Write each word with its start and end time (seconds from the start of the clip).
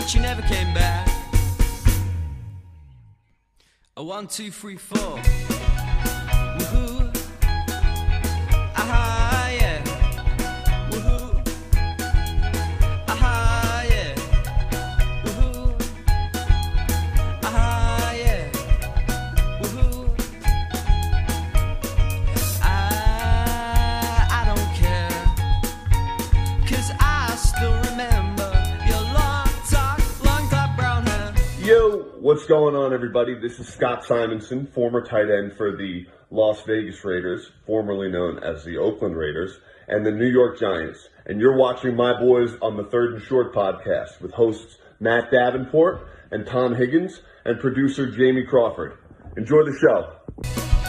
but 0.00 0.14
you 0.14 0.20
never 0.20 0.40
came 0.42 0.72
back. 0.72 1.06
A 3.98 4.02
one, 4.02 4.26
two, 4.26 4.50
three, 4.50 4.76
four. 4.76 5.20
What's 32.30 32.46
going 32.46 32.76
on, 32.76 32.94
everybody? 32.94 33.34
This 33.34 33.58
is 33.58 33.66
Scott 33.66 34.04
Simonson, 34.04 34.68
former 34.68 35.04
tight 35.04 35.28
end 35.28 35.56
for 35.56 35.76
the 35.76 36.06
Las 36.30 36.62
Vegas 36.62 37.04
Raiders, 37.04 37.50
formerly 37.66 38.08
known 38.08 38.38
as 38.38 38.62
the 38.62 38.76
Oakland 38.78 39.16
Raiders, 39.16 39.58
and 39.88 40.06
the 40.06 40.12
New 40.12 40.28
York 40.28 40.56
Giants. 40.56 41.08
And 41.26 41.40
you're 41.40 41.56
watching 41.56 41.96
my 41.96 42.16
boys 42.20 42.54
on 42.62 42.76
the 42.76 42.84
Third 42.84 43.14
and 43.14 43.22
Short 43.24 43.52
podcast 43.52 44.20
with 44.20 44.30
hosts 44.30 44.78
Matt 45.00 45.32
Davenport 45.32 46.06
and 46.30 46.46
Tom 46.46 46.76
Higgins 46.76 47.20
and 47.44 47.58
producer 47.58 48.08
Jamie 48.08 48.44
Crawford. 48.44 48.96
Enjoy 49.36 49.64
the 49.64 49.76
show. 49.76 50.79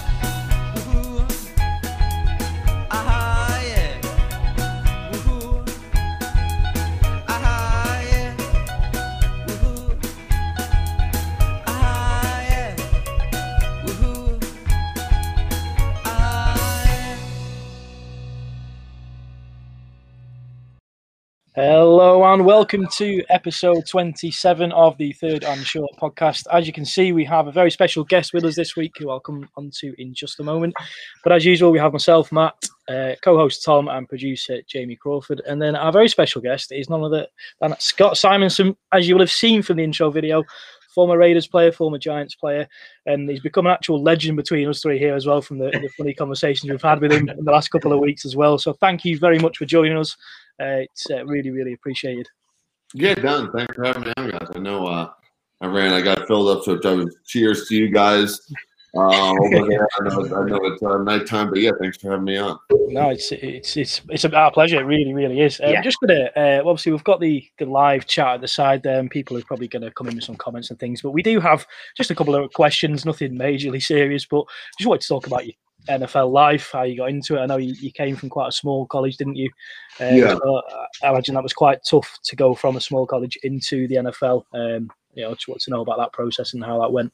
And 22.41 22.47
welcome 22.47 22.87
to 22.93 23.23
episode 23.29 23.85
27 23.85 24.71
of 24.71 24.97
the 24.97 25.13
Third 25.13 25.43
and 25.43 25.63
Short 25.63 25.91
podcast. 26.01 26.47
As 26.51 26.65
you 26.65 26.73
can 26.73 26.85
see, 26.85 27.11
we 27.11 27.23
have 27.25 27.45
a 27.45 27.51
very 27.51 27.69
special 27.69 28.03
guest 28.03 28.33
with 28.33 28.45
us 28.45 28.55
this 28.55 28.75
week 28.75 28.93
who 28.97 29.11
I'll 29.11 29.19
come 29.19 29.47
on 29.57 29.69
to 29.75 29.93
in 30.01 30.15
just 30.15 30.39
a 30.39 30.43
moment. 30.43 30.73
But 31.23 31.33
as 31.33 31.45
usual, 31.45 31.71
we 31.71 31.77
have 31.77 31.91
myself, 31.93 32.31
Matt, 32.31 32.55
uh, 32.89 33.11
co 33.21 33.37
host 33.37 33.63
Tom, 33.63 33.87
and 33.89 34.09
producer 34.09 34.59
Jamie 34.67 34.95
Crawford. 34.95 35.43
And 35.47 35.61
then 35.61 35.75
our 35.75 35.91
very 35.91 36.09
special 36.09 36.41
guest 36.41 36.71
is 36.71 36.89
none 36.89 37.03
other 37.03 37.27
than 37.59 37.75
Scott 37.77 38.17
Simonson, 38.17 38.75
as 38.91 39.07
you 39.07 39.13
will 39.13 39.21
have 39.21 39.29
seen 39.29 39.61
from 39.61 39.77
the 39.77 39.83
intro 39.83 40.09
video. 40.09 40.43
Former 40.95 41.19
Raiders 41.19 41.47
player, 41.47 41.71
former 41.71 41.99
Giants 41.99 42.35
player, 42.35 42.67
and 43.05 43.29
he's 43.29 43.39
become 43.39 43.65
an 43.65 43.71
actual 43.71 44.01
legend 44.01 44.35
between 44.35 44.67
us 44.67 44.81
three 44.81 44.99
here 44.99 45.15
as 45.15 45.25
well 45.25 45.41
from 45.41 45.57
the, 45.57 45.69
the 45.69 45.89
funny 45.97 46.13
conversations 46.13 46.69
we've 46.69 46.81
had 46.81 46.99
with 46.99 47.13
him 47.13 47.29
in 47.29 47.45
the 47.45 47.51
last 47.51 47.69
couple 47.69 47.93
of 47.93 47.99
weeks 47.99 48.25
as 48.25 48.35
well. 48.35 48.57
So, 48.57 48.73
thank 48.73 49.05
you 49.05 49.17
very 49.17 49.39
much 49.39 49.57
for 49.57 49.63
joining 49.63 49.95
us. 49.95 50.17
Uh, 50.61 50.85
it's 50.85 51.09
uh, 51.09 51.25
really, 51.25 51.49
really 51.49 51.73
appreciated. 51.73 52.27
Yeah, 52.93 53.15
done. 53.15 53.51
Thanks 53.51 53.75
for 53.75 53.85
having 53.85 54.03
me 54.03 54.13
on, 54.17 54.29
guys. 54.29 54.47
I 54.53 54.59
know 54.59 54.85
uh, 54.85 55.09
I 55.61 55.67
ran, 55.67 55.93
I 55.93 56.01
got 56.01 56.27
filled 56.27 56.55
up, 56.55 56.63
so 56.63 56.79
I 56.83 56.93
was 56.93 57.15
cheers 57.25 57.67
to 57.69 57.75
you 57.75 57.89
guys. 57.89 58.39
Uh, 58.93 59.31
over 59.31 59.65
there. 59.69 59.87
I 59.99 60.03
know, 60.03 60.35
I 60.35 60.49
know 60.49 60.59
it's 60.65 60.83
uh, 60.83 60.97
nighttime, 60.97 61.49
but 61.49 61.59
yeah, 61.59 61.71
thanks 61.79 61.97
for 61.97 62.11
having 62.11 62.25
me 62.25 62.37
on. 62.37 62.59
No, 62.89 63.09
it's 63.09 63.31
it's 63.31 63.77
it's 63.77 64.01
it's 64.09 64.25
our 64.25 64.51
pleasure. 64.51 64.81
It 64.81 64.83
really, 64.83 65.13
really 65.13 65.39
is. 65.39 65.61
Um, 65.63 65.75
Just 65.81 65.97
gonna 66.01 66.29
uh, 66.35 66.61
obviously 66.65 66.91
we've 66.91 67.03
got 67.05 67.21
the 67.21 67.47
the 67.57 67.65
live 67.65 68.05
chat 68.05 68.35
at 68.35 68.41
the 68.41 68.49
side 68.49 68.83
there, 68.83 68.99
and 68.99 69.09
people 69.09 69.37
are 69.37 69.43
probably 69.43 69.69
gonna 69.69 69.91
come 69.91 70.09
in 70.09 70.15
with 70.15 70.25
some 70.25 70.35
comments 70.35 70.71
and 70.71 70.79
things. 70.79 71.01
But 71.01 71.11
we 71.11 71.23
do 71.23 71.39
have 71.39 71.65
just 71.95 72.11
a 72.11 72.15
couple 72.15 72.35
of 72.35 72.51
questions, 72.51 73.05
nothing 73.05 73.33
majorly 73.35 73.81
serious, 73.81 74.25
but 74.25 74.43
just 74.77 74.89
wanted 74.89 75.01
to 75.03 75.07
talk 75.07 75.25
about 75.25 75.45
your 75.45 75.55
NFL 75.89 76.31
life, 76.31 76.69
how 76.71 76.83
you 76.83 76.97
got 76.97 77.09
into 77.09 77.37
it. 77.37 77.41
I 77.41 77.45
know 77.45 77.57
you, 77.57 77.73
you 77.73 77.91
came 77.91 78.15
from 78.15 78.29
quite 78.29 78.47
a 78.49 78.51
small 78.51 78.85
college, 78.85 79.17
didn't 79.17 79.35
you? 79.35 79.49
Um, 79.99 80.15
Yeah. 80.15 80.35
so 80.35 80.61
I 81.03 81.09
imagine 81.09 81.35
that 81.35 81.43
was 81.43 81.53
quite 81.53 81.79
tough 81.89 82.19
to 82.23 82.35
go 82.35 82.53
from 82.53 82.75
a 82.75 82.81
small 82.81 83.05
college 83.05 83.37
into 83.43 83.87
the 83.87 83.95
NFL. 83.95 84.43
Um, 84.53 84.89
you 85.13 85.23
know, 85.23 85.33
just 85.33 85.47
want 85.47 85.61
to 85.61 85.71
know 85.71 85.81
about 85.81 85.97
that 85.97 86.13
process 86.13 86.53
and 86.53 86.63
how 86.63 86.79
that 86.81 86.91
went. 86.91 87.11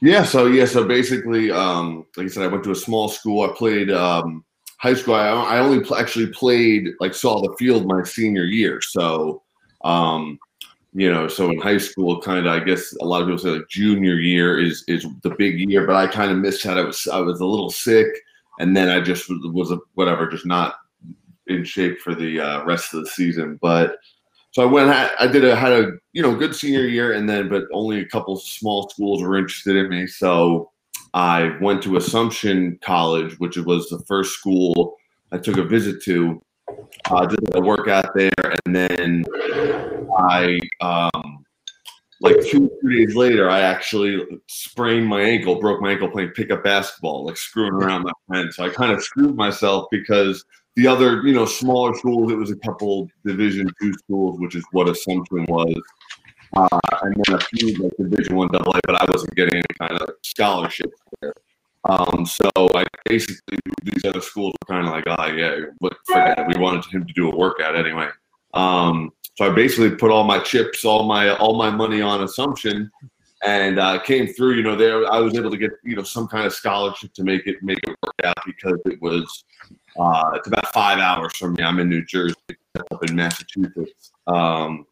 Yeah, 0.00 0.24
so 0.24 0.46
yeah, 0.46 0.64
so 0.64 0.84
basically, 0.84 1.50
um, 1.52 2.06
like 2.16 2.24
I 2.24 2.28
said, 2.28 2.42
I 2.42 2.48
went 2.48 2.64
to 2.64 2.72
a 2.72 2.76
small 2.76 3.08
school. 3.08 3.48
I 3.48 3.52
played 3.54 3.88
um, 3.90 4.44
high 4.78 4.94
school. 4.94 5.14
I, 5.14 5.28
I 5.28 5.58
only 5.60 5.84
pl- 5.84 5.96
actually 5.96 6.26
played 6.28 6.88
like 6.98 7.14
saw 7.14 7.40
the 7.40 7.54
field 7.56 7.86
my 7.86 8.02
senior 8.02 8.44
year. 8.44 8.80
So, 8.80 9.42
um, 9.84 10.40
you 10.94 11.10
know, 11.10 11.26
so 11.26 11.50
in 11.50 11.58
high 11.58 11.78
school, 11.78 12.20
kind 12.20 12.46
of, 12.46 12.52
I 12.52 12.60
guess 12.60 12.94
a 13.00 13.04
lot 13.04 13.22
of 13.22 13.28
people 13.28 13.38
say 13.38 13.50
like 13.50 13.68
junior 13.68 14.16
year 14.16 14.58
is 14.58 14.84
is 14.88 15.06
the 15.22 15.30
big 15.30 15.58
year, 15.58 15.86
but 15.86 15.96
I 15.96 16.06
kind 16.06 16.30
of 16.30 16.38
missed 16.38 16.64
that. 16.64 16.78
I 16.78 16.82
was 16.82 17.06
I 17.06 17.18
was 17.20 17.40
a 17.40 17.46
little 17.46 17.70
sick, 17.70 18.08
and 18.58 18.76
then 18.76 18.90
I 18.90 19.00
just 19.00 19.28
was, 19.28 19.70
a, 19.70 19.78
whatever, 19.94 20.28
just 20.28 20.44
not 20.44 20.74
in 21.46 21.64
shape 21.64 21.98
for 22.00 22.14
the 22.14 22.40
uh, 22.40 22.64
rest 22.64 22.92
of 22.92 23.00
the 23.00 23.10
season. 23.10 23.58
But 23.62 23.96
so 24.50 24.62
I 24.62 24.66
went. 24.66 24.90
I 24.90 25.26
did 25.26 25.44
a 25.46 25.56
had 25.56 25.72
a 25.72 25.92
you 26.12 26.20
know 26.20 26.36
good 26.36 26.54
senior 26.54 26.86
year, 26.86 27.12
and 27.12 27.26
then 27.26 27.48
but 27.48 27.64
only 27.72 28.00
a 28.00 28.08
couple 28.08 28.36
small 28.36 28.90
schools 28.90 29.22
were 29.22 29.38
interested 29.38 29.76
in 29.76 29.88
me. 29.88 30.06
So 30.06 30.72
I 31.14 31.56
went 31.62 31.82
to 31.84 31.96
Assumption 31.96 32.78
College, 32.84 33.38
which 33.38 33.56
was 33.56 33.88
the 33.88 34.02
first 34.06 34.34
school 34.34 34.96
I 35.32 35.38
took 35.38 35.56
a 35.56 35.64
visit 35.64 36.02
to. 36.04 36.42
Uh, 37.10 37.26
did 37.26 37.54
a 37.54 37.60
workout 37.60 38.14
there, 38.14 38.32
and 38.64 38.74
then 38.74 39.24
I 40.16 40.58
um, 40.80 41.44
like 42.20 42.36
two 42.46 42.70
three 42.80 43.04
days 43.04 43.16
later, 43.16 43.50
I 43.50 43.60
actually 43.60 44.24
sprained 44.48 45.06
my 45.06 45.20
ankle, 45.20 45.60
broke 45.60 45.80
my 45.80 45.90
ankle 45.90 46.08
playing 46.08 46.30
pickup 46.30 46.62
basketball, 46.62 47.26
like 47.26 47.36
screwing 47.36 47.72
around 47.72 48.04
my 48.04 48.12
friend. 48.28 48.54
So 48.54 48.64
I 48.64 48.68
kind 48.68 48.92
of 48.92 49.02
screwed 49.02 49.36
myself 49.36 49.86
because 49.90 50.44
the 50.76 50.86
other, 50.86 51.26
you 51.26 51.34
know, 51.34 51.44
smaller 51.44 51.94
schools, 51.94 52.30
it 52.32 52.36
was 52.36 52.50
a 52.50 52.56
couple 52.56 53.08
Division 53.26 53.68
two 53.80 53.92
schools, 53.94 54.38
which 54.40 54.54
is 54.54 54.64
what 54.70 54.88
Assumption 54.88 55.44
was, 55.48 55.74
uh, 56.54 56.80
and 57.02 57.14
then 57.26 57.36
a 57.36 57.40
few 57.40 57.76
like 57.82 57.92
Division 57.98 58.36
one 58.36 58.54
AA, 58.54 58.80
but 58.86 59.02
I 59.02 59.04
wasn't 59.10 59.34
getting 59.34 59.56
any 59.56 59.78
kind 59.78 60.00
of 60.00 60.10
scholarship 60.22 60.92
there. 61.20 61.34
Um, 61.84 62.24
so 62.26 62.48
I 62.74 62.84
basically 63.04 63.58
these 63.82 64.04
other 64.04 64.20
schools 64.20 64.54
were 64.60 64.74
kind 64.74 64.86
of 64.86 64.92
like, 64.92 65.04
oh 65.06 65.26
yeah, 65.26 65.56
but. 65.80 65.94
We 66.54 66.60
wanted 66.60 66.84
him 66.86 67.06
to 67.06 67.12
do 67.14 67.30
a 67.30 67.36
workout 67.36 67.74
anyway. 67.74 68.08
Um, 68.54 69.12
so 69.36 69.50
I 69.50 69.54
basically 69.54 69.96
put 69.96 70.10
all 70.10 70.24
my 70.24 70.38
chips, 70.40 70.84
all 70.84 71.04
my 71.04 71.34
all 71.36 71.56
my 71.56 71.70
money 71.70 72.02
on 72.02 72.22
Assumption, 72.22 72.90
and 73.44 73.78
uh, 73.78 73.98
came 74.00 74.26
through. 74.26 74.56
You 74.56 74.62
know, 74.62 74.76
there 74.76 75.10
I 75.10 75.18
was 75.18 75.34
able 75.34 75.50
to 75.50 75.56
get 75.56 75.70
you 75.82 75.96
know 75.96 76.02
some 76.02 76.28
kind 76.28 76.46
of 76.46 76.52
scholarship 76.52 77.14
to 77.14 77.24
make 77.24 77.46
it 77.46 77.62
make 77.62 77.78
it 77.82 77.96
work 78.02 78.14
out 78.24 78.36
because 78.44 78.78
it 78.84 79.00
was 79.00 79.44
Uh, 79.98 80.30
it's 80.34 80.48
about 80.48 80.72
five 80.72 80.98
hours 80.98 81.36
from 81.36 81.54
me. 81.54 81.62
I'm 81.62 81.78
in 81.78 81.88
New 81.88 82.04
Jersey, 82.04 82.34
up 82.90 83.02
in 83.08 83.14
Massachusetts. 83.16 84.12
Um, 84.26 84.86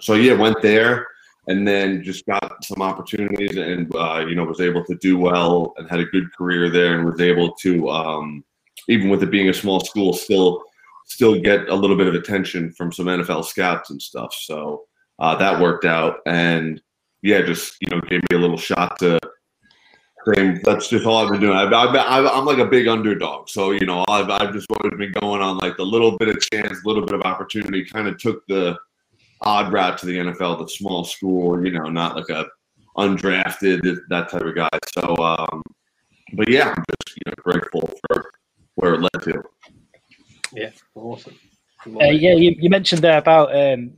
so 0.00 0.14
yeah, 0.14 0.34
went 0.34 0.60
there 0.62 1.06
and 1.48 1.66
then 1.66 2.02
just 2.02 2.24
got 2.26 2.64
some 2.64 2.82
opportunities 2.82 3.56
and 3.56 3.94
uh, 3.96 4.24
you 4.26 4.34
know 4.34 4.44
was 4.44 4.60
able 4.60 4.84
to 4.84 4.94
do 4.96 5.18
well 5.18 5.74
and 5.76 5.88
had 5.90 6.00
a 6.00 6.04
good 6.06 6.32
career 6.34 6.70
there 6.70 6.96
and 6.96 7.04
was 7.04 7.20
able 7.20 7.52
to 7.54 7.88
um, 7.90 8.44
even 8.88 9.08
with 9.08 9.22
it 9.22 9.30
being 9.30 9.48
a 9.48 9.54
small 9.54 9.80
school 9.80 10.12
still 10.12 10.62
still 11.06 11.40
get 11.40 11.68
a 11.68 11.74
little 11.74 11.96
bit 11.96 12.06
of 12.06 12.14
attention 12.14 12.72
from 12.72 12.92
some 12.92 13.06
NFL 13.06 13.44
scouts 13.44 13.90
and 13.90 14.00
stuff. 14.00 14.34
So 14.34 14.84
uh, 15.18 15.36
that 15.36 15.60
worked 15.60 15.84
out 15.84 16.18
and 16.26 16.80
yeah, 17.22 17.42
just 17.42 17.76
you 17.80 17.88
know 17.90 18.00
gave 18.02 18.20
me 18.30 18.36
a 18.36 18.38
little 18.38 18.58
shot 18.58 18.98
to. 19.00 19.18
Same, 20.36 20.60
that's 20.62 20.88
just 20.88 21.04
all 21.04 21.16
I've 21.16 21.32
been 21.32 21.40
doing. 21.40 21.56
I've, 21.56 21.72
I've, 21.72 22.26
I'm 22.26 22.44
like 22.44 22.58
a 22.58 22.64
big 22.64 22.86
underdog, 22.86 23.48
so 23.48 23.72
you 23.72 23.84
know 23.84 24.04
I've, 24.08 24.30
I've 24.30 24.52
just 24.52 24.70
always 24.70 24.96
been 24.96 25.10
going 25.20 25.42
on 25.42 25.58
like 25.58 25.76
the 25.76 25.84
little 25.84 26.16
bit 26.16 26.28
of 26.28 26.40
chance, 26.52 26.84
little 26.84 27.04
bit 27.04 27.16
of 27.16 27.22
opportunity. 27.22 27.84
Kind 27.84 28.06
of 28.06 28.18
took 28.18 28.46
the 28.46 28.78
odd 29.42 29.72
route 29.72 29.98
to 29.98 30.06
the 30.06 30.18
NFL, 30.18 30.58
the 30.58 30.68
small 30.68 31.04
school, 31.04 31.64
you 31.64 31.72
know, 31.72 31.84
not 31.84 32.16
like 32.16 32.28
a 32.30 32.46
undrafted 32.96 33.98
that 34.08 34.30
type 34.30 34.42
of 34.42 34.54
guy. 34.54 34.68
So, 34.94 35.16
um, 35.18 35.62
but 36.34 36.48
yeah, 36.48 36.74
I'm 36.76 36.84
just 36.90 37.16
you 37.16 37.22
know 37.26 37.34
grateful 37.38 37.90
for 38.06 38.30
where 38.74 38.94
it 38.94 39.00
led 39.00 39.22
to. 39.22 39.42
Yeah, 40.52 40.70
awesome. 40.94 41.38
Uh, 41.86 42.04
yeah, 42.04 42.34
you, 42.34 42.54
you, 42.58 42.70
mentioned 42.70 43.02
there 43.02 43.18
about 43.18 43.54
um, 43.54 43.92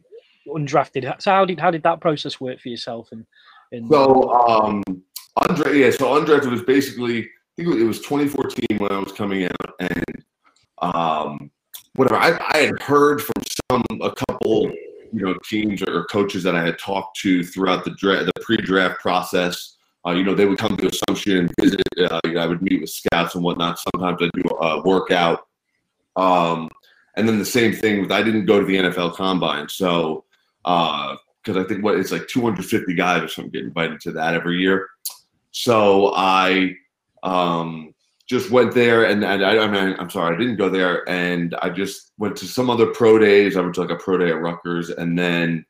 undrafted. 0.49 1.21
So 1.21 1.31
how 1.31 1.45
did 1.45 1.61
how 1.61 1.71
did 1.71 1.83
that 1.83 2.01
process 2.01 2.41
work 2.41 2.61
for 2.61 2.69
yourself? 2.69 3.09
And, 3.13 3.27
and 3.73 3.89
so 3.89 4.31
um, 4.33 4.83
undra- 5.41 5.79
yeah, 5.79 5.91
so 5.91 6.21
undrafted 6.21 6.51
was 6.51 6.63
basically 6.63 7.23
I 7.23 7.63
think 7.63 7.77
it 7.77 7.85
was 7.85 8.01
2014 8.01 8.79
when 8.79 8.93
I 8.93 8.99
was 8.99 9.13
coming 9.13 9.45
out, 9.45 9.75
and 9.81 10.25
um, 10.79 11.51
whatever 11.95 12.17
I, 12.17 12.39
I 12.53 12.59
had 12.59 12.81
heard 12.83 13.23
from 13.23 13.43
some 13.71 13.85
a 14.01 14.13
couple 14.13 14.73
you 15.15 15.25
know 15.25 15.35
teams 15.49 15.83
or 15.83 16.05
coaches 16.05 16.43
that 16.43 16.57
I 16.57 16.65
had 16.65 16.79
talked 16.79 17.19
to 17.21 17.45
throughout 17.45 17.85
the 17.85 17.91
draft, 17.93 18.27
the 18.27 18.41
pre-draft 18.43 19.01
process. 19.01 19.77
Uh, 20.07 20.11
you 20.11 20.23
know, 20.23 20.35
they 20.35 20.45
would 20.45 20.59
come 20.59 20.77
to 20.77 20.89
Assumption 20.89 21.39
and 21.39 21.55
visit. 21.59 21.81
Uh, 21.99 22.21
you 22.25 22.33
know, 22.33 22.41
I 22.41 22.47
would 22.47 22.61
meet 22.61 22.81
with 22.81 22.91
scouts 22.91 23.37
and 23.37 23.45
whatnot. 23.45 23.79
Sometimes 23.79 24.21
I'd 24.21 24.31
do 24.35 24.49
a 24.61 24.83
workout. 24.83 25.47
Um, 26.17 26.69
and 27.17 27.27
then 27.27 27.39
the 27.39 27.45
same 27.45 27.73
thing 27.73 28.03
with 28.03 28.13
I 28.13 28.23
didn't 28.23 28.47
go 28.47 28.61
to 28.61 28.67
the 28.67 28.77
NFL 28.77 29.15
Combine, 29.15 29.69
so 29.69 30.25
because 30.63 31.57
uh, 31.57 31.61
I 31.61 31.65
think 31.65 31.85
what 31.85 31.99
it's 31.99 32.13
like 32.13 32.27
250 32.27 32.95
guys 32.95 33.23
or 33.23 33.29
something 33.29 33.53
get 33.53 33.65
invited 33.65 34.01
to 34.01 34.13
that 34.13 34.35
every 34.35 34.59
year. 34.59 34.89
So 35.53 36.13
I 36.15 36.75
um, 37.23 37.94
just 38.29 38.51
went 38.51 38.73
there 38.73 39.05
and, 39.05 39.25
and 39.25 39.45
I, 39.45 39.59
I 39.59 39.67
mean, 39.67 39.97
I'm 39.99 40.11
sorry, 40.11 40.35
I 40.35 40.39
didn't 40.39 40.57
go 40.57 40.71
there. 40.71 41.09
And 41.09 41.55
I 41.61 41.69
just 41.69 42.13
went 42.19 42.37
to 42.37 42.47
some 42.47 42.71
other 42.71 42.87
pro 42.87 43.19
days. 43.19 43.57
I 43.57 43.61
went 43.61 43.75
to 43.75 43.83
like 43.83 43.91
a 43.91 44.03
pro 44.03 44.19
day 44.19 44.31
at 44.31 44.41
Rutgers 44.41 44.91
and 44.91 45.19
then 45.19 45.65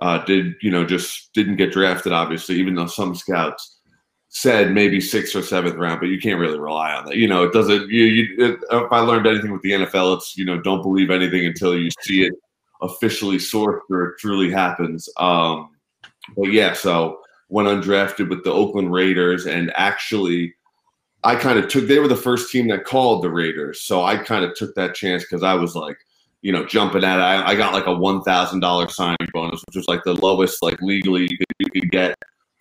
uh, 0.00 0.24
did, 0.24 0.54
you 0.62 0.70
know, 0.70 0.84
just 0.84 1.32
didn't 1.32 1.56
get 1.56 1.72
drafted, 1.72 2.12
obviously, 2.12 2.56
even 2.56 2.74
though 2.74 2.86
some 2.86 3.14
scouts 3.14 3.80
said 4.28 4.72
maybe 4.72 5.00
sixth 5.00 5.34
or 5.36 5.42
seventh 5.42 5.76
round, 5.76 6.00
but 6.00 6.08
you 6.08 6.18
can't 6.20 6.40
really 6.40 6.58
rely 6.58 6.92
on 6.92 7.06
that. 7.06 7.16
You 7.16 7.28
know, 7.28 7.44
it 7.44 7.52
doesn't, 7.52 7.88
you, 7.88 8.04
you 8.04 8.34
it, 8.38 8.58
if 8.70 8.92
I 8.92 9.00
learned 9.00 9.26
anything 9.26 9.52
with 9.52 9.62
the 9.62 9.72
NFL, 9.72 10.16
it's, 10.16 10.36
you 10.36 10.44
know, 10.44 10.60
don't 10.60 10.82
believe 10.82 11.10
anything 11.10 11.46
until 11.46 11.76
you 11.76 11.90
see 12.02 12.24
it 12.24 12.34
officially 12.82 13.36
sourced 13.36 13.80
or 13.90 14.10
it 14.10 14.18
truly 14.18 14.50
happens. 14.50 15.08
Um, 15.16 15.70
but 16.36 16.52
yeah, 16.52 16.72
so 16.72 17.20
went 17.48 17.68
undrafted 17.68 18.28
with 18.28 18.42
the 18.44 18.52
Oakland 18.52 18.92
Raiders 18.92 19.46
and 19.46 19.72
actually, 19.76 20.54
I 21.24 21.36
kind 21.36 21.58
of 21.58 21.68
took 21.68 21.86
they 21.86 21.98
were 21.98 22.08
the 22.08 22.16
first 22.16 22.52
team 22.52 22.68
that 22.68 22.84
called 22.84 23.22
the 23.22 23.30
Raiders. 23.30 23.82
So 23.82 24.04
I 24.04 24.16
kind 24.16 24.44
of 24.44 24.54
took 24.54 24.74
that 24.74 24.94
chance 24.94 25.24
because 25.24 25.42
I 25.42 25.54
was 25.54 25.74
like, 25.74 25.96
you 26.42 26.52
know, 26.52 26.66
jumping 26.66 27.02
at 27.02 27.18
it. 27.18 27.22
I, 27.22 27.50
I 27.50 27.54
got 27.54 27.72
like 27.72 27.86
a 27.86 27.94
one 27.94 28.22
thousand 28.22 28.60
dollar 28.60 28.88
signing 28.88 29.28
bonus, 29.32 29.62
which 29.66 29.76
was 29.76 29.88
like 29.88 30.04
the 30.04 30.14
lowest 30.14 30.62
like 30.62 30.80
legally 30.82 31.22
you 31.22 31.38
could, 31.38 31.46
you 31.58 31.80
could 31.80 31.90
get. 31.90 32.14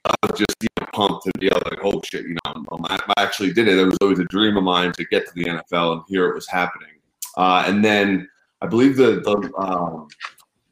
I 0.06 0.14
was 0.28 0.40
just 0.40 0.56
you 0.62 0.68
know, 0.80 0.88
pumped 0.94 1.26
to 1.26 1.32
be 1.40 1.50
like, 1.50 1.80
oh 1.84 2.02
shit, 2.06 2.24
you 2.24 2.36
know, 2.46 2.66
I, 2.86 3.00
I 3.18 3.22
actually 3.22 3.54
did 3.54 3.68
it. 3.68 3.78
It 3.78 3.86
was 3.86 3.98
always 4.02 4.20
a 4.20 4.26
dream 4.26 4.58
of 4.58 4.64
mine 4.64 4.94
to 4.94 5.06
get 5.06 5.28
to 5.28 5.34
the 5.34 5.44
NFL, 5.44 5.94
and 5.94 6.02
here 6.08 6.30
it 6.30 6.36
was 6.36 6.48
happening. 6.48 6.90
Uh, 7.36 7.66
and 7.68 7.84
then 7.84 8.30
I 8.62 8.68
believe 8.68 8.96
the 8.96 9.20
the 9.22 9.54
um, 9.58 10.08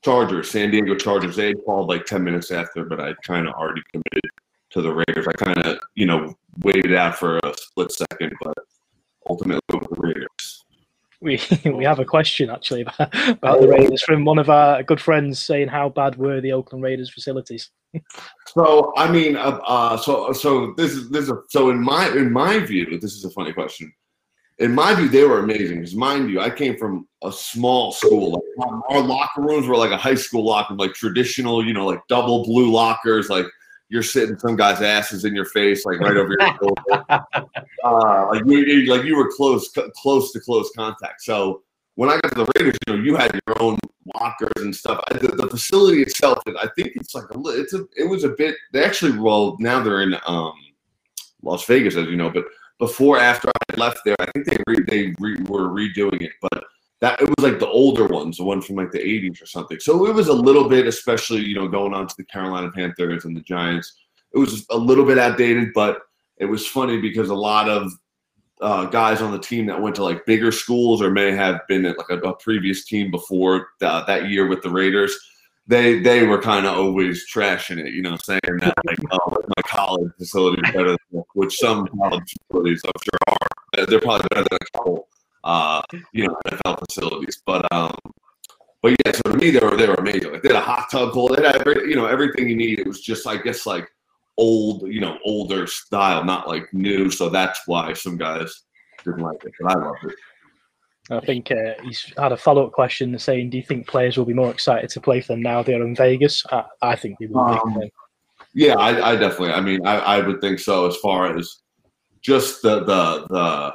Chargers, 0.01 0.49
San 0.49 0.71
Diego 0.71 0.95
Chargers, 0.95 1.35
they 1.35 1.53
called 1.53 1.89
like 1.89 2.05
ten 2.05 2.23
minutes 2.23 2.51
after, 2.51 2.85
but 2.85 3.01
I 3.01 3.13
kind 3.25 3.47
of 3.47 3.53
already 3.55 3.81
committed 3.91 4.31
to 4.71 4.81
the 4.81 4.93
Raiders. 4.93 5.27
I 5.27 5.33
kind 5.33 5.57
of, 5.65 5.79
you 5.95 6.05
know, 6.05 6.33
waited 6.59 6.94
out 6.94 7.18
for 7.18 7.38
a 7.38 7.53
split 7.57 7.92
second, 7.92 8.33
but 8.42 8.53
ultimately 9.30 9.62
with 9.74 9.89
the 9.89 9.95
Raiders. 9.98 10.65
We 11.21 11.39
we 11.71 11.83
have 11.86 12.00
a 12.00 12.06
question 12.06 12.50
actually 12.50 12.81
about, 13.00 13.15
about 13.30 13.62
the 13.62 13.68
Raiders 13.68 14.03
from 14.03 14.25
one 14.25 14.39
of 14.39 14.50
our 14.50 14.83
good 14.83 15.00
friends 15.00 15.39
saying 15.39 15.69
how 15.69 15.89
bad 15.89 16.15
were 16.18 16.42
the 16.42 16.51
Oakland 16.51 16.83
Raiders 16.83 17.12
facilities. 17.12 17.69
so 18.48 18.94
I 18.98 19.12
mean, 19.12 19.36
uh, 19.36 19.59
uh, 19.65 19.98
so 19.98 20.33
so 20.33 20.74
this 20.77 20.94
is 20.94 21.09
this 21.09 21.24
is 21.24 21.30
a, 21.30 21.42
so 21.50 21.69
in 21.69 21.81
my 21.81 22.09
in 22.09 22.31
my 22.31 22.59
view, 22.59 23.00
this 23.00 23.13
is 23.13 23.25
a 23.25 23.30
funny 23.31 23.53
question. 23.53 23.94
In 24.59 24.75
my 24.75 24.94
view, 24.94 25.09
they 25.09 25.24
were 25.24 25.39
amazing 25.39 25.77
because, 25.77 25.95
mind 25.95 26.30
you, 26.30 26.39
I 26.39 26.51
came 26.51 26.77
from 26.77 27.07
a 27.24 27.31
small 27.31 27.92
school. 27.92 28.33
Like 28.33 28.69
our 28.92 29.01
locker 29.01 29.42
rooms 29.42 29.65
were 29.65 29.75
like 29.75 29.89
a 29.89 29.98
high 29.98 30.15
school 30.15 30.45
locker, 30.45 30.75
like 30.75 30.94
traditional, 30.94 31.65
you 31.65 31.74
know, 31.74 31.88
like 31.88 32.01
double 32.07 32.44
blue 32.44 32.71
lockers, 32.71 33.27
like 33.27 33.48
you're 33.91 34.01
sitting 34.01 34.39
some 34.39 34.55
guy's 34.55 34.81
asses 34.81 35.25
in 35.25 35.35
your 35.35 35.43
face, 35.43 35.85
like 35.85 35.99
right 35.99 36.15
over 36.15 36.35
your 36.39 36.57
shoulder. 36.59 37.25
Uh, 37.83 38.27
like 38.29 38.43
you, 38.45 38.85
like 38.85 39.03
you 39.03 39.17
were 39.17 39.31
close, 39.35 39.73
close 39.95 40.31
to 40.31 40.39
close 40.39 40.71
contact. 40.77 41.19
So 41.19 41.63
when 41.95 42.11
I 42.11 42.19
got 42.19 42.29
to 42.29 42.45
the 42.45 42.51
Raiders, 42.55 42.77
you 42.85 42.95
know, 42.95 43.03
you 43.03 43.15
had 43.15 43.33
your 43.47 43.59
own 43.59 43.79
lockers 44.13 44.51
and 44.57 44.75
stuff. 44.75 45.03
The, 45.10 45.29
the 45.29 45.48
facility 45.48 46.03
itself, 46.03 46.38
I 46.48 46.67
think 46.75 46.91
it's 46.95 47.15
like 47.15 47.24
a, 47.31 47.39
it's 47.60 47.74
a, 47.74 47.86
it 47.98 48.07
was 48.07 48.24
a 48.24 48.29
bit. 48.29 48.55
They 48.71 48.83
actually, 48.83 49.17
well, 49.17 49.57
now 49.60 49.81
they're 49.81 50.03
in 50.03 50.15
um, 50.27 50.53
Las 51.41 51.65
Vegas, 51.65 51.95
as 51.95 52.05
you 52.05 52.17
know, 52.17 52.29
but 52.29 52.45
before, 52.77 53.17
after 53.17 53.50
I 53.50 53.79
left 53.79 54.01
there, 54.05 54.15
I 54.19 54.27
think 54.27 54.45
they 54.45 54.57
re, 54.67 54.77
they 54.88 55.15
re, 55.19 55.38
were 55.48 55.69
redoing 55.69 56.21
it, 56.21 56.33
but 56.39 56.63
that 57.01 57.20
it 57.20 57.25
was 57.25 57.51
like 57.51 57.60
the 57.60 57.67
older 57.67 58.08
ones, 58.08 58.38
the 58.38 58.43
one 58.43 58.62
from 58.62 58.75
like 58.75 58.91
the 58.91 59.00
80s 59.00 59.41
or 59.41 59.48
something. 59.48 59.79
So 59.79 60.05
it 60.05 60.13
was 60.13 60.27
a 60.27 60.34
little 60.34 60.70
bit, 60.70 60.88
especially 60.88 61.41
you 61.41 61.55
know 61.55 61.67
going 61.67 61.93
on 61.93 62.08
to 62.08 62.15
the 62.15 62.24
Carolina 62.25 62.72
Panthers 62.72 63.25
and 63.25 63.36
the 63.36 63.41
Giants. 63.41 63.93
It 64.34 64.38
was 64.38 64.65
a 64.70 64.77
little 64.77 65.05
bit 65.05 65.17
outdated, 65.17 65.74
but 65.74 66.00
it 66.38 66.46
was 66.46 66.65
funny 66.65 67.01
because 67.01 67.29
a 67.29 67.36
lot 67.36 67.67
of 67.67 67.91
uh, 68.62 68.86
guys 68.86 69.22
on 69.22 69.31
the 69.31 69.39
team 69.39 69.65
that 69.65 69.81
went 69.81 69.96
to 69.96 70.03
like 70.03 70.25
bigger 70.25 70.51
schools 70.51 71.01
or 71.01 71.10
may 71.10 71.31
have 71.31 71.62
been 71.67 71.86
at 71.86 71.98
like 71.98 72.10
a, 72.12 72.17
a 72.20 72.36
previous 72.36 72.86
team 72.86 73.10
before 73.10 73.70
the, 73.79 74.03
that 74.05 74.29
year 74.29 74.48
with 74.48 74.62
the 74.62 74.70
Raiders. 74.70 75.17
They 75.67 76.00
they 76.00 76.25
were 76.25 76.41
kind 76.41 76.65
of 76.65 76.77
always 76.77 77.25
trashing 77.31 77.79
it, 77.79 77.93
you 77.93 78.01
know, 78.03 78.17
saying 78.24 78.41
that 78.60 78.75
like 78.86 79.00
oh, 79.12 79.38
my 79.55 79.62
college 79.65 80.12
facility 80.17 80.62
is 80.65 80.72
better, 80.72 80.98
than, 81.12 81.24
which 81.34 81.58
some 81.58 81.88
college 81.88 82.36
facilities 82.48 82.81
I'm 82.86 82.91
sure 83.03 83.20
are. 83.27 83.86
They're 83.88 84.01
probably 84.01 84.27
better 84.29 84.48
than 84.50 84.60
a 84.62 84.77
couple 84.77 85.08
uh, 85.43 85.81
you 86.13 86.27
know, 86.27 86.36
NFL 86.48 86.79
facilities. 86.88 87.41
But 87.45 87.71
um, 87.74 87.95
but 88.81 88.95
yeah, 89.05 89.12
so 89.12 89.31
to 89.31 89.38
me 89.38 89.51
they 89.51 89.60
were 89.60 89.77
they 89.77 89.88
were 89.88 89.95
amazing. 89.95 90.31
Like 90.31 90.41
they 90.41 90.50
had 90.50 90.57
a 90.57 90.62
hot 90.62 90.89
tub 90.91 91.13
pool, 91.13 91.29
they 91.29 91.43
had 91.43 91.55
every, 91.55 91.89
you 91.89 91.95
know 91.95 92.05
everything 92.05 92.50
you 92.50 92.55
need. 92.55 92.79
It 92.79 92.88
was 92.88 93.01
just 93.01 93.27
I 93.27 93.38
guess 93.38 93.65
like 93.65 93.88
old, 94.38 94.88
you 94.88 95.00
know, 95.00 95.17
older 95.25 95.67
style, 95.67 96.24
not 96.24 96.48
like 96.48 96.74
new. 96.74 97.12
So 97.12 97.29
that's 97.29 97.62
why 97.67 97.93
some 97.93 98.17
guys 98.17 98.63
didn't 99.03 99.21
like 99.21 99.43
it, 99.43 99.53
but 99.60 99.77
I 99.77 99.79
loved 99.79 100.03
it. 100.05 100.15
I 101.10 101.19
think 101.19 101.51
uh, 101.51 101.74
he's 101.83 102.13
had 102.17 102.31
a 102.31 102.38
follow 102.38 102.65
up 102.67 102.71
question 102.71 103.17
saying, 103.19 103.50
"Do 103.50 103.57
you 103.57 103.63
think 103.63 103.88
players 103.88 104.17
will 104.17 104.25
be 104.25 104.33
more 104.33 104.51
excited 104.51 104.89
to 104.91 105.01
play 105.01 105.21
for 105.21 105.33
them 105.33 105.41
now 105.41 105.62
they're 105.62 105.83
in 105.83 105.95
Vegas?" 105.95 106.45
I, 106.51 106.63
I 106.81 106.95
think 106.95 107.17
they 107.19 107.25
will. 107.25 107.39
Um, 107.39 107.81
yeah, 108.53 108.75
I, 108.75 109.12
I, 109.12 109.15
definitely. 109.15 109.51
I 109.51 109.62
mean, 109.62 109.86
I, 109.86 109.98
I 109.98 110.25
would 110.25 110.41
think 110.41 110.60
so. 110.60 110.88
As 110.88 110.98
far 110.98 111.36
as 111.38 111.57
just 112.21 112.62
the 112.62 112.83
the 112.83 113.27
the 113.29 113.74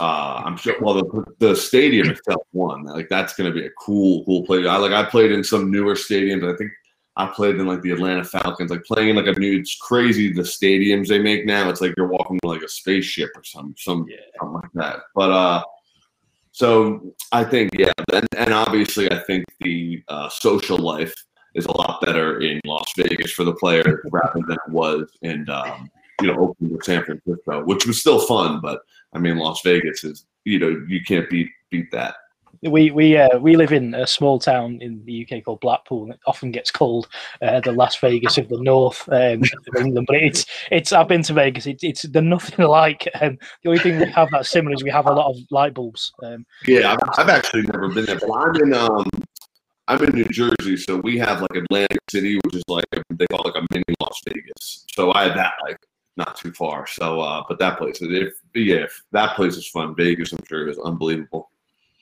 uh, 0.00 0.42
I'm 0.44 0.56
sure. 0.56 0.74
Well, 0.80 0.94
the, 0.94 1.24
the 1.38 1.54
stadium 1.54 2.10
itself 2.10 2.42
one 2.52 2.84
like 2.84 3.08
that's 3.08 3.34
going 3.34 3.52
to 3.52 3.58
be 3.58 3.66
a 3.66 3.70
cool, 3.70 4.24
cool 4.24 4.44
place. 4.44 4.66
I 4.66 4.76
like 4.76 4.92
I 4.92 5.04
played 5.04 5.32
in 5.32 5.44
some 5.44 5.70
newer 5.70 5.94
stadiums. 5.94 6.52
I 6.52 6.56
think 6.56 6.70
I 7.16 7.26
played 7.26 7.56
in 7.56 7.66
like 7.66 7.82
the 7.82 7.92
Atlanta 7.92 8.24
Falcons. 8.24 8.70
Like 8.70 8.84
playing 8.84 9.10
in 9.10 9.16
like 9.16 9.26
a 9.26 9.38
new. 9.38 9.58
It's 9.58 9.76
crazy 9.76 10.32
the 10.32 10.42
stadiums 10.42 11.08
they 11.08 11.20
make 11.20 11.46
now. 11.46 11.68
It's 11.68 11.80
like 11.80 11.94
you're 11.96 12.08
walking 12.08 12.40
like 12.42 12.62
a 12.62 12.68
spaceship 12.68 13.30
or 13.36 13.44
some 13.44 13.74
some 13.78 14.06
yeah. 14.08 14.16
something 14.38 14.54
like 14.54 14.72
that. 14.74 15.00
But 15.14 15.30
uh, 15.30 15.62
so 16.50 17.14
I 17.30 17.44
think 17.44 17.70
yeah, 17.78 17.92
and, 18.12 18.26
and 18.36 18.52
obviously 18.52 19.10
I 19.12 19.20
think 19.20 19.44
the 19.60 20.02
uh, 20.08 20.28
social 20.28 20.78
life 20.78 21.14
is 21.54 21.66
a 21.66 21.76
lot 21.76 22.00
better 22.00 22.40
in 22.40 22.60
Las 22.66 22.92
Vegas 22.96 23.30
for 23.30 23.44
the 23.44 23.54
players 23.54 24.00
rather 24.10 24.40
than 24.48 24.56
it 24.66 24.72
was 24.72 25.08
in 25.22 25.48
um, 25.48 25.88
you 26.24 26.32
know 26.32 26.40
Oakland 26.40 26.74
or 26.74 26.82
San 26.82 27.04
Francisco, 27.04 27.64
which 27.64 27.86
was 27.86 28.00
still 28.00 28.18
fun, 28.18 28.60
but 28.62 28.80
I 29.12 29.18
mean, 29.18 29.36
Las 29.36 29.60
Vegas 29.62 30.04
is 30.04 30.26
you 30.44 30.58
know 30.58 30.84
you 30.88 31.00
can't 31.06 31.28
beat 31.28 31.50
beat 31.70 31.90
that. 31.92 32.16
we 32.62 32.90
we 32.90 33.16
uh, 33.18 33.38
we 33.38 33.56
live 33.56 33.72
in 33.72 33.94
a 33.94 34.06
small 34.06 34.38
town 34.38 34.78
in 34.80 35.04
the 35.04 35.26
UK 35.26 35.44
called 35.44 35.60
Blackpool, 35.60 36.04
and 36.04 36.14
it 36.14 36.20
often 36.26 36.50
gets 36.50 36.70
called 36.70 37.08
uh, 37.42 37.60
the 37.60 37.72
Las 37.72 37.96
Vegas 37.96 38.38
of 38.38 38.48
the 38.48 38.60
north 38.60 39.06
um, 39.08 39.42
of 39.42 39.76
England. 39.76 40.06
But 40.06 40.16
it's 40.16 40.46
it's 40.70 40.92
I've 40.92 41.08
been 41.08 41.22
to 41.24 41.34
Vegas. 41.34 41.66
It's 41.66 41.84
it's 41.84 42.02
they're 42.02 42.22
nothing 42.22 42.64
alike. 42.64 43.06
Um, 43.20 43.38
the 43.62 43.68
only 43.68 43.80
thing 43.80 44.00
we 44.00 44.10
have 44.10 44.30
that's 44.30 44.50
similar 44.50 44.74
is 44.74 44.82
we 44.82 44.90
have 44.90 45.06
a 45.06 45.12
lot 45.12 45.30
of 45.30 45.36
light 45.50 45.74
bulbs. 45.74 46.12
Um, 46.22 46.46
Yeah, 46.66 46.92
I've, 46.92 47.18
I've 47.18 47.28
actually 47.28 47.62
never 47.62 47.88
been 47.88 48.06
there, 48.06 48.18
but 48.18 48.32
I'm 48.32 48.56
in 48.56 48.72
um, 48.72 49.04
I'm 49.88 50.02
in 50.02 50.14
New 50.14 50.24
Jersey, 50.24 50.76
so 50.76 50.96
we 50.96 51.18
have 51.18 51.42
like 51.42 51.54
Atlantic 51.54 51.98
City, 52.10 52.38
which 52.44 52.54
is 52.54 52.62
like 52.68 52.84
they 53.10 53.26
call 53.26 53.42
it 53.42 53.54
like 53.54 53.62
a 53.62 53.66
mini 53.70 53.84
Las 54.00 54.18
Vegas. 54.26 54.86
So 54.94 55.12
I 55.12 55.24
had 55.24 55.36
that 55.36 55.54
like 55.62 55.78
not 56.16 56.36
too 56.36 56.52
far. 56.52 56.86
So, 56.86 57.20
uh, 57.20 57.42
but 57.48 57.58
that 57.58 57.78
place, 57.78 57.98
if 58.00 58.34
yeah, 58.54 58.76
if 58.76 59.02
that 59.12 59.36
place 59.36 59.56
is 59.56 59.68
fun. 59.68 59.94
Vegas, 59.96 60.32
I'm 60.32 60.44
sure 60.46 60.68
is 60.68 60.78
unbelievable. 60.78 61.50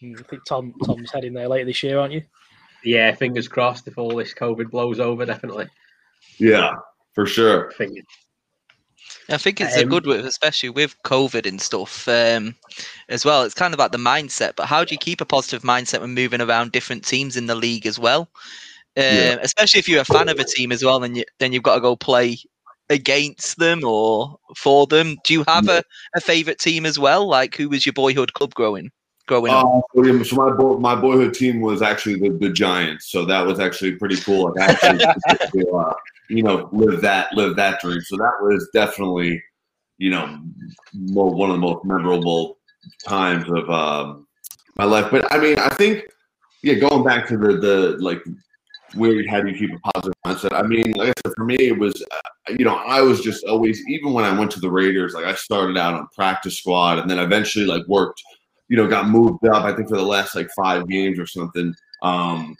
I 0.02 0.23
think 0.28 0.45
Tom 0.47 0.75
Tom's 0.85 1.12
heading 1.12 1.33
there 1.33 1.49
later 1.49 1.66
this 1.66 1.83
year, 1.83 1.99
aren't 1.99 2.12
you? 2.12 2.23
Yeah, 2.85 3.14
fingers 3.14 3.47
crossed 3.49 3.87
if 3.87 3.97
all 3.99 4.16
this 4.16 4.35
COVID 4.35 4.71
blows 4.71 4.99
over, 4.99 5.25
definitely. 5.25 5.69
Yeah, 6.38 6.75
for 7.14 7.26
sure. 7.26 7.71
Fingers. 7.73 8.04
I 9.28 9.37
think 9.37 9.61
it's 9.61 9.76
a 9.76 9.85
Um, 9.85 9.88
good 9.88 10.07
with, 10.07 10.26
especially 10.26 10.71
with 10.71 10.97
COVID 11.04 11.47
and 11.47 11.61
stuff 11.61 12.09
um, 12.09 12.57
as 13.09 13.25
well. 13.25 13.45
It's 13.45 13.54
kind 13.54 13.73
of 13.73 13.78
like 13.78 13.92
the 13.92 13.99
mindset, 13.99 14.57
but 14.57 14.66
how 14.66 14.85
do 14.85 14.95
you 14.95 14.99
keep 14.99 15.21
a 15.21 15.25
positive 15.25 15.62
mindset 15.62 16.00
when 16.00 16.12
moving 16.14 16.40
around 16.40 16.73
different 16.73 17.04
teams 17.07 17.37
in 17.37 17.47
the 17.47 17.54
league 17.54 17.87
as 17.87 17.99
well? 17.99 18.23
Um, 18.97 19.04
Yeah. 19.04 19.38
Especially 19.40 19.78
if 19.78 19.88
you're 19.88 20.00
a 20.00 20.04
fan 20.04 20.28
of 20.28 20.40
a 20.40 20.45
team 20.45 20.73
as 20.73 20.85
well, 20.85 20.99
then 20.99 21.14
you 21.14 21.25
then 21.38 21.52
you've 21.52 21.62
got 21.62 21.76
to 21.76 21.81
go 21.81 21.95
play 21.95 22.38
against 22.91 23.59
them 23.59 23.85
or 23.85 24.39
for 24.57 24.87
them. 24.87 25.17
Do 25.25 25.35
you 25.35 25.45
have 25.49 25.69
a, 25.69 25.83
a 26.15 26.21
favorite 26.21 26.59
team 26.59 26.87
as 26.87 26.99
well? 26.99 27.27
Like 27.27 27.57
who 27.57 27.69
was 27.69 27.87
your 27.87 27.93
boyhood 27.93 28.33
club 28.35 28.55
growing 28.55 28.91
growing 29.27 29.53
up? 29.53 29.67
Oh, 29.67 29.83
so 29.95 30.05
yeah, 30.05 30.23
so 30.23 30.37
my 30.37 30.95
my 30.95 31.01
boyhood 31.01 31.35
team 31.35 31.61
was 31.61 31.83
actually 31.83 32.19
the, 32.19 32.37
the 32.39 32.51
Giants, 32.51 33.11
so 33.11 33.25
that 33.25 33.47
was 33.47 33.61
actually 33.61 33.93
pretty 33.97 34.17
cool. 34.17 34.53
Like 34.53 34.71
actually, 34.71 34.99
to, 34.99 35.71
uh, 35.77 35.95
you 36.29 36.43
know, 36.43 36.69
live 36.73 37.01
that 37.03 37.33
live 37.35 37.57
that 37.57 37.81
dream. 37.81 38.01
So 38.03 38.17
that 38.17 38.35
was 38.41 38.69
definitely, 38.73 39.43
you 39.99 40.11
know, 40.11 40.39
mo 40.95 41.27
one 41.27 41.51
of 41.51 41.57
the 41.57 41.61
most 41.61 41.85
memorable 41.85 42.59
times 43.07 43.45
of 43.49 43.71
um, 43.71 44.27
my 44.77 44.85
life. 44.85 45.11
But 45.11 45.33
I 45.33 45.39
mean, 45.39 45.59
I 45.59 45.71
think, 45.71 46.05
yeah, 46.62 46.75
going 46.75 47.05
back 47.05 47.29
to 47.29 47.37
the 47.37 47.57
the 47.57 47.97
like 48.01 48.23
where 48.94 49.26
how 49.28 49.40
do 49.40 49.50
you 49.50 49.58
keep 49.58 49.76
a 49.76 49.92
positive 49.92 50.14
mindset? 50.26 50.52
I 50.52 50.62
mean, 50.62 50.92
like 50.92 51.11
I 51.11 51.12
said, 51.25 51.34
for 51.37 51.44
me, 51.44 51.56
it 51.56 51.78
was, 51.78 51.94
uh, 52.11 52.52
you 52.58 52.64
know, 52.64 52.76
I 52.76 53.00
was 53.00 53.20
just 53.20 53.44
always, 53.44 53.80
even 53.88 54.12
when 54.12 54.25
I 54.25 54.38
went 54.38 54.50
to 54.52 54.61
the 54.61 54.70
Raiders, 54.70 55.14
like 55.14 55.25
I 55.25 55.34
started 55.34 55.76
out 55.76 55.94
on 55.94 56.08
practice 56.14 56.58
squad, 56.58 56.99
and 56.99 57.11
then 57.11 57.18
eventually 57.18 57.66
like 57.66 57.87
worked 57.87 58.22
you 58.72 58.78
know, 58.78 58.88
got 58.88 59.06
moved 59.06 59.46
up, 59.49 59.64
I 59.64 59.75
think, 59.75 59.90
for 59.90 59.99
the 59.99 60.02
last 60.02 60.34
like 60.34 60.49
five 60.56 60.88
games 60.88 61.18
or 61.18 61.26
something. 61.26 61.75
Um, 62.02 62.56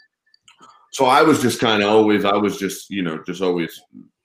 so 0.91 1.05
I 1.05 1.23
was 1.23 1.41
just 1.41 1.59
kind 1.59 1.81
of 1.81 1.89
always, 1.89 2.23
I 2.23 2.35
was 2.35 2.59
just, 2.59 2.91
you 2.91 3.01
know, 3.01 3.23
just 3.25 3.41
always 3.41 3.81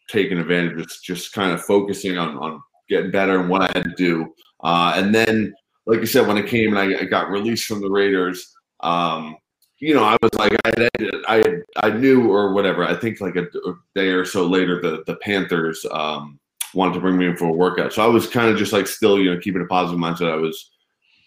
taking 0.07 0.39
advantage 0.39 0.79
of 0.79 0.87
just 1.03 1.33
kind 1.33 1.51
of 1.51 1.63
focusing 1.63 2.19
on, 2.19 2.37
on 2.37 2.61
getting 2.91 3.11
better 3.11 3.41
and 3.41 3.49
what 3.49 3.63
I 3.63 3.71
had 3.75 3.85
to 3.85 3.95
do. 3.97 4.35
Uh, 4.63 4.93
and 4.97 5.15
then, 5.15 5.55
like 5.87 6.01
you 6.01 6.07
said, 6.07 6.27
when 6.27 6.37
I 6.37 6.43
came 6.43 6.77
and 6.77 6.79
I, 6.79 7.01
I 7.01 7.05
got 7.05 7.31
released 7.31 7.65
from 7.65 7.81
the 7.81 7.89
Raiders, 7.89 8.55
um, 8.81 9.35
you 9.81 9.95
know, 9.95 10.05
I 10.05 10.17
was 10.21 10.35
like, 10.35 10.53
I, 10.65 10.89
I, 11.29 11.45
I 11.77 11.91
knew 11.91 12.31
or 12.31 12.53
whatever. 12.53 12.85
I 12.85 12.97
think 12.97 13.21
like 13.21 13.37
a, 13.37 13.45
a 13.45 13.75
day 13.95 14.09
or 14.09 14.25
so 14.25 14.47
later, 14.47 14.81
the 14.81 15.05
the 15.07 15.17
Panthers 15.17 15.87
um, 15.93 16.39
wanted 16.75 16.95
to 16.95 17.01
bring 17.01 17.17
me 17.17 17.27
in 17.27 17.37
for 17.37 17.47
a 17.47 17.53
workout. 17.53 17.93
So 17.93 18.03
I 18.03 18.09
was 18.09 18.29
kind 18.29 18.51
of 18.51 18.57
just 18.57 18.73
like 18.73 18.87
still, 18.87 19.19
you 19.19 19.33
know, 19.33 19.41
keeping 19.41 19.63
a 19.63 19.67
positive 19.67 20.01
mindset. 20.01 20.33
I 20.33 20.37
was, 20.37 20.71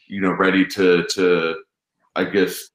you 0.07 0.19
know, 0.21 0.31
ready 0.31 0.65
to 0.65 1.03
to 1.03 1.55
I 2.15 2.25
guess 2.25 2.69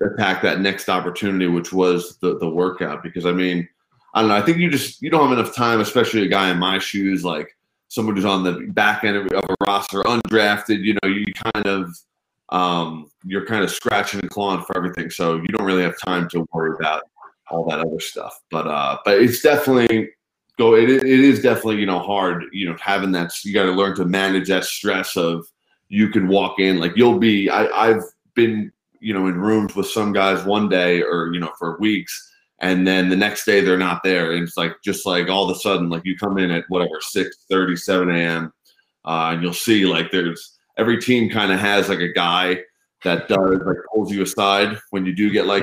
attack 0.00 0.42
that 0.42 0.60
next 0.60 0.88
opportunity, 0.88 1.46
which 1.46 1.72
was 1.72 2.18
the 2.18 2.38
the 2.38 2.48
workout. 2.48 3.02
Because 3.02 3.26
I 3.26 3.32
mean, 3.32 3.68
I 4.14 4.20
don't 4.20 4.30
know. 4.30 4.36
I 4.36 4.42
think 4.42 4.58
you 4.58 4.70
just 4.70 5.02
you 5.02 5.10
don't 5.10 5.28
have 5.28 5.38
enough 5.38 5.54
time, 5.54 5.80
especially 5.80 6.22
a 6.22 6.28
guy 6.28 6.50
in 6.50 6.58
my 6.58 6.78
shoes, 6.78 7.22
like 7.22 7.54
someone 7.88 8.16
who's 8.16 8.24
on 8.24 8.44
the 8.44 8.66
back 8.70 9.04
end 9.04 9.16
of 9.16 9.26
a 9.26 9.54
roster, 9.60 10.02
undrafted. 10.04 10.80
You 10.82 10.96
know, 11.02 11.08
you 11.08 11.26
kind 11.34 11.66
of 11.66 11.94
um, 12.50 13.08
you're 13.24 13.46
kind 13.46 13.62
of 13.62 13.70
scratching 13.70 14.20
and 14.20 14.30
clawing 14.30 14.64
for 14.64 14.76
everything, 14.76 15.10
so 15.10 15.36
you 15.36 15.48
don't 15.48 15.66
really 15.66 15.82
have 15.82 15.98
time 15.98 16.28
to 16.30 16.46
worry 16.52 16.74
about 16.78 17.02
all 17.50 17.68
that 17.68 17.80
other 17.80 18.00
stuff. 18.00 18.38
But 18.50 18.66
uh, 18.66 18.98
but 19.04 19.20
it's 19.20 19.40
definitely 19.40 20.10
go. 20.56 20.74
It, 20.74 20.90
it 20.90 21.04
is 21.04 21.42
definitely 21.42 21.76
you 21.76 21.86
know 21.86 21.98
hard. 21.98 22.44
You 22.52 22.70
know, 22.70 22.76
having 22.80 23.12
that 23.12 23.32
you 23.44 23.52
got 23.52 23.64
to 23.64 23.72
learn 23.72 23.96
to 23.96 24.04
manage 24.04 24.48
that 24.48 24.64
stress 24.64 25.16
of 25.16 25.46
you 25.88 26.08
can 26.08 26.28
walk 26.28 26.58
in 26.58 26.78
like 26.78 26.96
you'll 26.96 27.18
be. 27.18 27.50
I, 27.50 27.66
I've 27.66 28.02
been 28.34 28.72
you 29.00 29.14
know 29.14 29.26
in 29.26 29.36
rooms 29.36 29.74
with 29.74 29.88
some 29.88 30.12
guys 30.12 30.44
one 30.44 30.68
day 30.68 31.02
or 31.02 31.32
you 31.32 31.40
know 31.40 31.52
for 31.58 31.78
weeks 31.78 32.24
and 32.60 32.86
then 32.86 33.08
the 33.08 33.16
next 33.16 33.44
day 33.44 33.60
they're 33.60 33.78
not 33.78 34.02
there 34.02 34.32
and 34.32 34.42
it's 34.42 34.56
like 34.56 34.72
just 34.84 35.06
like 35.06 35.28
all 35.28 35.48
of 35.48 35.56
a 35.56 35.60
sudden 35.60 35.88
like 35.88 36.04
you 36.04 36.16
come 36.16 36.38
in 36.38 36.50
at 36.50 36.64
whatever 36.68 37.00
6 37.00 37.36
30 37.48 37.76
7 37.76 38.10
a.m 38.10 38.52
uh, 39.04 39.30
and 39.32 39.42
you'll 39.42 39.52
see 39.52 39.86
like 39.86 40.10
there's 40.10 40.57
every 40.78 41.00
team 41.00 41.28
kind 41.28 41.52
of 41.52 41.58
has 41.58 41.88
like 41.88 41.98
a 42.00 42.12
guy 42.12 42.58
that 43.04 43.28
does 43.28 43.60
like 43.64 43.76
pulls 43.92 44.10
you 44.10 44.22
aside 44.22 44.76
when 44.90 45.06
you 45.06 45.14
do 45.14 45.30
get 45.30 45.46
like 45.46 45.62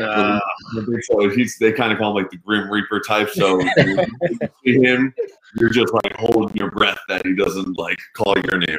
really- 0.74 1.02
so 1.02 1.30
he's 1.30 1.58
they 1.58 1.72
kind 1.74 1.92
of 1.92 1.98
call 1.98 2.12
him 2.12 2.24
like 2.24 2.32
the 2.32 2.38
grim 2.38 2.70
reaper 2.72 3.00
type 3.02 3.30
so 3.30 3.58
when 3.58 3.68
you 3.90 4.38
see 4.64 4.82
him 4.86 5.14
you're 5.58 5.70
just 5.70 5.94
like 5.94 6.16
holding 6.16 6.56
your 6.56 6.72
breath 6.72 7.00
that 7.10 7.26
he 7.26 7.36
doesn't 7.36 7.78
like 7.78 7.98
call 8.16 8.36
your 8.50 8.60
name 8.60 8.78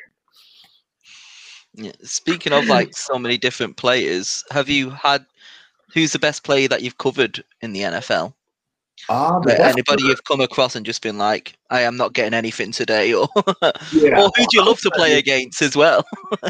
Yeah. 1.75 1.93
Speaking 2.03 2.55
of 2.55 2.65
like 2.67 2.97
so 2.97 3.19
many 3.19 3.37
different 3.37 3.77
players, 3.77 4.43
have 4.51 4.69
you 4.71 4.89
had 4.89 5.27
who's 5.93 6.13
the 6.13 6.19
best 6.19 6.43
player 6.43 6.69
that 6.69 6.81
you've 6.83 6.97
covered 6.97 7.45
in 7.61 7.75
the 7.75 7.81
NFL? 7.83 8.33
Ah 9.09 9.39
Like, 9.39 9.61
anybody 9.61 10.05
you've 10.05 10.25
come 10.25 10.41
across 10.41 10.77
and 10.77 10.85
just 10.85 11.03
been 11.03 11.19
like, 11.19 11.57
I 11.71 11.83
am 11.83 11.97
not 11.97 12.13
getting 12.13 12.35
anything 12.35 12.73
today, 12.73 13.13
or 13.15 13.29
yeah. 13.93 14.21
or 14.21 14.31
who 14.37 14.45
do 14.45 14.47
you 14.53 14.65
love 14.65 14.81
to 14.81 14.91
play 14.91 15.19
against 15.19 15.63
as 15.63 15.77
well? 15.77 16.05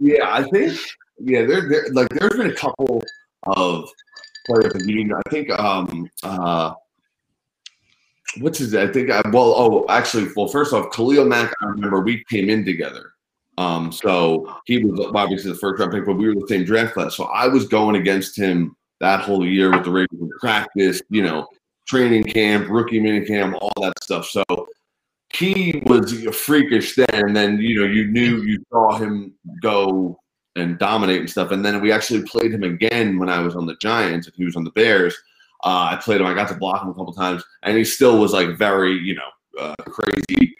Yeah, 0.00 0.32
I 0.32 0.44
think 0.44 0.78
yeah, 1.18 1.44
there, 1.44 1.68
there 1.68 1.88
like 1.92 2.08
there's 2.10 2.36
been 2.36 2.50
a 2.50 2.54
couple 2.54 3.02
of 3.44 3.88
players 4.46 4.72
that 4.72 4.84
you 4.86 5.04
know. 5.04 5.20
I 5.26 5.30
think 5.30 5.50
um 5.50 6.08
uh 6.22 6.72
what's 8.38 8.58
his 8.58 8.74
I 8.74 8.86
think 8.86 9.10
I 9.10 9.20
well 9.30 9.54
oh 9.56 9.86
actually 9.88 10.28
well 10.36 10.46
first 10.46 10.72
off 10.72 10.92
Khalil 10.92 11.24
Mack 11.24 11.52
I 11.60 11.66
remember 11.66 12.00
we 12.00 12.24
came 12.30 12.48
in 12.48 12.64
together. 12.64 13.12
Um 13.56 13.90
so 13.90 14.54
he 14.66 14.84
was 14.84 15.10
obviously 15.14 15.50
the 15.50 15.58
first 15.58 15.80
round 15.80 15.92
pick, 15.92 16.06
but 16.06 16.14
we 16.14 16.28
were 16.28 16.34
the 16.34 16.46
same 16.48 16.64
draft 16.64 16.94
class. 16.94 17.16
So 17.16 17.24
I 17.24 17.48
was 17.48 17.66
going 17.66 17.96
against 17.96 18.38
him 18.38 18.76
that 19.00 19.20
whole 19.20 19.44
year 19.44 19.70
with 19.70 19.84
the 19.84 19.94
in 19.94 20.30
practice, 20.40 21.02
you 21.10 21.22
know, 21.22 21.48
training 21.88 22.24
camp, 22.24 22.68
rookie 22.68 23.00
mini 23.00 23.24
camp, 23.24 23.56
all 23.60 23.72
that 23.80 24.02
stuff. 24.02 24.26
So 24.26 24.44
he 25.32 25.82
was 25.86 26.12
freakish 26.36 26.94
then, 26.94 27.06
and 27.12 27.36
then 27.36 27.58
you 27.58 27.80
know 27.80 27.86
you 27.86 28.06
knew 28.06 28.42
you 28.42 28.62
saw 28.70 28.96
him 28.96 29.34
go 29.62 30.18
and 30.56 30.78
dominate 30.78 31.20
and 31.20 31.30
stuff. 31.30 31.50
And 31.50 31.64
then 31.64 31.80
we 31.80 31.92
actually 31.92 32.22
played 32.22 32.52
him 32.52 32.64
again 32.64 33.18
when 33.18 33.28
I 33.28 33.40
was 33.40 33.54
on 33.54 33.66
the 33.66 33.76
Giants 33.76 34.26
and 34.26 34.36
he 34.36 34.44
was 34.44 34.56
on 34.56 34.64
the 34.64 34.70
Bears. 34.72 35.14
Uh, 35.64 35.90
I 35.92 35.96
played 35.96 36.20
him. 36.20 36.26
I 36.26 36.34
got 36.34 36.48
to 36.48 36.54
block 36.54 36.82
him 36.82 36.90
a 36.90 36.94
couple 36.94 37.12
times, 37.12 37.42
and 37.62 37.76
he 37.76 37.84
still 37.84 38.18
was 38.20 38.32
like 38.32 38.56
very 38.56 38.94
you 38.94 39.14
know 39.14 39.30
uh, 39.60 39.74
crazy, 39.78 40.54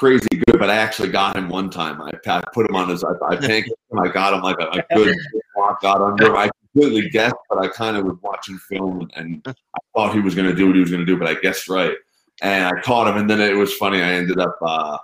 crazy 0.00 0.26
good. 0.30 0.58
But 0.58 0.70
I 0.70 0.76
actually 0.76 1.10
got 1.10 1.36
him 1.36 1.48
one 1.48 1.68
time. 1.68 2.00
I, 2.00 2.10
I 2.26 2.42
put 2.52 2.68
him 2.68 2.74
on 2.74 2.88
his. 2.88 3.04
I, 3.04 3.12
I 3.28 3.36
him. 3.40 3.98
I 3.98 4.08
got 4.08 4.32
him 4.32 4.40
like 4.40 4.58
a, 4.58 4.68
a 4.68 4.96
good 4.96 5.16
block. 5.54 5.82
Got 5.82 6.00
under. 6.00 6.26
him. 6.26 6.36
I 6.36 6.50
completely 6.72 7.10
guessed, 7.10 7.36
but 7.48 7.58
I 7.58 7.68
kind 7.68 7.96
of 7.96 8.04
was 8.04 8.16
watching 8.22 8.58
film 8.58 9.08
and 9.14 9.42
I 9.46 9.52
thought 9.94 10.14
he 10.14 10.20
was 10.20 10.34
going 10.34 10.48
to 10.48 10.54
do 10.54 10.66
what 10.66 10.74
he 10.74 10.80
was 10.80 10.90
going 10.90 11.04
to 11.04 11.06
do, 11.06 11.18
but 11.18 11.28
I 11.28 11.34
guessed 11.34 11.68
right 11.68 11.94
and 12.42 12.66
I 12.66 12.80
caught 12.80 13.08
him. 13.08 13.16
And 13.16 13.28
then 13.28 13.40
it 13.40 13.56
was 13.56 13.74
funny. 13.74 14.02
I 14.02 14.12
ended 14.12 14.38
up 14.38 14.58
uh, 14.62 14.98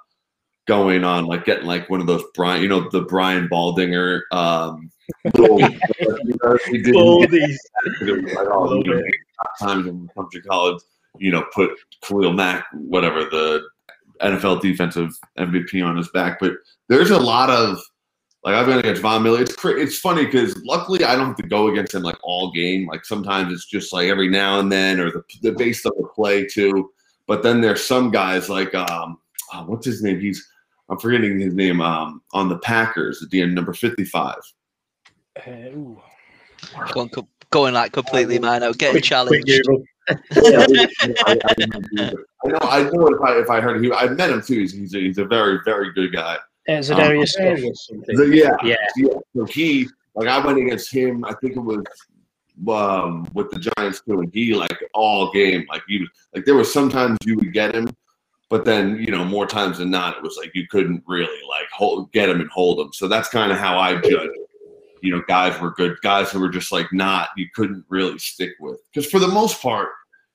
going 0.66 1.04
on 1.04 1.26
like 1.26 1.44
getting 1.44 1.66
like 1.66 1.88
one 1.90 2.00
of 2.00 2.06
those 2.06 2.24
Brian, 2.34 2.62
you 2.62 2.68
know, 2.68 2.88
the 2.90 3.02
Brian 3.02 3.48
Baldinger. 3.48 4.22
Um, 4.32 4.90
little, 5.34 5.60
you 6.00 6.36
know, 6.42 6.58
he 6.66 6.92
All 6.94 7.26
these. 7.26 7.60
like, 8.00 8.46
oh, 8.50 8.82
you 8.84 8.94
know, 8.94 9.02
times 9.60 9.86
in 9.86 10.08
country 10.16 10.42
college, 10.42 10.82
you 11.18 11.30
know, 11.30 11.44
put 11.54 11.70
Khalil 12.02 12.32
Mack, 12.32 12.66
whatever 12.72 13.24
the 13.24 13.62
NFL 14.22 14.60
defensive 14.60 15.10
MVP 15.38 15.84
on 15.84 15.96
his 15.96 16.08
back. 16.10 16.38
But 16.40 16.52
there's 16.88 17.10
a 17.10 17.18
lot 17.18 17.50
of 17.50 17.78
like 18.44 18.54
I've 18.54 18.66
been 18.66 18.78
against 18.78 19.02
Von 19.02 19.22
Miller. 19.22 19.42
It's 19.42 19.56
cra- 19.56 19.80
it's 19.80 19.98
funny 19.98 20.24
because 20.24 20.56
luckily 20.64 21.04
I 21.04 21.16
don't 21.16 21.26
have 21.26 21.36
to 21.36 21.42
go 21.42 21.68
against 21.68 21.94
him 21.94 22.02
like 22.02 22.18
all 22.22 22.52
game. 22.52 22.86
Like 22.86 23.04
sometimes 23.04 23.52
it's 23.52 23.66
just 23.66 23.92
like 23.92 24.08
every 24.08 24.28
now 24.28 24.60
and 24.60 24.70
then, 24.70 25.00
or 25.00 25.10
the 25.10 25.22
the 25.42 25.52
based 25.52 25.84
on 25.84 25.92
the 25.96 26.08
play 26.14 26.46
too. 26.46 26.90
But 27.26 27.42
then 27.42 27.60
there's 27.60 27.84
some 27.84 28.10
guys 28.10 28.48
like 28.48 28.72
um, 28.74 29.18
oh, 29.52 29.64
what's 29.64 29.84
his 29.84 30.02
name? 30.02 30.20
He's 30.20 30.46
I'm 30.88 30.98
forgetting 30.98 31.40
his 31.40 31.54
name. 31.54 31.80
Um, 31.80 32.22
on 32.32 32.48
the 32.48 32.58
Packers 32.58 33.22
at 33.22 33.30
the 33.30 33.42
end, 33.42 33.54
number 33.54 33.72
55. 33.72 34.36
Uh, 35.36 35.42
going, 36.92 37.08
co- 37.08 37.28
going 37.50 37.74
like 37.74 37.92
completely 37.92 38.38
man 38.38 38.62
out, 38.62 38.78
getting 38.78 38.92
Quick, 38.94 39.02
quick 39.02 39.04
challenged. 39.04 39.46
Google. 39.46 39.84
I, 40.08 41.36
I, 41.48 42.12
I 42.44 42.48
know. 42.48 42.58
I 42.62 42.82
know 42.90 43.06
if 43.08 43.20
I 43.20 43.38
if 43.38 43.50
I 43.50 43.60
heard 43.60 43.84
him, 43.84 43.92
I 43.94 44.08
met 44.08 44.30
him 44.30 44.42
too. 44.42 44.60
He's 44.60 44.72
he's 44.72 44.94
a, 44.94 44.98
he's 44.98 45.18
a 45.18 45.24
very 45.24 45.60
very 45.64 45.92
good 45.92 46.12
guy. 46.12 46.36
Za'Darius 46.68 47.28
Smith. 47.28 47.58
There 47.60 47.68
was. 47.68 48.30
The- 48.30 48.36
yeah, 48.36 48.56
Yeah. 48.62 48.74
yeah. 48.96 49.14
So 49.34 49.44
he 49.44 49.88
like 50.14 50.28
I 50.28 50.44
went 50.44 50.58
against 50.58 50.92
him. 50.92 51.24
I 51.24 51.32
think 51.34 51.56
it 51.56 51.60
was 51.60 51.84
um, 52.68 53.28
with 53.34 53.50
the 53.50 53.58
Giants 53.76 54.00
too, 54.00 54.20
and 54.20 54.32
he 54.32 54.54
like 54.54 54.76
all 54.94 55.30
game, 55.32 55.66
like 55.68 55.82
you 55.88 56.06
like 56.34 56.44
there 56.44 56.54
was 56.54 56.72
sometimes 56.72 57.18
you 57.24 57.36
would 57.36 57.52
get 57.52 57.74
him, 57.74 57.88
but 58.48 58.64
then 58.64 58.96
you 58.98 59.10
know 59.10 59.24
more 59.24 59.46
times 59.46 59.78
than 59.78 59.90
not, 59.90 60.16
it 60.16 60.22
was 60.22 60.36
like 60.36 60.50
you 60.54 60.66
couldn't 60.68 61.02
really 61.06 61.40
like 61.48 61.68
hold 61.72 62.10
get 62.12 62.28
him 62.28 62.40
and 62.40 62.50
hold 62.50 62.80
him. 62.80 62.92
So 62.92 63.08
that's 63.08 63.28
kind 63.28 63.52
of 63.52 63.58
how 63.58 63.78
I 63.78 63.96
judge. 64.00 64.30
You 65.02 65.12
know, 65.14 65.22
guys 65.28 65.60
were 65.60 65.70
good. 65.72 65.96
Guys 66.02 66.30
who 66.30 66.40
were 66.40 66.48
just 66.48 66.72
like 66.72 66.92
not 66.92 67.28
you 67.36 67.46
couldn't 67.54 67.84
really 67.88 68.18
stick 68.18 68.52
with 68.58 68.80
because 68.92 69.08
for 69.10 69.20
the 69.20 69.28
most 69.28 69.60
part, 69.62 69.90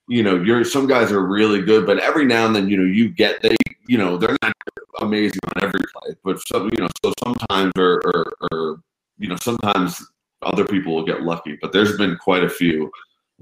you 0.08 0.24
know, 0.24 0.42
you're 0.42 0.64
some 0.64 0.88
guys 0.88 1.12
are 1.12 1.26
really 1.26 1.62
good, 1.62 1.86
but 1.86 2.00
every 2.00 2.26
now 2.26 2.46
and 2.46 2.56
then, 2.56 2.70
you 2.70 2.78
know, 2.78 2.84
you 2.84 3.10
get 3.10 3.42
they, 3.42 3.56
you 3.88 3.98
know, 3.98 4.18
they're 4.18 4.38
not 4.42 4.54
amazing 5.02 5.40
on 5.56 5.64
every 5.64 5.80
play, 5.94 6.16
but 6.24 6.40
some, 6.48 6.70
you 6.72 6.82
know, 6.82 6.90
so 7.04 7.14
sometimes 7.24 7.72
or, 7.78 8.02
or, 8.06 8.34
or 8.52 8.82
you 9.18 9.28
know, 9.28 9.38
sometimes 9.42 10.06
other 10.42 10.66
people 10.66 10.96
will 10.96 11.06
get 11.06 11.22
lucky, 11.22 11.58
but 11.62 11.72
there's 11.72 11.98
been 11.98 12.18
quite 12.18 12.44
a 12.44 12.50
few. 12.50 12.92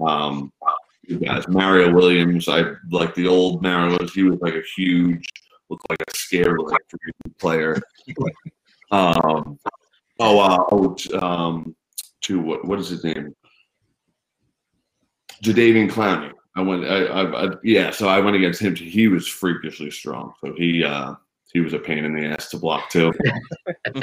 Um, 0.00 0.52
guys, 1.18 1.48
Mario 1.48 1.92
Williams, 1.92 2.48
I 2.48 2.64
like 2.90 3.14
the 3.14 3.26
old 3.26 3.62
Mario. 3.62 3.98
He 4.08 4.22
was 4.22 4.40
like 4.40 4.54
a 4.54 4.62
huge, 4.76 5.26
looked 5.68 5.88
like 5.90 6.02
a 6.06 6.16
scary 6.16 6.58
like 6.62 6.82
player. 7.38 7.76
um, 8.90 9.58
oh, 10.18 10.38
uh, 10.38 10.64
oh, 10.70 10.96
um, 11.20 11.74
to 12.22 12.40
what? 12.40 12.64
What 12.64 12.78
is 12.78 12.88
his 12.88 13.04
name? 13.04 13.34
Jadeveon 15.42 15.90
Clowney. 15.90 16.32
I 16.56 16.62
went, 16.62 16.84
I, 16.84 17.04
I, 17.04 17.46
I, 17.46 17.54
yeah. 17.62 17.90
So 17.90 18.08
I 18.08 18.18
went 18.18 18.36
against 18.36 18.60
him. 18.60 18.74
He 18.74 19.08
was 19.08 19.26
freakishly 19.28 19.90
strong. 19.90 20.32
So 20.44 20.52
he, 20.56 20.84
uh, 20.84 21.14
he 21.52 21.60
was 21.60 21.72
a 21.72 21.78
pain 21.78 22.04
in 22.04 22.14
the 22.14 22.26
ass 22.26 22.48
to 22.50 22.58
block 22.58 22.90
too. 22.90 23.12
in 23.94 24.02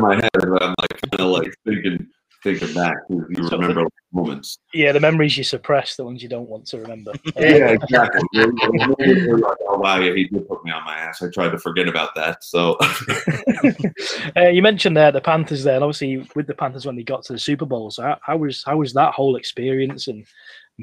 my 0.00 0.16
head, 0.16 0.30
but 0.32 0.62
I'm 0.62 0.74
like 0.80 1.00
kind 1.10 1.20
of 1.20 1.26
like 1.30 1.54
thinking, 1.64 2.06
thinking 2.42 2.74
back. 2.74 2.96
You 3.08 3.26
So 3.48 3.56
remember 3.56 3.86
moments. 4.12 4.58
Yeah, 4.72 4.92
the 4.92 5.00
memories 5.00 5.36
you 5.36 5.44
suppress, 5.44 5.96
the 5.96 6.04
ones 6.04 6.22
you 6.22 6.28
don't 6.28 6.48
want 6.48 6.66
to 6.66 6.78
remember. 6.78 7.12
Yeah, 7.36 7.68
exactly. 7.68 8.20
Oh 8.34 9.78
wow, 9.78 9.98
yeah, 9.98 10.12
he 10.14 10.24
did 10.24 10.48
put 10.48 10.64
me 10.64 10.72
on 10.72 10.84
my 10.84 10.96
ass. 10.96 11.22
I 11.22 11.28
tried 11.30 11.50
to 11.50 11.58
forget 11.58 11.86
about 11.88 12.14
that. 12.16 12.42
So 12.42 12.76
uh, 14.36 14.48
you 14.48 14.60
mentioned 14.62 14.96
there 14.96 15.12
the 15.12 15.20
Panthers 15.20 15.62
there, 15.62 15.76
and 15.76 15.84
obviously 15.84 16.28
with 16.34 16.46
the 16.46 16.54
Panthers 16.54 16.84
when 16.84 16.96
they 16.96 17.02
got 17.04 17.22
to 17.24 17.32
the 17.32 17.38
Super 17.38 17.64
Bowl. 17.64 17.90
So 17.90 18.02
how, 18.02 18.18
how 18.22 18.36
was 18.38 18.64
how 18.64 18.78
was 18.78 18.92
that 18.94 19.14
whole 19.14 19.36
experience 19.36 20.08
and 20.08 20.26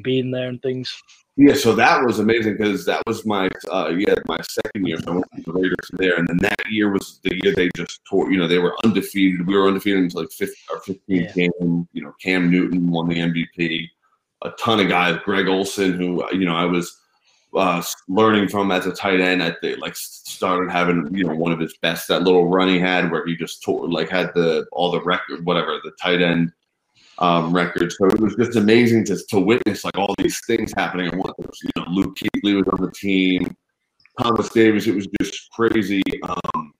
being 0.04 0.32
there 0.32 0.50
and 0.50 0.62
things? 0.62 0.94
Yeah, 1.38 1.54
so 1.54 1.76
that 1.76 2.02
was 2.06 2.20
amazing 2.20 2.54
because 2.58 2.86
that 2.86 3.04
was 3.06 3.26
my 3.26 3.50
uh, 3.70 3.92
yeah 3.98 4.14
my 4.26 4.40
second 4.50 4.86
year. 4.88 4.98
So 5.00 5.12
I 5.12 5.16
went 5.16 5.26
to 5.36 5.42
the 5.42 5.52
Raiders 5.52 5.92
there, 5.94 6.16
and 6.16 6.28
then 6.28 6.38
that 6.38 6.70
year 6.70 6.90
was 6.92 7.20
the 7.24 7.38
year 7.44 7.54
they 7.54 7.70
just 7.76 8.00
tore. 8.06 8.32
You 8.32 8.38
know, 8.38 8.48
they 8.48 8.60
were 8.60 8.76
undefeated. 8.86 9.46
We 9.46 9.56
were 9.58 9.68
undefeated 9.68 10.04
until 10.04 10.22
like 10.22 10.32
15 10.32 10.56
or 10.72 10.80
15 10.82 11.00
Yeah. 11.08 11.32
game. 11.34 11.88
You 11.92 12.04
know, 12.04 12.14
Cam 12.22 12.50
Newton 12.50 12.90
won 12.90 13.10
the 13.10 13.18
MVP. 13.18 13.90
A 14.44 14.52
ton 14.52 14.80
of 14.80 14.88
guys. 14.88 15.20
Greg 15.26 15.48
Olsen, 15.48 15.94
who 15.94 16.24
you 16.34 16.46
know 16.46 16.56
I 16.56 16.66
was 16.66 16.98
uh, 17.54 17.84
learning 18.08 18.48
from 18.48 18.72
as 18.72 18.86
a 18.86 18.94
tight 18.94 19.20
end. 19.20 19.44
I 19.44 19.52
think 19.60 19.80
like 19.80 19.96
started 19.98 20.72
having 20.72 21.10
you 21.14 21.26
know 21.26 21.36
one 21.36 21.52
of 21.52 21.60
his 21.60 21.76
best 21.82 22.08
that 22.08 22.24
little 22.24 22.48
run 22.48 22.70
he 22.70 22.80
had 22.80 23.12
where 23.12 23.26
he 23.26 23.36
just 23.36 23.62
tore 23.62 23.90
like 23.90 24.10
had 24.10 24.34
the 24.36 24.66
all 24.72 24.90
the 24.92 25.02
record 25.02 25.46
whatever 25.46 25.80
the 25.84 25.92
tight 26.02 26.22
end 26.22 26.52
um, 27.20 27.54
record. 27.54 27.92
So 27.92 28.06
it 28.08 28.20
was 28.20 28.36
just 28.36 28.56
amazing 28.58 29.06
to, 29.06 29.18
to 29.30 29.40
witness 29.40 29.84
like 29.84 29.98
all 29.98 30.14
these 30.18 30.42
things 30.46 30.74
happening 30.76 31.08
at 31.08 31.16
once. 31.16 31.62
You 31.64 31.70
know, 31.78 31.86
Luke 31.90 32.18
Kuechly 32.18 32.56
was 32.56 32.68
on 32.68 32.86
the 32.86 32.92
team, 32.92 33.56
Thomas 34.22 34.50
Davis. 34.50 34.88
It 34.88 34.96
was 34.96 35.08
just 35.20 35.50
crazy. 35.52 36.02
Um, 36.24 36.74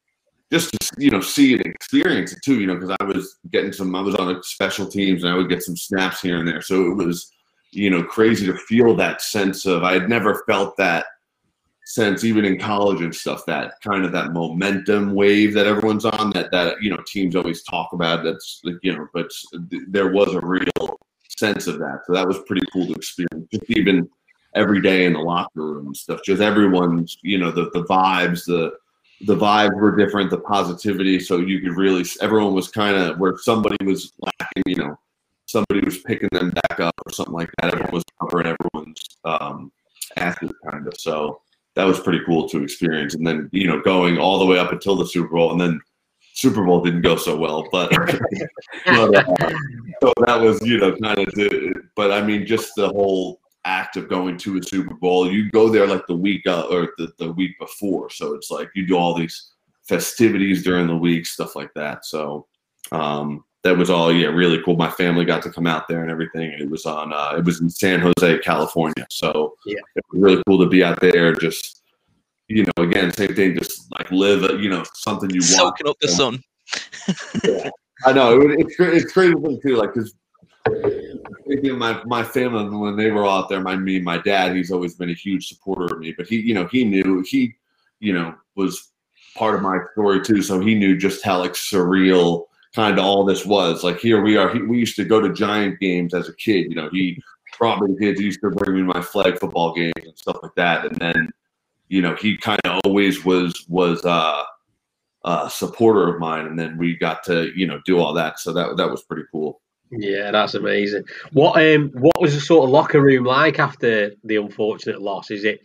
just 0.52 0.72
to 0.74 0.94
you 0.98 1.10
know 1.10 1.22
see 1.22 1.54
and 1.54 1.66
experience 1.66 2.34
it 2.34 2.40
too. 2.44 2.60
You 2.60 2.68
know, 2.68 2.76
because 2.76 2.96
I 3.00 3.04
was 3.04 3.38
getting 3.52 3.74
some. 3.74 3.96
I 3.96 4.02
was 4.02 4.16
on 4.16 4.42
special 4.44 4.86
teams 4.86 5.24
and 5.24 5.34
I 5.34 5.36
would 5.36 5.50
get 5.50 5.64
some 5.64 5.78
snaps 5.78 6.22
here 6.22 6.38
and 6.38 6.48
there. 6.48 6.62
So 6.62 6.92
it 6.92 6.96
was 6.96 7.32
you 7.72 7.90
know 7.90 8.04
crazy 8.04 8.46
to 8.46 8.58
feel 8.58 8.96
that 8.96 9.22
sense 9.22 9.66
of. 9.66 9.84
I 9.84 9.94
had 9.94 10.10
never 10.10 10.44
felt 10.48 10.78
that 10.78 11.06
sense 11.86 12.24
even 12.24 12.44
in 12.46 12.58
college 12.58 13.02
and 13.02 13.16
stuff 13.16 13.46
that 13.46 13.74
kind 13.82 14.04
of 14.04 14.12
that 14.12 14.34
momentum 14.34 15.14
wave 15.14 15.54
that 15.54 15.68
everyone's 15.68 16.04
on 16.04 16.32
that 16.32 16.52
that 16.52 16.82
you 16.82 16.90
know 16.90 16.98
teams 17.06 17.36
always 17.36 17.62
talk 17.64 17.94
about 17.94 18.24
that's 18.24 18.60
like, 18.64 18.76
you 18.82 18.96
know 18.96 19.08
but 19.14 19.30
there 19.88 20.12
was 20.12 20.34
a 20.34 20.42
real 20.42 20.98
sense 21.38 21.68
of 21.68 21.80
that. 21.80 22.02
So 22.06 22.14
that 22.14 22.28
was 22.28 22.40
pretty 22.48 22.66
cool 22.72 22.88
to 22.88 22.94
experience 22.94 23.48
just 23.52 23.64
even 23.70 24.10
every 24.56 24.82
day 24.82 25.06
in 25.06 25.14
the 25.14 25.20
locker 25.20 25.62
room 25.62 25.88
and 25.88 25.98
stuff 25.98 26.22
just 26.24 26.42
everyone's 26.42 27.18
you 27.22 27.38
know 27.38 27.52
the 27.52 27.70
the 27.74 27.84
vibes 27.84 28.46
the 28.46 28.72
the 29.26 29.36
vibes 29.36 29.76
were 29.76 29.96
different 29.96 30.30
the 30.30 30.40
positivity 30.40 31.20
so 31.20 31.40
you 31.40 31.60
could 31.60 31.76
really 31.76 32.06
everyone 32.22 32.54
was 32.54 32.70
kind 32.70 32.96
of 32.96 33.20
where 33.20 33.38
somebody 33.38 33.76
was 33.84 34.14
lacking 34.22 34.64
you 34.66 34.78
know 34.78 34.98
somebody 35.46 35.82
was 35.84 35.98
picking 36.00 36.30
them 36.32 36.52
back 36.52 36.80
up 36.80 36.94
or 37.06 37.12
something 37.12 37.34
like 37.34 37.50
that 37.62 37.74
everyone 37.74 37.92
was 37.92 38.04
covering 38.22 38.48
everyone's 38.48 39.02
um 39.26 39.72
asses 40.16 40.54
kind 40.72 40.88
of 40.88 40.94
so 40.98 41.42
that 41.76 41.86
was 41.86 42.00
pretty 42.00 42.22
cool 42.26 42.48
to 42.50 42.64
experience. 42.64 43.16
And 43.16 43.26
then, 43.26 43.50
you 43.52 43.68
know, 43.68 43.82
going 43.82 44.18
all 44.18 44.40
the 44.40 44.46
way 44.46 44.58
up 44.58 44.72
until 44.72 44.96
the 44.96 45.06
Super 45.06 45.30
Bowl, 45.30 45.52
and 45.52 45.60
then 45.60 45.80
Super 46.34 46.64
Bowl 46.66 46.82
didn't 46.82 47.02
go 47.02 47.16
so 47.16 47.38
well, 47.38 47.68
but, 47.72 47.90
but 48.86 49.16
uh, 49.16 49.54
so 50.02 50.14
that 50.26 50.40
was, 50.42 50.62
you 50.62 50.78
know, 50.80 50.96
kind 50.98 51.20
of. 51.20 51.34
The, 51.34 51.82
but 51.96 52.12
I 52.12 52.22
mean, 52.22 52.46
just 52.46 52.74
the 52.76 52.90
whole 52.90 53.40
act 53.66 53.98
of 53.98 54.10
going 54.10 54.38
to 54.38 54.58
a 54.58 54.64
Super 54.64 54.94
Bowl, 54.94 55.30
you 55.32 55.50
go 55.52 55.70
there 55.70 55.88
like 55.88 56.06
the 56.08 56.16
week 56.16 56.46
uh, 56.48 56.68
or 56.70 56.94
the, 56.98 57.12
the 57.20 57.32
week 57.34 57.58
before, 57.60 58.10
so 58.10 58.34
it's 58.34 58.52
like 58.52 58.70
you 58.76 58.86
do 58.88 58.98
all 58.98 59.14
these 59.14 59.52
festivities 59.88 60.64
during 60.64 60.88
the 60.88 60.98
week, 60.98 61.26
stuff 61.26 61.56
like 61.56 61.74
that. 61.76 62.06
So 62.06 62.48
um, 62.92 63.44
that 63.66 63.76
was 63.76 63.90
all, 63.90 64.14
yeah, 64.14 64.28
really 64.28 64.62
cool. 64.64 64.76
My 64.76 64.92
family 64.92 65.26
got 65.26 65.42
to 65.42 65.52
come 65.52 65.66
out 65.66 65.88
there 65.88 66.04
and 66.04 66.12
everything. 66.12 66.54
And 66.54 66.62
it 66.62 66.70
was 66.70 66.86
on, 66.86 67.12
uh, 67.12 67.34
it 67.36 67.44
was 67.44 67.62
in 67.62 67.70
San 67.72 68.00
Jose, 68.00 68.38
California. 68.44 69.08
So 69.10 69.56
Yeah. 69.66 69.80
it 69.96 70.04
was 70.14 70.22
really 70.22 70.44
cool 70.46 70.60
to 70.60 70.70
be 70.70 70.84
out 70.84 71.00
there. 71.02 71.34
Just, 71.34 71.82
you 72.48 72.64
know, 72.64 72.84
again, 72.84 73.12
same 73.12 73.34
thing, 73.34 73.58
just 73.58 73.92
like 73.98 74.12
live, 74.12 74.44
uh, 74.44 74.54
you 74.54 74.70
know, 74.70 74.84
something 74.94 75.32
you 75.32 75.40
want. 75.40 75.80
Soaking 75.80 75.88
up 75.88 75.98
the 76.00 76.08
sun. 76.08 76.44
I 78.06 78.14
know 78.14 78.40
it, 78.40 78.60
it's 78.60 78.76
cra- 78.76 78.96
it's 78.96 79.12
crazy 79.12 79.34
too, 79.64 79.78
like 79.78 79.96
because 79.96 80.14
my 81.64 82.04
my 82.06 82.24
family 82.24 82.70
when 82.78 82.96
they 82.96 83.10
were 83.10 83.26
out 83.26 83.50
there, 83.50 83.62
my 83.62 83.76
me, 83.76 84.00
my 84.00 84.20
dad, 84.20 84.56
he's 84.56 84.72
always 84.72 84.94
been 84.94 85.10
a 85.10 85.14
huge 85.14 85.48
supporter 85.48 85.86
of 85.86 86.00
me. 86.00 86.14
But 86.16 86.28
he, 86.28 86.40
you 86.40 86.54
know, 86.54 86.68
he 86.68 86.84
knew 86.84 87.24
he, 87.28 87.56
you 88.00 88.14
know, 88.14 88.36
was 88.56 88.92
part 89.36 89.56
of 89.56 89.62
my 89.62 89.80
story 89.94 90.22
too, 90.22 90.44
so 90.44 90.60
he 90.60 90.76
knew 90.76 90.96
just 90.96 91.24
how 91.24 91.40
like 91.40 91.54
surreal 91.54 92.46
kind 92.76 93.00
of 93.00 93.06
all 93.06 93.24
this 93.24 93.46
was. 93.46 93.84
Like 93.84 94.00
here 94.00 94.22
we 94.22 94.38
are. 94.38 94.54
He, 94.54 94.62
we 94.62 94.78
used 94.78 94.96
to 94.98 95.06
go 95.06 95.22
to 95.22 95.34
Giant 95.34 95.80
games 95.80 96.14
as 96.14 96.30
a 96.30 96.36
kid. 96.36 96.68
You 96.70 96.76
know, 96.76 96.90
he 96.92 97.22
brought 97.58 97.82
me 97.82 97.96
kids. 97.98 98.20
He 98.20 98.26
used 98.26 98.42
to 98.42 98.52
bring 98.52 98.76
me 98.76 98.84
my 98.84 99.02
flag 99.02 99.40
football 99.40 99.74
games 99.74 99.94
and 100.04 100.18
stuff 100.18 100.38
like 100.44 100.56
that. 100.56 100.86
And 100.86 100.96
then, 100.98 101.30
you 101.88 102.02
know, 102.02 102.16
he 102.16 102.38
kind 102.38 102.62
of 102.66 102.82
always 102.86 103.26
was 103.26 103.66
was. 103.68 104.06
uh 104.06 104.44
uh, 105.26 105.50
supporter 105.50 106.14
of 106.14 106.20
mine, 106.20 106.46
and 106.46 106.58
then 106.58 106.78
we 106.78 106.96
got 106.96 107.24
to 107.24 107.52
you 107.56 107.66
know 107.66 107.82
do 107.86 107.98
all 107.98 108.14
that. 108.14 108.40
So 108.40 108.54
that 108.54 108.78
that 108.78 108.90
was 108.90 109.04
pretty 109.04 109.24
cool. 109.32 109.60
Yeah, 109.92 110.32
that's 110.32 110.54
amazing. 110.54 111.04
What 111.34 111.60
um 111.60 111.90
what 111.96 112.22
was 112.22 112.36
the 112.36 112.42
sort 112.42 112.66
of 112.66 112.70
locker 112.70 113.02
room 113.02 113.26
like 113.26 113.60
after 113.60 114.12
the 114.24 114.36
unfortunate 114.36 115.02
loss? 115.02 115.32
Is 115.32 115.44
it 115.44 115.62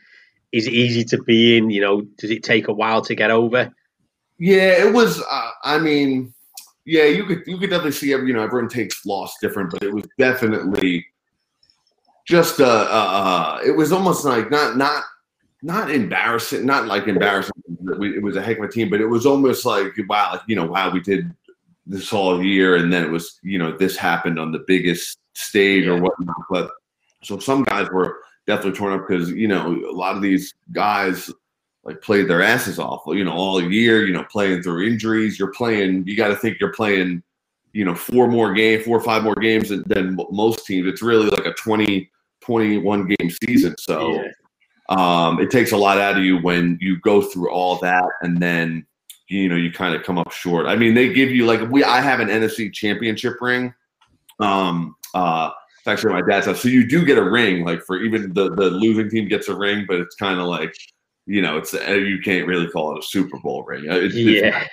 is 0.52 0.66
it 0.66 0.72
easy 0.72 1.04
to 1.04 1.22
be 1.22 1.58
in? 1.58 1.68
You 1.68 1.82
know, 1.82 2.00
does 2.18 2.30
it 2.30 2.42
take 2.42 2.68
a 2.68 2.72
while 2.72 3.02
to 3.02 3.14
get 3.14 3.30
over? 3.30 3.70
Yeah, 4.38 4.82
it 4.86 4.94
was. 4.94 5.22
Uh, 5.30 5.50
I 5.62 5.78
mean, 5.78 6.32
yeah, 6.90 7.04
you 7.04 7.24
could 7.24 7.44
you 7.46 7.56
could 7.56 7.70
definitely 7.70 7.92
see 7.92 8.12
every 8.12 8.26
you 8.26 8.34
know 8.34 8.42
everyone 8.42 8.68
takes 8.68 9.06
loss 9.06 9.36
different, 9.40 9.70
but 9.70 9.84
it 9.84 9.94
was 9.94 10.04
definitely 10.18 11.06
just 12.26 12.60
uh, 12.60 12.64
uh, 12.64 13.10
uh 13.12 13.60
it 13.64 13.70
was 13.70 13.92
almost 13.92 14.24
like 14.24 14.50
not 14.50 14.76
not 14.76 15.04
not 15.62 15.88
embarrassing, 15.92 16.66
not 16.66 16.86
like 16.86 17.06
embarrassing. 17.06 17.52
It 18.02 18.22
was 18.22 18.34
a 18.34 18.42
heck 18.42 18.58
of 18.58 18.64
a 18.64 18.68
team, 18.68 18.90
but 18.90 19.00
it 19.00 19.06
was 19.06 19.24
almost 19.24 19.64
like 19.64 19.92
wow, 20.08 20.32
like, 20.32 20.42
you 20.48 20.56
know, 20.56 20.66
wow, 20.66 20.90
we 20.90 20.98
did 20.98 21.32
this 21.86 22.12
all 22.12 22.42
year, 22.42 22.74
and 22.74 22.92
then 22.92 23.04
it 23.04 23.10
was 23.10 23.38
you 23.44 23.58
know 23.58 23.76
this 23.76 23.96
happened 23.96 24.40
on 24.40 24.50
the 24.50 24.64
biggest 24.66 25.20
stage 25.34 25.86
or 25.86 25.96
whatnot. 26.02 26.42
But 26.50 26.72
so 27.22 27.38
some 27.38 27.62
guys 27.62 27.88
were 27.90 28.18
definitely 28.48 28.76
torn 28.76 28.94
up 28.94 29.06
because 29.06 29.30
you 29.30 29.46
know 29.46 29.68
a 29.88 29.94
lot 29.94 30.16
of 30.16 30.22
these 30.22 30.54
guys 30.72 31.30
like 31.90 32.00
played 32.02 32.28
their 32.28 32.40
asses 32.40 32.78
off, 32.78 33.02
you 33.08 33.24
know, 33.24 33.32
all 33.32 33.60
year, 33.60 34.06
you 34.06 34.12
know, 34.12 34.24
playing 34.30 34.62
through 34.62 34.86
injuries. 34.86 35.38
You're 35.38 35.52
playing, 35.52 36.04
you 36.06 36.16
got 36.16 36.28
to 36.28 36.36
think 36.36 36.60
you're 36.60 36.72
playing, 36.72 37.22
you 37.72 37.84
know, 37.84 37.96
four 37.96 38.28
more 38.28 38.54
games, 38.54 38.84
four 38.84 38.96
or 38.96 39.02
five 39.02 39.24
more 39.24 39.34
games 39.34 39.70
than, 39.70 39.82
than 39.86 40.16
most 40.30 40.64
teams. 40.66 40.86
It's 40.86 41.02
really 41.02 41.28
like 41.28 41.46
a 41.46 41.52
20, 41.54 42.08
21 42.42 43.06
game 43.08 43.30
season. 43.44 43.74
So 43.78 44.14
Yeah. 44.14 44.30
um, 44.88 45.40
it 45.40 45.50
takes 45.50 45.72
a 45.72 45.76
lot 45.76 45.98
out 45.98 46.16
of 46.16 46.22
you 46.22 46.38
when 46.38 46.78
you 46.80 47.00
go 47.00 47.20
through 47.22 47.50
all 47.50 47.76
that 47.80 48.06
and 48.22 48.38
then, 48.38 48.86
you 49.28 49.48
know, 49.48 49.56
you 49.56 49.72
kind 49.72 49.94
of 49.94 50.04
come 50.04 50.18
up 50.18 50.30
short. 50.30 50.66
I 50.66 50.76
mean, 50.76 50.94
they 50.94 51.12
give 51.12 51.30
you 51.30 51.44
like, 51.44 51.68
we, 51.70 51.82
I 51.82 52.00
have 52.00 52.20
an 52.20 52.28
NFC 52.28 52.72
championship 52.72 53.40
ring. 53.40 53.74
Um, 54.38 54.94
uh, 55.12 55.50
it's 55.78 55.88
actually 55.88 56.12
my 56.12 56.22
dad's 56.22 56.46
house. 56.46 56.60
So 56.60 56.68
you 56.68 56.86
do 56.86 57.04
get 57.04 57.18
a 57.18 57.22
ring, 57.28 57.64
like 57.64 57.82
for 57.82 58.00
even 58.00 58.32
the, 58.32 58.54
the 58.54 58.70
losing 58.70 59.10
team 59.10 59.28
gets 59.28 59.48
a 59.48 59.56
ring, 59.56 59.86
but 59.88 59.98
it's 59.98 60.14
kind 60.14 60.38
of 60.38 60.46
like, 60.46 60.72
you 61.30 61.42
know, 61.42 61.56
it's 61.58 61.72
uh, 61.72 61.92
you 61.92 62.18
can't 62.20 62.48
really 62.48 62.66
call 62.66 62.92
it 62.96 62.98
a 62.98 63.06
Super 63.06 63.38
Bowl 63.38 63.62
ring. 63.62 63.88
Uh, 63.88 63.94
It's, 63.94 64.16
it's 64.16 64.42
Yeah. 64.42 64.66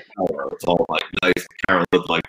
it's 0.51 0.63
all 0.63 0.83
like 0.89 1.03
nice. 1.21 1.45
Carol 1.67 1.85
looked 1.93 2.09
like 2.09 2.27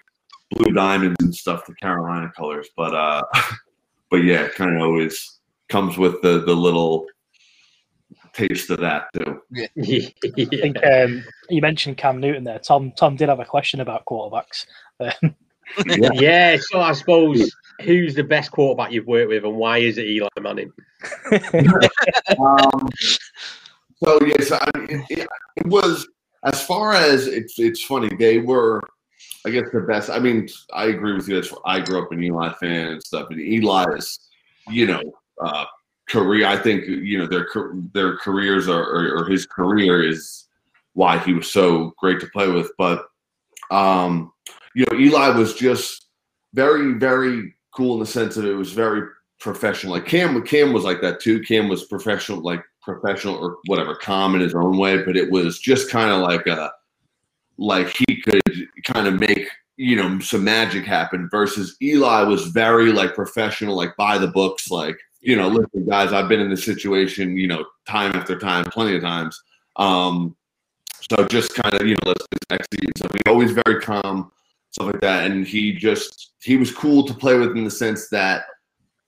blue 0.51 0.71
diamonds 0.73 1.17
and 1.21 1.35
stuff, 1.35 1.65
the 1.65 1.75
Carolina 1.77 2.31
colors. 2.37 2.69
But 2.77 2.95
uh, 2.95 3.23
but 4.11 4.19
yeah, 4.19 4.43
it 4.43 4.55
kind 4.55 4.77
of 4.77 4.83
always 4.83 5.39
comes 5.71 5.97
with 5.97 6.21
the 6.21 6.41
the 6.41 6.55
little 6.55 7.07
taste 8.35 8.69
of 8.69 8.81
that 8.81 9.07
too. 9.15 9.41
I 9.57 10.45
think 10.45 10.77
um, 10.85 11.25
you 11.49 11.63
mentioned 11.63 11.97
Cam 11.97 12.21
Newton 12.21 12.45
there. 12.45 12.59
Tom 12.59 12.93
Tom 12.99 13.17
did 13.17 13.31
have 13.31 13.41
a 13.41 13.47
question 13.47 13.81
about 13.81 14.05
quarterbacks. 14.05 14.67
Um, 15.01 15.35
Yeah. 15.87 16.09
yeah, 16.15 16.57
so 16.59 16.81
I 16.81 16.93
suppose 16.93 17.55
who's 17.83 18.15
the 18.15 18.25
best 18.25 18.51
quarterback 18.51 18.91
you've 18.91 19.07
worked 19.07 19.29
with, 19.29 19.45
and 19.45 19.55
why 19.55 19.77
is 19.77 19.99
it 19.99 20.07
Eli 20.07 20.29
Manning? 20.41 20.73
um, 22.39 22.89
so 24.03 24.19
yes, 24.25 24.53
I 24.53 24.69
it, 24.75 25.29
it, 25.57 25.67
was 25.67 26.07
as 26.45 26.63
far 26.63 26.95
as 26.95 27.27
it's 27.27 27.59
it's 27.59 27.83
funny. 27.83 28.09
They 28.17 28.39
were, 28.39 28.81
I 29.45 29.51
guess, 29.51 29.69
the 29.73 29.81
best. 29.81 30.11
I 30.11 30.19
mean, 30.19 30.49
I 30.73 30.87
agree 30.87 31.15
with 31.15 31.29
you. 31.29 31.43
I 31.65 31.81
grew 31.81 32.03
up 32.03 32.13
an 32.13 32.23
Eli 32.23 32.53
fan 32.55 32.89
and 32.89 33.03
stuff, 33.03 33.29
and 33.31 33.41
Eli's, 33.41 34.21
you 34.69 34.87
know, 34.87 35.03
uh, 35.43 35.65
career. 36.09 36.47
I 36.47 36.57
think 36.57 36.87
you 36.87 37.19
know 37.19 37.27
their 37.27 37.49
their 37.93 38.17
careers 38.19 38.69
are 38.69 38.83
or, 38.83 39.19
or 39.19 39.25
his 39.27 39.47
career 39.47 40.07
is 40.07 40.47
why 40.95 41.19
he 41.19 41.33
was 41.33 41.51
so 41.51 41.93
great 41.99 42.21
to 42.21 42.29
play 42.29 42.49
with. 42.49 42.71
But 42.79 43.07
um, 43.71 44.33
you 44.75 44.87
know, 44.91 44.99
Eli 44.99 45.31
was 45.31 45.55
just 45.55 46.09
very 46.55 46.95
very 46.95 47.55
cool 47.75 47.95
in 47.95 48.01
the 48.01 48.07
sense 48.07 48.37
that 48.37 48.45
it 48.45 48.55
was 48.55 48.73
very 48.73 49.09
professional. 49.41 49.93
Like 49.93 50.07
Cam, 50.07 50.41
Cam 50.43 50.73
was 50.73 50.85
like 50.85 51.01
that 51.01 51.21
too. 51.21 51.41
Cam 51.41 51.69
was 51.69 51.85
professional, 51.85 52.41
like 52.41 52.63
professional 52.89 53.37
or 53.37 53.59
whatever, 53.67 53.95
calm 53.95 54.35
in 54.35 54.41
his 54.41 54.55
own 54.55 54.79
way. 54.79 55.03
But 55.03 55.17
it 55.17 55.31
was 55.31 55.59
just 55.59 55.91
kind 55.91 56.11
of 56.11 56.21
like 56.21 56.47
a, 56.47 56.73
like 57.59 57.95
he 57.97 58.21
could 58.21 58.43
kind 58.85 59.07
of 59.07 59.21
make 59.21 59.49
you 59.77 59.97
know 59.97 60.19
some 60.21 60.45
magic 60.45 60.85
happen. 60.85 61.29
Versus 61.31 61.77
Eli 61.83 62.23
was 62.23 62.47
very 62.47 62.93
like 62.93 63.15
professional, 63.15 63.77
like 63.77 63.97
by 63.97 64.19
the 64.19 64.29
books. 64.29 64.71
Like 64.71 64.99
you 65.21 65.37
know, 65.37 65.49
listen, 65.49 65.87
guys, 65.87 66.13
I've 66.13 66.29
been 66.29 66.41
in 66.41 66.51
this 66.51 66.65
situation, 66.65 67.37
you 67.37 67.47
know, 67.47 67.65
time 67.87 68.13
after 68.15 68.39
time, 68.39 68.65
plenty 68.65 68.97
of 68.97 69.03
times. 69.03 69.41
Um, 69.77 70.37
so 71.11 71.25
just 71.27 71.55
kind 71.55 71.75
of 71.75 71.87
you 71.87 71.95
know, 71.95 72.13
let's 72.13 72.27
just. 72.51 72.67
So 72.97 73.07
he 73.13 73.31
always 73.31 73.53
very 73.53 73.81
calm, 73.81 74.33
stuff 74.71 74.87
like 74.87 75.01
that. 75.01 75.31
And 75.31 75.47
he 75.47 75.73
just 75.73 76.33
he 76.43 76.57
was 76.57 76.73
cool 76.73 77.05
to 77.05 77.15
play 77.15 77.39
with 77.39 77.57
in 77.57 77.65
the 77.65 77.71
sense 77.71 78.09
that 78.09 78.45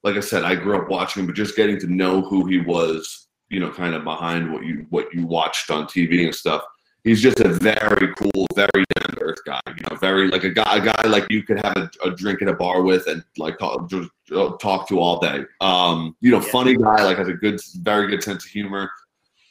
like 0.03 0.16
I 0.16 0.21
said, 0.21 0.45
I 0.45 0.55
grew 0.55 0.81
up 0.81 0.88
watching 0.88 1.21
him, 1.21 1.27
but 1.27 1.37
just 1.37 1.57
getting 1.57 1.79
to 1.81 1.87
know 1.87 2.23
who 2.23 2.47
he 2.47 2.61
was, 2.61 3.29
you 3.51 3.61
know, 3.61 3.71
kind 3.71 3.95
of 3.95 4.05
behind 4.05 4.51
what 4.53 4.65
you 4.65 4.87
what 4.91 5.13
you 5.13 5.27
watched 5.27 5.71
on 5.71 5.85
TV 5.85 6.25
and 6.25 6.35
stuff. 6.35 6.63
He's 7.03 7.21
just 7.21 7.41
a 7.41 7.49
very 7.49 8.15
cool, 8.15 8.47
very 8.55 8.85
down 8.95 9.15
to 9.15 9.23
earth 9.23 9.41
guy. 9.45 9.61
You 9.67 9.83
know, 9.89 9.97
very 9.97 10.29
like 10.29 10.45
a 10.45 10.51
guy, 10.51 10.77
a 10.77 10.81
guy 10.81 11.09
like 11.09 11.27
you 11.31 11.43
could 11.43 11.59
have 11.65 11.77
a, 11.77 11.91
a 12.05 12.11
drink 12.11 12.43
at 12.43 12.49
a 12.49 12.55
bar 12.55 12.83
with 12.83 13.07
and 13.07 13.25
like 13.39 13.59
talk, 13.59 13.89
just, 13.89 14.11
uh, 14.33 14.51
talk 14.59 14.87
to 14.89 15.01
all 15.01 15.19
day. 15.19 15.45
Um, 15.61 16.15
you 16.21 16.31
know, 16.31 16.41
funny 16.41 16.77
guy, 16.77 17.03
like 17.03 17.17
has 17.17 17.29
a 17.29 17.33
good, 17.33 17.59
very 17.81 18.09
good 18.09 18.23
sense 18.23 18.45
of 18.45 18.51
humor. 18.51 18.91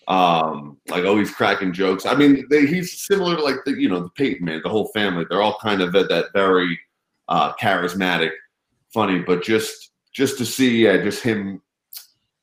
Um, 0.08 0.78
like 0.88 1.06
always 1.06 1.32
cracking 1.32 1.74
jokes. 1.74 2.06
I 2.06 2.16
mean, 2.16 2.48
they, 2.50 2.66
he's 2.66 3.02
similar 3.02 3.36
to 3.36 3.44
like 3.44 3.58
the 3.66 3.74
you 3.74 3.90
know 3.90 4.02
the 4.02 4.10
Peyton 4.10 4.46
man, 4.46 4.62
the 4.64 4.70
whole 4.70 4.88
family. 4.88 5.26
They're 5.30 5.42
all 5.42 5.58
kind 5.62 5.82
of 5.82 5.96
at 5.96 6.10
that 6.10 6.28
very 6.34 6.80
uh, 7.28 7.54
charismatic, 7.54 8.32
funny, 8.94 9.20
but 9.20 9.44
just 9.44 9.92
just 10.14 10.38
to 10.38 10.46
see 10.46 10.86
yeah, 10.86 10.98
just 10.98 11.24
him 11.24 11.62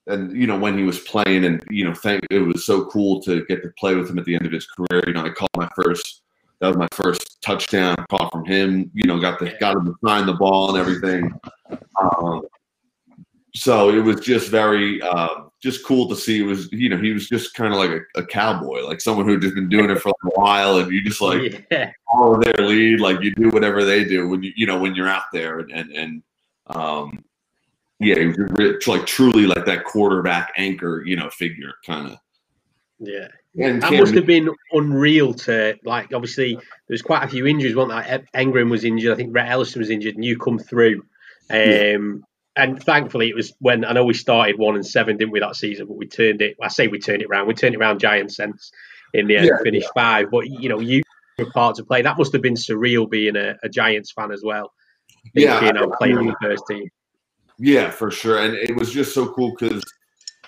and 0.06 0.36
you 0.36 0.46
know 0.46 0.58
when 0.58 0.76
he 0.76 0.84
was 0.84 1.00
playing 1.00 1.44
and 1.44 1.62
you 1.70 1.84
know 1.84 1.94
thank 1.94 2.24
it 2.30 2.40
was 2.40 2.64
so 2.64 2.84
cool 2.86 3.20
to 3.22 3.44
get 3.46 3.62
to 3.62 3.70
play 3.78 3.94
with 3.94 4.08
him 4.08 4.18
at 4.18 4.24
the 4.24 4.34
end 4.34 4.46
of 4.46 4.52
his 4.52 4.66
career. 4.66 5.02
You 5.06 5.12
know 5.12 5.24
i 5.24 5.30
called 5.30 5.50
my 5.56 5.68
first 5.74 6.22
that 6.60 6.68
was 6.68 6.76
my 6.76 6.88
first 6.92 7.40
touchdown 7.42 7.96
call 8.08 8.30
from 8.30 8.44
him 8.44 8.90
you 8.94 9.04
know 9.04 9.20
got 9.20 9.38
the 9.38 9.54
got 9.60 9.76
him 9.76 9.86
to 9.86 9.94
sign 10.04 10.26
the 10.26 10.34
ball 10.34 10.70
and 10.70 10.78
everything. 10.78 11.32
Um, 12.00 12.46
so 13.54 13.88
it 13.88 14.00
was 14.00 14.20
just 14.20 14.50
very 14.50 15.00
uh, 15.00 15.28
just 15.62 15.84
cool 15.84 16.08
to 16.08 16.16
see. 16.16 16.40
It 16.40 16.46
was 16.46 16.70
you 16.72 16.88
know 16.88 16.98
he 16.98 17.12
was 17.12 17.28
just 17.28 17.54
kind 17.54 17.72
of 17.72 17.78
like 17.78 17.90
a, 17.90 18.20
a 18.20 18.26
cowboy 18.26 18.84
like 18.84 19.00
someone 19.00 19.26
who 19.26 19.38
just 19.40 19.54
been 19.54 19.68
doing 19.68 19.90
it 19.90 20.00
for 20.00 20.10
a 20.10 20.28
while 20.34 20.78
and 20.78 20.92
you 20.92 21.02
just 21.02 21.20
like 21.20 21.66
yeah, 21.70 21.90
follow 22.10 22.40
their 22.40 22.66
lead 22.66 23.00
like 23.00 23.20
you 23.22 23.34
do 23.34 23.48
whatever 23.50 23.84
they 23.84 24.04
do 24.04 24.28
when 24.28 24.42
you 24.42 24.52
you 24.56 24.66
know 24.66 24.78
when 24.78 24.94
you're 24.94 25.08
out 25.08 25.24
there 25.32 25.60
and 25.60 25.70
and, 25.72 25.90
and 25.92 26.22
um 26.66 27.24
yeah, 27.98 28.18
he 28.18 28.26
was 28.26 28.86
like 28.86 29.06
truly 29.06 29.46
like 29.46 29.64
that 29.66 29.84
quarterback 29.84 30.52
anchor, 30.56 31.02
you 31.04 31.16
know, 31.16 31.30
figure 31.30 31.72
kind 31.84 32.12
of. 32.12 32.18
yeah. 32.98 33.28
And 33.58 33.80
That 33.80 33.90
Cam 33.90 34.00
must 34.00 34.14
have 34.14 34.26
been 34.26 34.50
unreal 34.72 35.32
to 35.32 35.76
like. 35.84 36.12
Obviously, 36.12 36.54
there 36.54 36.62
was 36.90 37.00
quite 37.00 37.24
a 37.24 37.28
few 37.28 37.46
injuries. 37.46 37.74
One 37.74 37.88
that 37.88 38.30
Engram 38.34 38.70
was 38.70 38.84
injured. 38.84 39.12
I 39.12 39.16
think 39.16 39.34
Rhett 39.34 39.48
Ellison 39.48 39.80
was 39.80 39.88
injured, 39.88 40.14
and 40.14 40.24
you 40.24 40.38
come 40.38 40.58
through. 40.58 41.02
Um, 41.50 42.22
And 42.56 42.82
thankfully, 42.82 43.28
it 43.28 43.34
was 43.36 43.52
when 43.60 43.84
I 43.84 43.92
know 43.92 44.04
we 44.04 44.14
started 44.14 44.58
one 44.58 44.76
and 44.76 44.86
seven, 44.86 45.16
didn't 45.16 45.32
we, 45.32 45.40
that 45.40 45.56
season? 45.56 45.86
But 45.86 45.96
we 45.96 46.06
turned 46.06 46.40
it. 46.40 46.56
I 46.62 46.68
say 46.68 46.88
we 46.88 46.98
turned 46.98 47.22
it 47.22 47.28
around. 47.30 47.46
We 47.46 47.54
turned 47.54 47.74
it 47.74 47.78
around 47.78 48.00
giant 48.00 48.32
sense 48.32 48.72
in 49.12 49.26
the 49.26 49.36
end, 49.36 49.46
Yeah, 49.46 49.58
finished 49.62 49.88
five. 49.94 50.30
But 50.30 50.46
you 50.48 50.68
know, 50.68 50.80
you 50.80 51.02
were 51.38 51.50
part 51.50 51.76
to 51.76 51.84
play. 51.84 52.02
That 52.02 52.16
must 52.18 52.32
have 52.32 52.42
been 52.42 52.54
surreal 52.54 53.08
being 53.08 53.36
a, 53.36 53.56
a 53.62 53.68
Giants 53.68 54.12
fan 54.12 54.32
as 54.32 54.42
well. 54.44 54.72
Yeah, 55.34 55.64
you 55.64 55.72
know, 55.72 55.90
playing 55.98 56.16
I 56.16 56.20
on 56.20 56.26
the 56.26 56.36
first 56.40 56.64
team. 56.68 56.88
Yeah, 57.58 57.90
for 57.90 58.10
sure. 58.10 58.38
And 58.38 58.54
it 58.54 58.76
was 58.76 58.92
just 58.92 59.14
so 59.14 59.32
cool 59.32 59.54
because, 59.58 59.82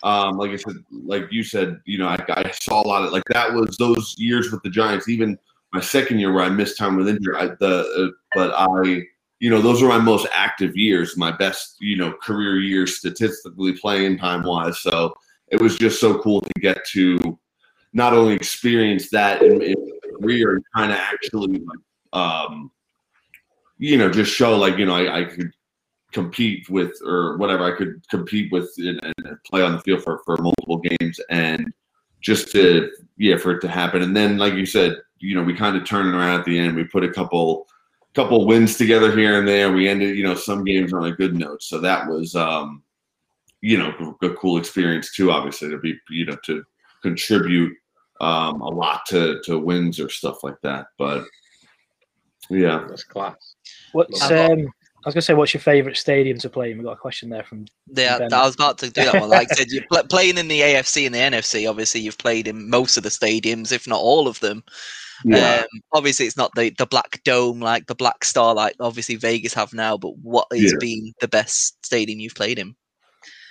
um, 0.03 0.37
like 0.37 0.51
I 0.51 0.57
said, 0.57 0.77
like 0.90 1.27
you 1.31 1.42
said, 1.42 1.81
you 1.87 1.99
know, 1.99 2.09
I, 2.09 2.18
I 2.29 2.51
saw 2.51 2.83
a 2.83 2.87
lot 2.87 3.05
of 3.05 3.12
like 3.12 3.25
that 3.31 3.53
was 3.53 3.77
those 3.79 4.14
years 4.18 4.53
with 4.53 4.62
the 4.62 4.71
Giants. 4.71 5.09
Even 5.09 5.38
my 5.73 5.81
second 5.81 6.18
year 6.18 6.33
where 6.33 6.44
I 6.44 6.51
missed 6.51 6.79
time 6.79 6.97
with 6.97 7.09
injury, 7.09 7.35
I, 7.37 7.47
the 7.61 8.12
uh, 8.12 8.16
but 8.35 8.53
I, 8.55 9.03
you 9.40 9.51
know, 9.51 9.61
those 9.62 9.83
are 9.83 9.88
my 9.88 9.99
most 9.99 10.27
active 10.33 10.77
years, 10.77 11.16
my 11.16 11.33
best, 11.33 11.77
you 11.81 11.97
know, 11.97 12.12
career 12.23 12.61
years 12.61 12.99
statistically 12.99 13.73
playing 13.73 14.18
time 14.18 14.42
wise. 14.42 14.79
So 14.81 15.14
it 15.49 15.61
was 15.61 15.79
just 15.79 16.01
so 16.01 16.18
cool 16.18 16.42
to 16.42 16.61
get 16.61 16.85
to 16.88 17.38
not 17.92 18.12
only 18.12 18.35
experience 18.35 19.09
that 19.11 19.42
in, 19.42 19.62
in 19.62 19.77
career 20.21 20.57
and 20.57 20.64
kind 20.77 20.92
of 20.92 20.99
actually, 20.99 21.64
um, 22.12 22.71
you 23.79 23.97
know, 23.97 24.11
just 24.11 24.33
show 24.33 24.57
like 24.59 24.77
you 24.77 24.85
know 24.85 24.94
I, 24.94 25.21
I 25.21 25.25
could 25.25 25.53
compete 26.12 26.68
with 26.71 26.92
or 27.05 27.37
whatever 27.37 27.64
I 27.64 27.77
could 27.77 28.07
compete 28.09 28.51
with 28.51 28.71
and, 28.79 29.01
and 29.03 29.38
play 29.44 29.62
on 29.62 29.73
the 29.73 29.81
field 29.81 30.03
for, 30.03 30.21
for 30.25 30.37
multiple 30.38 30.79
games 30.79 31.21
and 31.31 31.73
just 32.21 32.51
to 32.53 32.90
yeah 33.16 33.37
for 33.37 33.53
it 33.53 33.61
to 33.61 33.68
happen. 33.68 34.03
And 34.03 34.16
then 34.16 34.38
like 34.38 34.55
you 34.55 34.66
said 34.66 34.97
you 35.18 35.35
know 35.35 35.42
we 35.42 35.55
kind 35.55 35.77
of 35.77 35.85
turned 35.85 36.09
it 36.09 36.16
around 36.16 36.40
at 36.40 36.47
the 36.47 36.59
end. 36.59 36.77
We 36.77 36.85
put 36.85 37.05
a 37.05 37.12
couple 37.12 37.66
couple 38.14 38.47
wins 38.47 38.77
together 38.77 39.14
here 39.14 39.38
and 39.38 39.47
there. 39.47 39.71
We 39.71 39.88
ended 39.88 40.16
you 40.16 40.25
know 40.25 40.35
some 40.35 40.64
games 40.64 40.92
on 40.92 41.05
a 41.05 41.12
good 41.12 41.35
note. 41.35 41.62
So 41.62 41.79
that 41.81 42.09
was 42.09 42.35
um 42.35 42.83
you 43.61 43.77
know 43.77 44.16
a 44.23 44.31
cool 44.31 44.57
experience 44.57 45.14
too 45.14 45.31
obviously 45.31 45.68
to 45.71 45.79
be 45.79 45.99
you 46.09 46.25
know 46.25 46.37
to 46.44 46.64
contribute 47.03 47.77
um 48.21 48.61
a 48.61 48.68
lot 48.68 49.05
to 49.07 49.40
to 49.44 49.59
wins 49.59 50.01
or 50.01 50.09
stuff 50.09 50.42
like 50.42 50.61
that. 50.62 50.87
But 50.97 51.25
yeah. 52.51 52.87
That's 52.88 53.05
class. 53.05 53.57
What's 53.92 54.23
I've 54.23 54.51
um, 54.51 54.73
I 55.04 55.08
was 55.08 55.14
gonna 55.14 55.22
say, 55.22 55.34
what's 55.34 55.54
your 55.54 55.61
favourite 55.61 55.96
stadium 55.96 56.38
to 56.38 56.50
play 56.50 56.72
in? 56.72 56.78
We 56.78 56.84
got 56.84 56.92
a 56.92 56.96
question 56.96 57.28
there 57.28 57.44
from 57.44 57.66
Yeah, 57.94 58.18
Ben. 58.18 58.32
I 58.32 58.44
was 58.44 58.54
about 58.56 58.78
to 58.78 58.90
do 58.90 59.04
that 59.04 59.20
one. 59.20 59.28
Like 59.30 59.48
I 59.52 59.54
said, 59.54 59.70
you're 59.70 59.84
pl- 59.90 60.04
playing 60.08 60.38
in 60.38 60.48
the 60.48 60.61
AFC 60.61 61.06
and 61.06 61.14
the 61.14 61.18
NFC. 61.18 61.68
Obviously, 61.70 62.00
you've 62.00 62.18
played 62.18 62.48
in 62.48 62.68
most 62.68 62.96
of 62.96 63.04
the 63.04 63.08
stadiums, 63.08 63.70
if 63.72 63.87
not 63.87 64.00
all 64.00 64.26
of 64.26 64.40
them. 64.40 64.64
yeah 65.24 65.61
Um, 65.61 65.80
obviously, 65.92 66.26
it's 66.26 66.37
not 66.37 66.54
the, 66.54 66.70
the 66.78 66.87
black 66.87 67.20
dome 67.24 67.61
like 67.61 67.87
the 67.87 67.94
black 67.94 68.24
star 68.24 68.54
like 68.54 68.74
obviously 68.80 69.14
Vegas 69.16 69.54
have 69.54 69.72
now. 69.72 69.96
But 69.96 70.16
what 70.18 70.46
has 70.52 70.72
Yeah. 70.72 70.78
been 70.80 71.12
the 71.20 71.28
best 71.28 71.84
stadium 71.84 72.18
you've 72.20 72.34
played 72.34 72.58
in? 72.58 72.74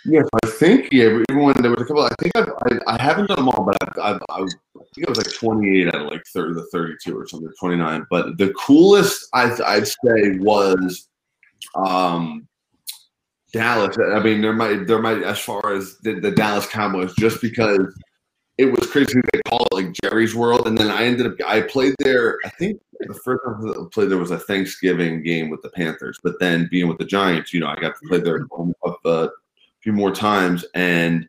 Yes, 0.06 0.26
I 0.44 0.48
think 0.52 0.90
yeah. 0.94 1.22
Even 1.30 1.44
when 1.44 1.56
there 1.62 1.72
was 1.72 1.82
a 1.82 1.86
couple, 1.86 2.04
I 2.04 2.10
think 2.22 2.32
I've, 2.38 2.50
I 2.88 2.96
I 2.96 3.02
haven't 3.02 3.28
done 3.28 3.38
them 3.38 3.50
all, 3.50 3.66
but 3.66 3.76
I've, 4.00 4.22
I've, 4.30 4.46
I 4.46 4.80
think 4.96 5.08
it 5.08 5.10
was 5.10 5.18
like 5.18 5.34
28 5.34 5.88
out 5.88 5.96
of 5.96 6.12
like 6.12 6.24
30 6.34 6.54
the 6.54 6.66
32 6.72 7.18
or 7.18 7.28
something, 7.28 7.52
29. 7.60 8.06
But 8.10 8.38
the 8.38 8.54
coolest 8.54 9.28
I 9.34 9.52
I'd 9.66 9.88
say 9.88 10.38
was 10.40 11.07
um 11.76 12.48
Dallas. 13.54 13.98
I 14.14 14.20
mean, 14.20 14.42
there 14.42 14.54
might 14.54 14.88
there 14.88 15.02
might 15.02 15.24
as 15.24 15.40
far 15.40 15.74
as 15.74 15.98
the, 16.00 16.20
the 16.20 16.32
Dallas 16.32 16.68
Cowboys, 16.68 17.14
just 17.16 17.42
because 17.42 17.94
it 18.58 18.66
was 18.66 18.90
crazy 18.90 19.22
they 19.32 19.42
call 19.48 19.66
it 19.72 19.74
like 19.74 19.94
Jerry's 20.04 20.36
World, 20.36 20.68
and 20.68 20.78
then 20.78 20.90
I 20.90 21.04
ended 21.06 21.28
up 21.28 21.34
I 21.46 21.62
played 21.62 21.96
there. 22.00 22.38
I 22.46 22.50
think 22.50 22.82
the 23.00 23.14
first 23.14 23.44
time 23.46 23.70
I 23.70 23.74
played 23.92 24.10
there 24.10 24.18
was 24.18 24.32
a 24.32 24.40
Thanksgiving 24.40 25.24
game 25.24 25.50
with 25.50 25.62
the 25.62 25.70
Panthers, 25.70 26.20
but 26.24 26.40
then 26.40 26.68
being 26.70 26.88
with 26.88 26.98
the 26.98 27.06
Giants, 27.06 27.54
you 27.54 27.60
know, 27.60 27.68
I 27.68 27.76
got 27.76 27.96
to 27.96 28.08
play 28.08 28.20
there 28.20 28.46
a 29.06 29.30
few 29.82 29.94
more 29.94 30.12
times, 30.12 30.66
and 30.74 31.28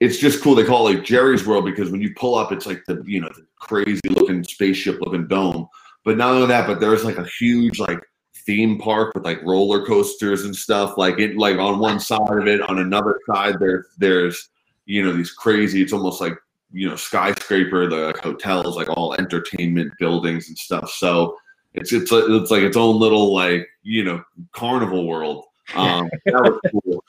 it's 0.00 0.18
just 0.18 0.42
cool. 0.42 0.54
They 0.54 0.64
call 0.64 0.88
it 0.88 0.94
like 0.94 1.04
Jerry's 1.04 1.46
World 1.46 1.64
because 1.64 1.90
when 1.90 2.00
you 2.00 2.14
pull 2.14 2.36
up, 2.36 2.52
it's 2.52 2.66
like 2.66 2.82
the 2.86 3.02
you 3.06 3.20
know 3.20 3.28
the 3.28 3.46
crazy 3.60 4.08
looking 4.08 4.42
spaceship 4.42 5.00
looking 5.00 5.26
dome. 5.26 5.68
But 6.04 6.16
not 6.16 6.30
only 6.30 6.46
that, 6.46 6.66
but 6.66 6.80
there's 6.80 7.04
like 7.04 7.18
a 7.18 7.26
huge 7.38 7.78
like 7.78 8.00
theme 8.46 8.78
park 8.78 9.12
with 9.14 9.24
like 9.24 9.42
roller 9.42 9.84
coasters 9.84 10.44
and 10.44 10.54
stuff. 10.54 10.96
Like 10.96 11.18
it 11.18 11.36
like 11.36 11.58
on 11.58 11.78
one 11.78 12.00
side 12.00 12.38
of 12.38 12.46
it, 12.46 12.62
on 12.62 12.78
another 12.78 13.20
side 13.30 13.58
there 13.58 13.86
there's 13.98 14.48
you 14.86 15.04
know 15.04 15.12
these 15.12 15.32
crazy. 15.32 15.82
It's 15.82 15.92
almost 15.92 16.20
like 16.20 16.38
you 16.72 16.88
know 16.88 16.96
skyscraper, 16.96 17.88
the 17.88 17.96
like, 17.96 18.18
hotels, 18.18 18.76
like 18.76 18.88
all 18.88 19.14
entertainment 19.14 19.92
buildings 19.98 20.48
and 20.48 20.56
stuff. 20.56 20.90
So 20.90 21.36
it's 21.74 21.92
it's 21.92 22.10
it's 22.12 22.50
like 22.50 22.62
its 22.62 22.76
own 22.76 22.98
little 22.98 23.34
like 23.34 23.68
you 23.82 24.04
know 24.04 24.22
carnival 24.52 25.06
world. 25.06 25.44
Um, 25.74 26.08
that 26.26 26.34
was 26.34 26.60
cool. 26.70 27.04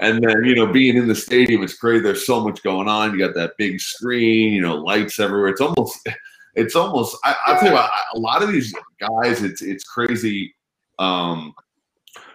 And 0.00 0.22
then 0.22 0.44
you 0.44 0.54
know 0.54 0.66
being 0.72 0.96
in 0.96 1.08
the 1.08 1.14
stadium, 1.14 1.62
it's 1.62 1.74
great. 1.74 2.02
There's 2.02 2.26
so 2.26 2.42
much 2.42 2.62
going 2.62 2.88
on. 2.88 3.12
You 3.12 3.18
got 3.18 3.34
that 3.34 3.56
big 3.58 3.80
screen, 3.80 4.52
you 4.52 4.60
know, 4.60 4.76
lights 4.76 5.18
everywhere. 5.18 5.48
It's 5.48 5.60
almost 5.60 6.08
it's 6.54 6.74
almost 6.74 7.16
I, 7.24 7.36
I'll 7.46 7.58
tell 7.58 7.68
you 7.68 7.74
what, 7.74 7.90
a 8.14 8.18
lot 8.18 8.42
of 8.42 8.52
these 8.52 8.74
guys, 9.00 9.42
it's 9.42 9.62
it's 9.62 9.84
crazy. 9.84 10.54
Um, 10.98 11.54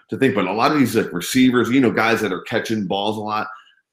to 0.10 0.17
think, 0.17 0.36
but 0.36 0.47
a 0.47 0.54
lot 0.54 0.71
of 0.71 0.80
these 0.80 0.95
like 0.95 1.12
receivers, 1.12 1.69
you 1.69 1.82
know, 1.82 1.91
guys 1.91 2.21
that 2.21 2.34
are 2.34 2.41
catching 2.41 2.86
balls 2.86 3.17
a 3.17 3.21
lot, 3.21 3.47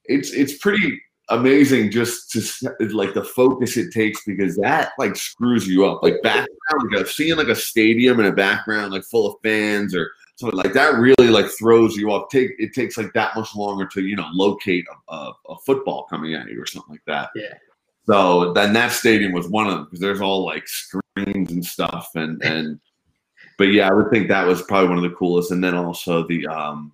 it's 0.04 0.32
it's 0.32 0.58
pretty 0.58 1.00
amazing 1.30 1.90
just 1.90 2.30
to 2.32 2.88
like 2.88 3.14
the 3.14 3.24
focus 3.24 3.76
it 3.76 3.92
takes 3.92 4.24
because 4.24 4.56
that 4.56 4.92
like 4.98 5.16
screws 5.16 5.66
you 5.66 5.86
up. 5.86 6.02
Like 6.02 6.22
background, 6.22 6.92
like 6.94 7.06
seeing 7.06 7.36
like 7.36 7.48
a 7.48 7.54
stadium 7.54 8.20
in 8.20 8.26
a 8.26 8.32
background 8.32 8.92
like 8.92 9.04
full 9.04 9.26
of 9.26 9.36
fans 9.42 9.94
or 9.94 10.10
something 10.36 10.58
like 10.58 10.72
that 10.72 10.96
really 10.96 11.28
like 11.28 11.46
throws 11.46 11.96
you 11.96 12.10
off. 12.10 12.28
Take 12.30 12.52
it 12.58 12.74
takes 12.74 12.98
like 12.98 13.12
that 13.14 13.34
much 13.36 13.54
longer 13.54 13.86
to 13.86 14.02
you 14.02 14.16
know 14.16 14.26
locate 14.32 14.84
a, 15.08 15.14
a, 15.14 15.32
a 15.50 15.56
football 15.64 16.06
coming 16.10 16.34
at 16.34 16.48
you 16.48 16.60
or 16.60 16.66
something 16.66 16.90
like 16.90 17.04
that. 17.06 17.30
Yeah. 17.34 17.54
So 18.06 18.52
then 18.52 18.72
that 18.72 18.92
stadium 18.92 19.32
was 19.32 19.48
one 19.48 19.66
of 19.66 19.74
them 19.74 19.84
because 19.84 20.00
there's 20.00 20.20
all 20.20 20.44
like 20.44 20.66
screens 20.66 21.52
and 21.52 21.64
stuff 21.64 22.10
and 22.14 22.42
and 22.42 22.80
but 23.60 23.72
yeah, 23.72 23.90
I 23.90 23.92
would 23.92 24.08
think 24.08 24.28
that 24.28 24.46
was 24.46 24.62
probably 24.62 24.88
one 24.88 24.96
of 24.96 25.02
the 25.02 25.14
coolest. 25.14 25.50
And 25.50 25.62
then 25.62 25.74
also 25.74 26.26
the 26.26 26.46
um 26.46 26.92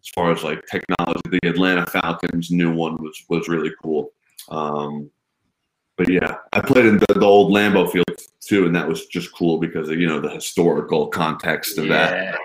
as 0.00 0.08
far 0.08 0.32
as 0.32 0.42
like 0.42 0.66
technology, 0.66 1.20
the 1.30 1.48
Atlanta 1.48 1.86
Falcons 1.86 2.50
new 2.50 2.74
one 2.74 2.96
was 2.96 3.24
was 3.28 3.46
really 3.46 3.70
cool. 3.80 4.10
Um 4.48 5.08
but 5.96 6.08
yeah, 6.08 6.38
I 6.52 6.60
played 6.60 6.86
in 6.86 6.98
the, 6.98 7.06
the 7.14 7.24
old 7.24 7.52
Lambeau 7.52 7.88
field 7.88 8.20
too, 8.40 8.66
and 8.66 8.74
that 8.74 8.88
was 8.88 9.06
just 9.06 9.32
cool 9.32 9.58
because 9.58 9.88
of 9.88 10.00
you 10.00 10.08
know 10.08 10.18
the 10.20 10.30
historical 10.30 11.06
context 11.06 11.78
of 11.78 11.86
that. 11.86 12.36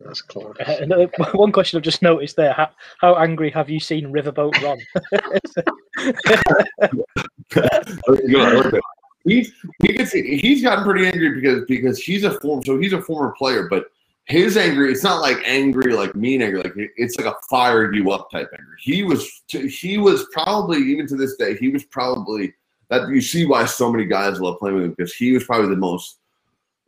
That's 0.00 0.20
cool. 0.20 0.54
Uh, 0.60 0.76
another- 0.80 1.10
one 1.32 1.52
question 1.52 1.78
I've 1.78 1.84
just 1.84 2.02
noticed 2.02 2.36
there: 2.36 2.52
how, 2.52 2.68
how 3.00 3.14
angry 3.14 3.50
have 3.52 3.70
you 3.70 3.80
seen 3.80 4.12
Riverboat 4.12 4.62
Ron? 4.62 4.78
He's 9.24 9.52
he 9.82 9.94
gets 9.94 10.12
he's 10.12 10.62
gotten 10.62 10.84
pretty 10.84 11.06
angry 11.06 11.40
because 11.40 11.64
because 11.66 11.98
he's 11.98 12.24
a 12.24 12.38
form 12.40 12.62
so 12.62 12.78
he's 12.78 12.92
a 12.92 13.00
former 13.00 13.32
player, 13.32 13.68
but 13.68 13.86
his 14.26 14.56
angry 14.56 14.90
it's 14.90 15.02
not 15.02 15.20
like 15.20 15.38
angry 15.44 15.92
like 15.92 16.14
mean 16.14 16.40
angry 16.40 16.62
like 16.62 16.72
it's 16.76 17.16
like 17.18 17.26
a 17.26 17.36
fire 17.48 17.92
you 17.92 18.10
up 18.10 18.30
type 18.30 18.50
anger. 18.52 18.76
He 18.78 19.02
was 19.02 19.42
he 19.50 19.98
was 19.98 20.26
probably 20.32 20.78
even 20.78 21.06
to 21.08 21.16
this 21.16 21.36
day 21.36 21.56
he 21.56 21.68
was 21.68 21.84
probably 21.84 22.54
that 22.90 23.08
you 23.08 23.20
see 23.20 23.44
why 23.44 23.64
so 23.64 23.90
many 23.90 24.04
guys 24.04 24.40
love 24.40 24.58
playing 24.58 24.76
with 24.76 24.84
him 24.84 24.94
because 24.96 25.14
he 25.14 25.32
was 25.32 25.44
probably 25.44 25.68
the 25.68 25.76
most 25.76 26.18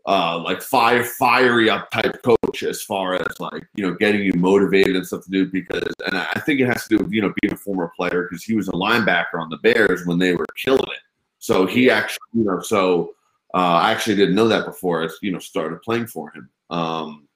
uh, 0.07 0.39
like 0.39 0.63
fire 0.63 1.03
fiery 1.03 1.69
up 1.69 1.91
type 1.91 2.23
coach 2.23 2.63
as 2.63 2.83
far 2.83 3.15
as 3.15 3.41
like 3.41 3.67
you 3.75 3.85
know 3.85 3.95
getting 3.95 4.23
you 4.23 4.33
motivated 4.35 4.95
and 4.95 5.07
stuff 5.07 5.25
to 5.25 5.31
do 5.31 5.47
because 5.47 5.93
and 6.07 6.17
I 6.17 6.41
think 6.47 6.61
it 6.61 6.67
has 6.67 6.87
to 6.87 6.97
do 6.97 7.05
with 7.05 7.13
you 7.13 7.23
know 7.23 7.33
being 7.41 7.53
a 7.53 7.57
former 7.57 7.91
player 7.97 8.29
because 8.29 8.45
he 8.45 8.55
was 8.55 8.69
a 8.69 8.73
linebacker 8.73 9.41
on 9.41 9.51
the 9.51 9.59
Bears 9.59 10.07
when 10.07 10.19
they 10.19 10.35
were 10.35 10.47
killing 10.57 10.81
it. 10.81 11.01
So 11.47 11.65
he 11.65 11.89
actually 11.91 12.27
you 12.35 12.43
know 12.43 12.61
so 12.61 13.15
uh, 13.55 13.79
I 13.85 13.93
actually 13.93 14.17
didn't 14.17 14.35
know 14.35 14.49
that 14.49 14.67
before 14.67 15.05
I 15.05 15.09
you 15.23 15.31
know 15.31 15.39
started 15.39 15.81
playing 15.81 16.09
for 16.09 16.33
him. 16.33 16.51
Um, 16.71 17.29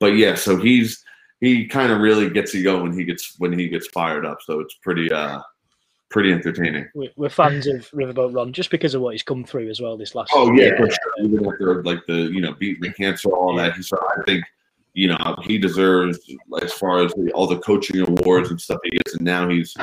but 0.00 0.16
yeah, 0.16 0.34
so 0.34 0.58
he's 0.58 1.02
he 1.40 1.66
kind 1.66 1.90
of 1.90 2.00
really 2.00 2.28
gets 2.28 2.52
you 2.52 2.62
going 2.62 2.82
when 2.82 2.98
he 2.98 3.06
gets 3.06 3.36
when 3.38 3.58
he 3.58 3.70
gets 3.70 3.86
fired 3.86 4.26
up. 4.26 4.42
So 4.42 4.60
it's 4.60 4.74
pretty 4.74 5.10
uh 5.10 5.40
pretty 6.10 6.30
entertaining. 6.30 6.86
We're, 7.16 7.30
fans 7.30 7.66
of 7.66 7.90
Riverboat 7.92 8.34
Ron 8.34 8.52
just 8.52 8.70
because 8.70 8.92
of 8.92 9.00
what 9.00 9.14
he's 9.14 9.22
come 9.22 9.44
through 9.44 9.70
as 9.70 9.80
well 9.80 9.96
this 9.96 10.14
last. 10.14 10.30
Year. 10.34 10.42
Oh 10.42 10.52
yeah, 10.52 10.64
Yeah. 10.64 10.76
for 10.76 10.90
sure. 10.90 11.24
Even 11.24 11.46
after 11.46 11.82
like 11.84 12.04
the 12.06 12.30
you 12.34 12.42
know 12.42 12.52
beating 12.52 12.82
the 12.82 12.92
cancer, 12.92 13.30
all 13.30 13.56
that. 13.56 13.82
So 13.82 13.96
I 14.18 14.22
think 14.24 14.44
you 14.92 15.08
know 15.08 15.36
he 15.42 15.56
deserves 15.56 16.18
as 16.60 16.74
far 16.74 17.02
as 17.02 17.14
the, 17.14 17.32
all 17.32 17.46
the 17.46 17.60
coaching 17.60 18.02
awards 18.06 18.50
and 18.50 18.60
stuff 18.60 18.80
he 18.84 18.90
gets, 18.90 19.14
and 19.14 19.24
now 19.24 19.48
he's 19.48 19.74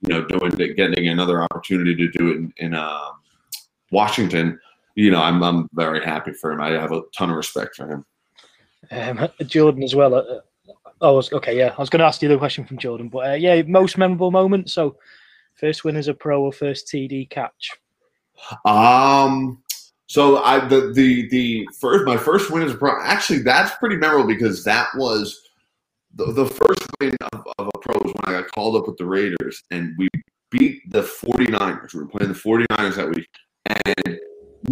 you 0.00 0.08
know 0.08 0.24
doing 0.24 0.52
getting 0.74 1.08
another 1.08 1.42
opportunity 1.42 1.94
to 1.96 2.08
do 2.08 2.30
it 2.30 2.36
in, 2.36 2.54
in 2.56 2.74
um, 2.74 3.12
Washington. 3.90 4.58
You 4.94 5.10
know, 5.10 5.22
I'm 5.22 5.42
I'm 5.42 5.68
very 5.74 6.04
happy 6.04 6.32
for 6.32 6.52
him. 6.52 6.60
I 6.60 6.70
have 6.70 6.92
a 6.92 7.02
ton 7.16 7.30
of 7.30 7.36
respect 7.36 7.76
for 7.76 7.88
him. 7.88 8.04
Um, 8.90 9.28
Jordan 9.46 9.82
as 9.82 9.94
well. 9.94 10.14
Uh, 10.14 10.40
oh, 11.00 11.08
I 11.08 11.10
was, 11.10 11.32
okay, 11.32 11.56
yeah. 11.56 11.74
I 11.76 11.80
was 11.80 11.90
going 11.90 12.00
to 12.00 12.06
ask 12.06 12.22
you 12.22 12.28
the 12.28 12.38
question 12.38 12.64
from 12.64 12.78
Jordan, 12.78 13.08
but 13.08 13.30
uh, 13.30 13.34
yeah, 13.34 13.62
most 13.62 13.98
memorable 13.98 14.30
moment. 14.30 14.70
So, 14.70 14.96
first 15.54 15.84
win 15.84 15.96
as 15.96 16.08
a 16.08 16.14
pro 16.14 16.42
or 16.42 16.52
first 16.52 16.88
TD 16.88 17.30
catch. 17.30 17.72
Um. 18.64 19.62
So 20.08 20.42
I 20.44 20.64
the 20.66 20.92
the 20.92 21.28
the 21.30 21.68
first 21.80 22.04
my 22.04 22.16
first 22.16 22.50
win 22.50 22.62
as 22.62 22.72
a 22.72 22.76
pro 22.76 22.92
actually 23.02 23.40
that's 23.40 23.74
pretty 23.76 23.96
memorable 23.96 24.28
because 24.28 24.62
that 24.62 24.86
was 24.94 25.36
the, 26.14 26.26
the 26.32 26.46
first 26.46 26.86
win 27.00 27.16
of, 27.32 27.44
of 27.58 27.68
a 27.74 27.78
pro 27.78 27.94
was 27.94 28.14
when 28.14 28.34
I 28.34 28.40
got 28.40 28.50
called 28.52 28.76
up 28.76 28.86
with 28.86 28.98
the 28.98 29.04
Raiders 29.04 29.64
and 29.72 29.94
we 29.98 30.08
beat 30.50 30.80
the 30.90 31.02
49ers. 31.02 31.92
We 31.92 32.00
were 32.00 32.06
playing 32.06 32.32
the 32.32 32.38
49ers 32.38 32.94
that 32.94 33.10
week 33.12 33.28
and 33.66 34.20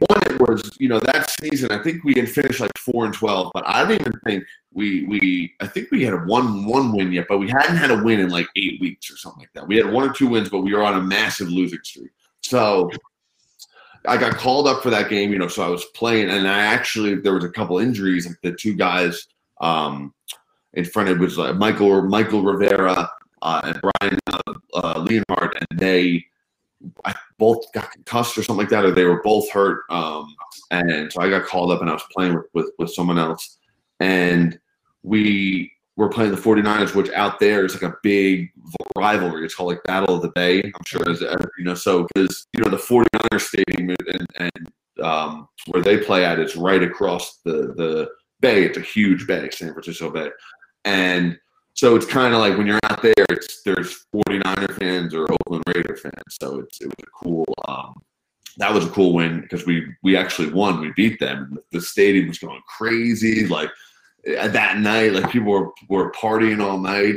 one 0.08 0.22
it 0.26 0.40
was 0.40 0.76
you 0.78 0.88
know 0.88 0.98
that 1.00 1.30
season 1.30 1.70
I 1.70 1.82
think 1.82 2.04
we 2.04 2.14
had 2.14 2.28
finished 2.28 2.60
like 2.60 2.76
four 2.78 3.04
and 3.04 3.14
twelve, 3.14 3.50
but 3.54 3.66
I 3.66 3.82
don't 3.82 4.00
even 4.00 4.12
think 4.24 4.44
we 4.72 5.04
we 5.06 5.54
I 5.60 5.66
think 5.66 5.90
we 5.90 6.02
had 6.04 6.14
a 6.14 6.18
one 6.18 6.66
one 6.66 6.94
win 6.96 7.12
yet, 7.12 7.26
but 7.28 7.38
we 7.38 7.48
hadn't 7.48 7.76
had 7.76 7.90
a 7.90 8.02
win 8.02 8.20
in 8.20 8.30
like 8.30 8.48
eight 8.56 8.80
weeks 8.80 9.10
or 9.10 9.16
something 9.16 9.40
like 9.40 9.52
that. 9.54 9.66
We 9.66 9.76
had 9.76 9.92
one 9.92 10.08
or 10.08 10.12
two 10.12 10.28
wins, 10.28 10.48
but 10.48 10.60
we 10.60 10.74
were 10.74 10.82
on 10.82 10.94
a 10.98 11.02
massive 11.02 11.48
losing 11.48 11.80
streak. 11.82 12.10
So 12.42 12.90
I 14.06 14.16
got 14.16 14.36
called 14.36 14.68
up 14.68 14.82
for 14.82 14.90
that 14.90 15.08
game, 15.08 15.32
you 15.32 15.38
know, 15.38 15.48
so 15.48 15.62
I 15.62 15.68
was 15.68 15.84
playing, 15.94 16.28
and 16.28 16.46
I 16.46 16.58
actually 16.58 17.14
there 17.14 17.34
was 17.34 17.44
a 17.44 17.50
couple 17.50 17.78
injuries. 17.78 18.26
Like 18.26 18.36
the 18.42 18.52
two 18.52 18.74
guys 18.74 19.26
um, 19.60 20.12
in 20.74 20.84
front 20.84 21.08
of 21.08 21.16
it 21.16 21.20
was 21.20 21.38
uh, 21.38 21.54
Michael 21.54 22.02
Mychal 22.02 22.44
Rivera 22.44 23.08
uh, 23.42 23.60
and 23.64 23.80
Brian 23.80 24.18
uh, 24.26 24.54
uh, 24.74 25.04
Leonhardt, 25.06 25.56
and 25.56 25.78
they 25.78 26.24
both 27.38 27.72
got 27.72 27.90
concussed 27.90 28.38
or 28.38 28.42
something 28.42 28.62
like 28.62 28.70
that, 28.70 28.84
or 28.84 28.90
they 28.90 29.04
were 29.04 29.22
both 29.22 29.50
hurt. 29.50 29.82
Um, 29.90 30.34
and 30.70 31.12
so 31.12 31.20
I 31.20 31.30
got 31.30 31.46
called 31.46 31.72
up, 31.72 31.80
and 31.80 31.90
I 31.90 31.94
was 31.94 32.04
playing 32.12 32.34
with 32.34 32.46
with, 32.54 32.70
with 32.78 32.90
someone 32.90 33.18
else, 33.18 33.58
and 34.00 34.58
we 35.02 35.70
were 35.96 36.08
playing 36.08 36.32
the 36.32 36.36
49ers, 36.36 36.94
which 36.94 37.10
out 37.10 37.38
there 37.38 37.64
is 37.64 37.74
like 37.74 37.90
a 37.90 37.96
big 38.02 38.52
rivalry. 38.96 39.44
It's 39.44 39.54
called 39.54 39.70
like 39.70 39.84
Battle 39.84 40.16
of 40.16 40.22
the 40.22 40.30
Bay. 40.30 40.62
I'm 40.62 40.84
sure 40.84 41.08
as 41.08 41.20
you 41.20 41.64
know, 41.64 41.74
so 41.74 42.06
because 42.14 42.46
you 42.52 42.62
know 42.62 42.70
the 42.70 42.76
49ers 42.76 43.40
stadium 43.40 43.94
and, 44.08 44.26
and 44.36 44.72
um, 45.02 45.48
where 45.68 45.82
they 45.82 45.98
play 45.98 46.24
at 46.24 46.40
is 46.40 46.56
right 46.56 46.82
across 46.82 47.38
the 47.44 47.74
the 47.76 48.08
bay. 48.40 48.64
It's 48.64 48.78
a 48.78 48.82
huge 48.82 49.26
bay, 49.26 49.48
San 49.50 49.72
Francisco 49.72 50.10
Bay, 50.10 50.30
and 50.84 51.38
so 51.74 51.96
it's 51.96 52.06
kind 52.06 52.32
of 52.32 52.40
like 52.40 52.56
when 52.56 52.66
you're 52.66 52.80
out 52.84 53.02
there, 53.02 53.12
it's 53.30 53.62
there's 53.62 54.06
49er 54.14 54.78
fans 54.78 55.12
or 55.12 55.26
Oakland 55.30 55.64
Raider 55.66 55.96
fans. 55.96 56.36
So 56.40 56.60
it's 56.60 56.80
it 56.80 56.86
was 56.86 56.94
a 57.00 57.24
cool. 57.24 57.54
Um, 57.66 57.94
that 58.58 58.72
was 58.72 58.86
a 58.86 58.90
cool 58.90 59.12
win 59.12 59.40
because 59.40 59.66
we 59.66 59.84
we 60.04 60.16
actually 60.16 60.52
won. 60.52 60.80
We 60.80 60.92
beat 60.94 61.18
them. 61.18 61.58
The 61.72 61.80
stadium 61.80 62.28
was 62.28 62.38
going 62.38 62.60
crazy. 62.78 63.46
Like 63.48 63.70
uh, 64.38 64.48
that 64.48 64.78
night, 64.78 65.12
like 65.12 65.30
people 65.30 65.50
were 65.50 65.72
were 65.88 66.12
partying 66.12 66.62
all 66.62 66.78
night. 66.78 67.16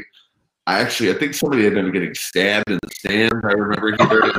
I 0.65 0.81
actually, 0.81 1.11
I 1.11 1.13
think 1.13 1.33
somebody 1.33 1.65
ended 1.65 1.85
up 1.85 1.93
getting 1.93 2.13
stabbed 2.13 2.69
in 2.69 2.77
the 2.81 2.89
stands. 2.93 3.45
I 3.45 3.53
remember 3.53 3.95
hearing 3.95 4.33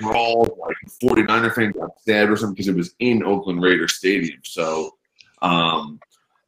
brawl, 0.00 0.58
like 0.58 0.76
49er 1.00 1.54
fans 1.54 1.76
got 1.76 2.00
stabbed 2.00 2.32
or 2.32 2.36
something 2.36 2.54
because 2.54 2.66
it 2.66 2.74
was 2.74 2.94
in 2.98 3.22
Oakland 3.22 3.62
Raider 3.62 3.86
Stadium. 3.86 4.40
So, 4.42 4.96
um, 5.40 6.00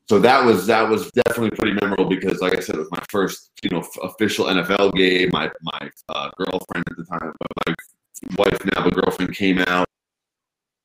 so 0.09 0.19
that 0.19 0.45
was 0.45 0.67
that 0.67 0.89
was 0.89 1.11
definitely 1.13 1.51
pretty 1.51 1.73
memorable 1.81 2.09
because, 2.09 2.41
like 2.41 2.57
I 2.57 2.61
said, 2.61 2.77
it 2.77 2.81
was 2.81 2.91
my 2.91 3.03
first 3.09 3.51
you 3.63 3.71
know 3.71 3.85
official 4.03 4.47
NFL 4.47 4.95
game. 4.95 5.31
My 5.33 5.51
my 5.63 5.91
uh, 6.09 6.31
girlfriend 6.37 6.85
at 6.91 6.97
the 6.97 7.05
time, 7.05 7.33
my 7.67 7.75
wife 8.37 8.65
now, 8.67 8.85
but 8.85 8.95
girlfriend 8.95 9.35
came 9.35 9.59
out, 9.61 9.89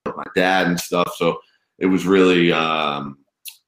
with 0.06 0.16
my 0.16 0.26
dad 0.36 0.68
and 0.68 0.80
stuff. 0.80 1.14
So 1.18 1.40
it 1.80 1.88
was 1.88 2.06
really 2.06 2.52
um, 2.52 3.18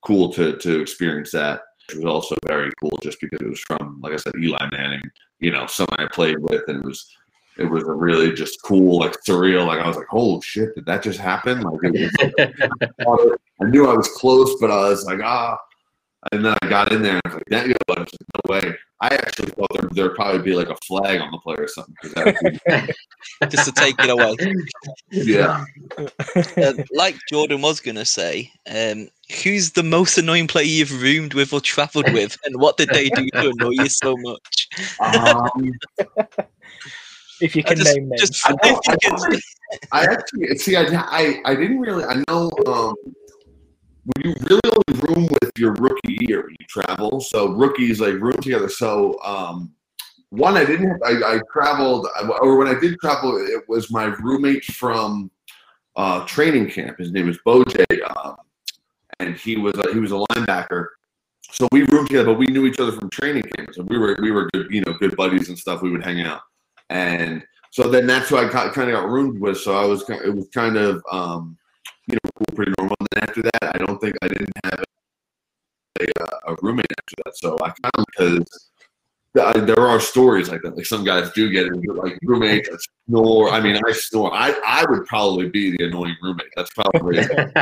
cool 0.06 0.32
to 0.34 0.58
to 0.58 0.82
experience 0.82 1.32
that. 1.32 1.62
It 1.90 1.96
was 1.96 2.06
also 2.06 2.36
very 2.46 2.72
cool 2.80 2.98
just 3.02 3.20
because 3.20 3.42
it 3.42 3.50
was 3.50 3.60
from, 3.62 4.00
like 4.02 4.14
I 4.14 4.18
said, 4.18 4.34
Eli 4.40 4.70
Manning. 4.72 5.02
You 5.40 5.52
know, 5.52 5.66
someone 5.66 6.00
I 6.00 6.08
played 6.08 6.38
with, 6.40 6.62
and 6.68 6.78
it 6.80 6.86
was 6.86 7.10
it 7.60 7.70
was 7.70 7.84
a 7.84 7.92
really 7.92 8.32
just 8.34 8.62
cool, 8.64 9.00
like 9.00 9.16
surreal. 9.28 9.68
Like 9.68 9.80
I 9.80 9.88
was 9.88 9.98
like, 9.98 10.08
"Holy 10.08 10.42
shit, 10.42 10.74
did 10.76 10.86
that 10.86 11.04
just 11.04 11.20
happen?" 11.20 11.62
Like 11.62 11.80
it 11.84 12.12
was, 12.28 13.38
I 13.62 13.66
knew 13.66 13.90
I 13.90 13.96
was 13.96 14.08
close, 14.10 14.56
but 14.60 14.72
I 14.72 14.90
was 14.90 15.06
like, 15.06 15.20
ah. 15.22 15.58
And 16.34 16.44
then 16.44 16.56
I 16.62 16.68
got 16.68 16.92
in 16.92 17.02
there 17.02 17.14
and 17.14 17.22
I 17.26 17.30
was 17.30 17.36
like, 17.36 17.46
that, 17.48 17.66
I 17.66 17.68
was 17.88 17.98
like, 17.98 18.10
no 18.46 18.54
way. 18.54 18.76
I 19.02 19.08
actually 19.08 19.52
thought 19.52 19.70
there 19.74 19.88
there'd 19.94 20.16
probably 20.16 20.42
be 20.42 20.54
like 20.54 20.68
a 20.68 20.76
flag 20.86 21.22
on 21.22 21.32
the 21.32 21.38
play 21.38 21.56
or 21.58 21.70
something, 21.70 21.96
that 22.16 22.38
would 22.44 22.60
be- 22.88 22.94
just 23.50 23.66
to 23.66 23.72
take 23.72 23.96
it 24.00 24.10
away. 24.10 24.36
yeah. 25.12 25.64
Uh, 26.58 26.74
like 26.92 27.16
Jordan 27.30 27.62
was 27.62 27.80
gonna 27.80 28.04
say, 28.04 28.52
um, 28.70 29.08
who's 29.42 29.72
the 29.72 29.84
most 29.84 30.18
annoying 30.18 30.48
player 30.48 30.66
you've 30.66 31.02
roomed 31.02 31.34
with 31.34 31.54
or 31.54 31.62
travelled 31.62 32.12
with, 32.12 32.38
and 32.44 32.60
what 32.60 32.76
did 32.76 32.90
they 32.90 33.08
do 33.10 33.30
to 33.36 33.50
annoy 33.52 33.72
you 33.72 33.88
so 33.88 34.18
much? 34.18 34.68
Um, 35.00 35.72
If 37.42 37.56
you 37.56 37.64
can 37.64 37.78
just- 37.78 37.96
name 37.96 38.10
names. 38.10 38.22
just- 38.30 38.46
I, 38.48 38.52
know, 38.52 38.82
I, 38.88 38.96
can- 38.98 39.42
I 39.92 40.04
actually 40.06 40.58
see. 40.58 40.76
I, 40.76 40.84
I 40.92 41.42
I 41.46 41.56
didn't 41.56 41.80
really. 41.80 42.04
I 42.04 42.24
know. 42.28 42.50
Um, 42.68 42.96
when 44.06 44.26
you 44.26 44.36
really 44.50 44.62
only 44.66 45.02
room 45.08 45.28
with 45.42 45.52
your 45.58 45.74
rookie 45.74 46.18
year, 46.22 46.42
when 46.42 46.56
you 46.60 46.66
travel. 46.68 47.22
So 47.22 47.50
rookies 47.52 48.02
like 48.02 48.14
room 48.16 48.34
together. 48.42 48.70
So 48.70 49.20
um, 49.24 49.72
one, 50.30 50.58
I 50.58 50.66
didn't. 50.66 50.90
Have, 50.90 51.00
I, 51.06 51.36
I 51.36 51.42
traveled, 51.54 52.08
or 52.42 52.58
when 52.58 52.68
I 52.68 52.80
did 52.80 53.00
travel, 53.00 53.38
it 53.38 53.64
was 53.68 53.92
my 53.92 54.06
roommate 54.06 54.66
from 54.66 55.30
uh, 55.96 56.26
training 56.26 56.70
camp. 56.72 56.98
His 56.98 57.12
name 57.12 57.30
is 57.30 57.38
Boj, 57.46 57.86
um, 58.16 58.36
and 59.20 59.36
he 59.36 59.58
was 59.58 59.76
a, 59.76 59.94
he 59.94 60.00
was 60.00 60.12
a 60.12 60.24
linebacker. 60.32 60.88
So 61.52 61.68
we 61.72 61.82
roomed 61.84 62.08
together, 62.08 62.28
but 62.28 62.38
we 62.40 62.46
knew 62.48 62.66
each 62.68 62.80
other 62.80 62.92
from 62.92 63.10
training 63.10 63.44
camp. 63.56 63.74
So 63.74 63.84
we 63.84 63.98
were 63.98 64.18
we 64.22 64.32
were 64.32 64.50
good, 64.54 64.68
you 64.72 64.82
know, 64.82 64.94
good 64.94 65.16
buddies 65.16 65.50
and 65.50 65.58
stuff. 65.58 65.82
We 65.82 65.92
would 65.92 66.04
hang 66.04 66.22
out, 66.22 66.42
and 66.90 67.44
so 67.72 67.90
then 67.90 68.08
that's 68.08 68.30
who 68.30 68.38
I 68.38 68.50
got, 68.50 68.74
kind 68.74 68.90
of 68.90 68.96
got 68.96 69.10
roomed 69.10 69.40
with. 69.40 69.58
So 69.58 69.76
I 69.76 69.86
was 69.86 70.08
it 70.10 70.34
was 70.34 70.48
kind 70.54 70.78
of 70.78 71.04
um, 71.12 71.58
you 72.08 72.16
know 72.16 72.56
pretty 72.56 72.74
normal. 72.78 72.96
And 73.00 73.08
then 73.12 73.30
after 73.30 73.42
that, 73.44 73.76
I 73.76 73.78
don't 73.78 74.00
think 74.00 74.16
I 74.22 74.28
didn't 74.28 74.52
have 74.64 74.84
a, 76.00 76.52
a 76.52 76.56
roommate 76.62 76.86
after 76.98 77.16
that. 77.24 77.38
So 77.38 77.58
I 77.64 77.70
kind 77.70 77.94
of 77.96 78.06
because 78.08 78.69
th- 79.36 79.66
there 79.66 79.88
are 79.88 80.00
stories 80.00 80.50
like 80.50 80.62
that. 80.62 80.76
Like 80.76 80.86
some 80.86 81.04
guys 81.04 81.32
do 81.32 81.50
get 81.50 81.68
it, 81.68 81.74
like 81.96 82.18
roommates 82.24 82.70
that 82.70 82.80
snore. 83.08 83.50
I 83.50 83.60
mean, 83.60 83.80
I 83.86 83.92
snore. 83.92 84.34
I 84.34 84.54
I 84.66 84.86
would 84.90 85.06
probably 85.06 85.50
be 85.50 85.76
the 85.78 85.86
annoying 85.86 86.16
roommate. 86.22 86.48
That's 86.56 86.72
probably 86.72 87.20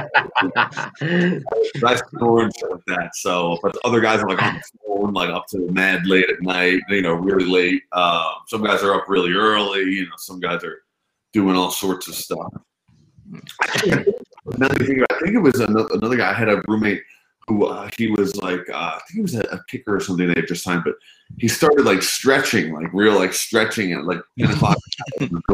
I 1.02 1.96
snore 2.10 2.44
and 2.44 2.54
stuff 2.54 2.72
like 2.72 2.86
that. 2.88 3.16
So, 3.16 3.60
but 3.62 3.74
the 3.74 3.82
other 3.84 4.02
guys 4.02 4.22
are 4.22 4.30
like 4.30 4.42
on 4.42 4.56
the 4.56 4.64
phone, 4.86 5.14
like 5.14 5.30
up 5.30 5.48
to 5.48 5.60
mad 5.72 6.06
late 6.08 6.30
at 6.30 6.42
night. 6.42 6.82
You 6.90 7.02
know, 7.02 7.14
really 7.14 7.46
late. 7.46 7.84
Um, 7.92 8.34
some 8.48 8.64
guys 8.64 8.84
are 8.84 8.94
up 8.94 9.08
really 9.08 9.34
early. 9.34 9.82
You 9.82 10.06
know, 10.06 10.16
some 10.18 10.40
guys 10.40 10.64
are 10.64 10.84
doing 11.34 11.56
all 11.56 11.72
sorts 11.72 12.08
of 12.08 12.16
stuff. 12.16 12.54
Another 14.46 14.86
thing, 14.86 15.04
I 15.10 15.20
think 15.20 15.36
it 15.36 15.40
was 15.40 15.60
another, 15.60 15.94
another 15.94 16.16
guy. 16.16 16.30
I 16.30 16.34
had 16.34 16.48
a 16.48 16.64
roommate 16.68 17.04
who 17.48 17.66
uh, 17.66 17.90
he 17.98 18.08
was 18.12 18.36
like, 18.36 18.70
uh, 18.70 18.74
I 18.96 19.00
think 19.08 19.16
he 19.16 19.22
was 19.22 19.36
a, 19.36 19.42
a 19.52 19.64
kicker 19.70 19.96
or 19.96 20.00
something. 20.00 20.28
They 20.28 20.36
had 20.36 20.48
just 20.48 20.64
signed, 20.64 20.84
but 20.84 20.96
he 21.38 21.48
started 21.48 21.86
like 21.86 22.02
stretching, 22.02 22.74
like 22.74 22.94
real 22.94 23.16
like 23.16 23.34
stretching 23.34 23.94
at 23.94 24.06
like 24.06 24.20
ten 24.38 24.52
o'clock. 24.54 24.78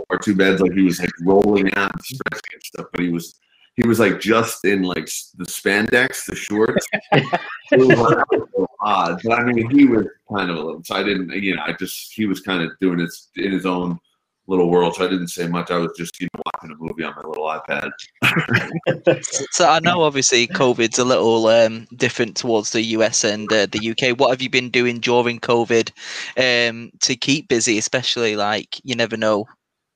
or 0.10 0.17
two 0.19 0.36
beds, 0.36 0.62
like 0.62 0.73
he 0.73 0.82
was 0.82 0.99
like 0.99 1.12
rolling 1.21 1.73
out 1.75 1.93
and 1.93 2.03
stretching 2.03 2.53
and 2.53 2.63
stuff. 2.63 2.88
But 2.91 3.01
he 3.01 3.10
was 3.10 3.39
he 3.75 3.88
was 3.88 3.99
like 3.99 4.19
just 4.19 4.65
in 4.65 4.84
like 4.84 5.06
the 5.36 5.45
spandex, 5.45 6.25
the 6.25 6.36
shorts. 6.36 6.86
it 7.12 7.23
was, 7.71 7.88
like, 7.88 8.17
that 8.17 8.27
was 8.32 8.49
so 8.56 8.67
odd, 8.82 9.21
but 9.23 9.39
I 9.39 9.43
mean, 9.43 9.69
he 9.69 9.86
was 9.86 10.08
kind 10.36 10.49
of 10.49 10.58
a 10.58 10.62
little. 10.62 10.84
So 10.84 10.95
I 10.95 11.03
didn't, 11.03 11.32
you 11.32 11.56
know, 11.56 11.63
I 11.63 11.73
just 11.73 12.13
he 12.13 12.25
was 12.25 12.39
kind 12.39 12.62
of 12.63 12.71
doing 12.79 12.99
it 12.99 13.12
in 13.36 13.51
his 13.51 13.65
own 13.65 13.99
little 14.47 14.69
world. 14.69 14.95
So 14.95 15.06
I 15.06 15.10
didn't 15.10 15.29
say 15.29 15.47
much. 15.47 15.71
I 15.71 15.77
was 15.77 15.91
just 15.97 16.19
you 16.19 16.27
know 16.34 16.41
watching 16.53 16.75
a 16.75 16.79
movie 16.79 17.03
on 17.03 17.13
my 17.15 17.27
little 17.27 17.45
iPad. 17.45 17.91
So 19.51 19.69
I 19.69 19.79
know 19.79 20.01
obviously 20.01 20.47
COVID's 20.47 20.97
a 20.97 21.06
little 21.06 21.47
um, 21.47 21.88
different 21.95 22.36
towards 22.36 22.71
the 22.71 22.82
US 22.82 23.23
and 23.23 23.51
uh, 23.51 23.67
the 23.67 23.91
UK. 23.91 24.19
What 24.19 24.32
have 24.32 24.41
you 24.41 24.49
been 24.49 24.69
doing 24.69 24.99
during 24.99 25.39
COVID 25.39 25.91
um, 26.38 26.91
to 27.01 27.15
keep 27.15 27.47
busy, 27.47 27.77
especially 27.77 28.36
like 28.36 28.79
you 28.84 28.95
never 28.95 29.17
know 29.17 29.45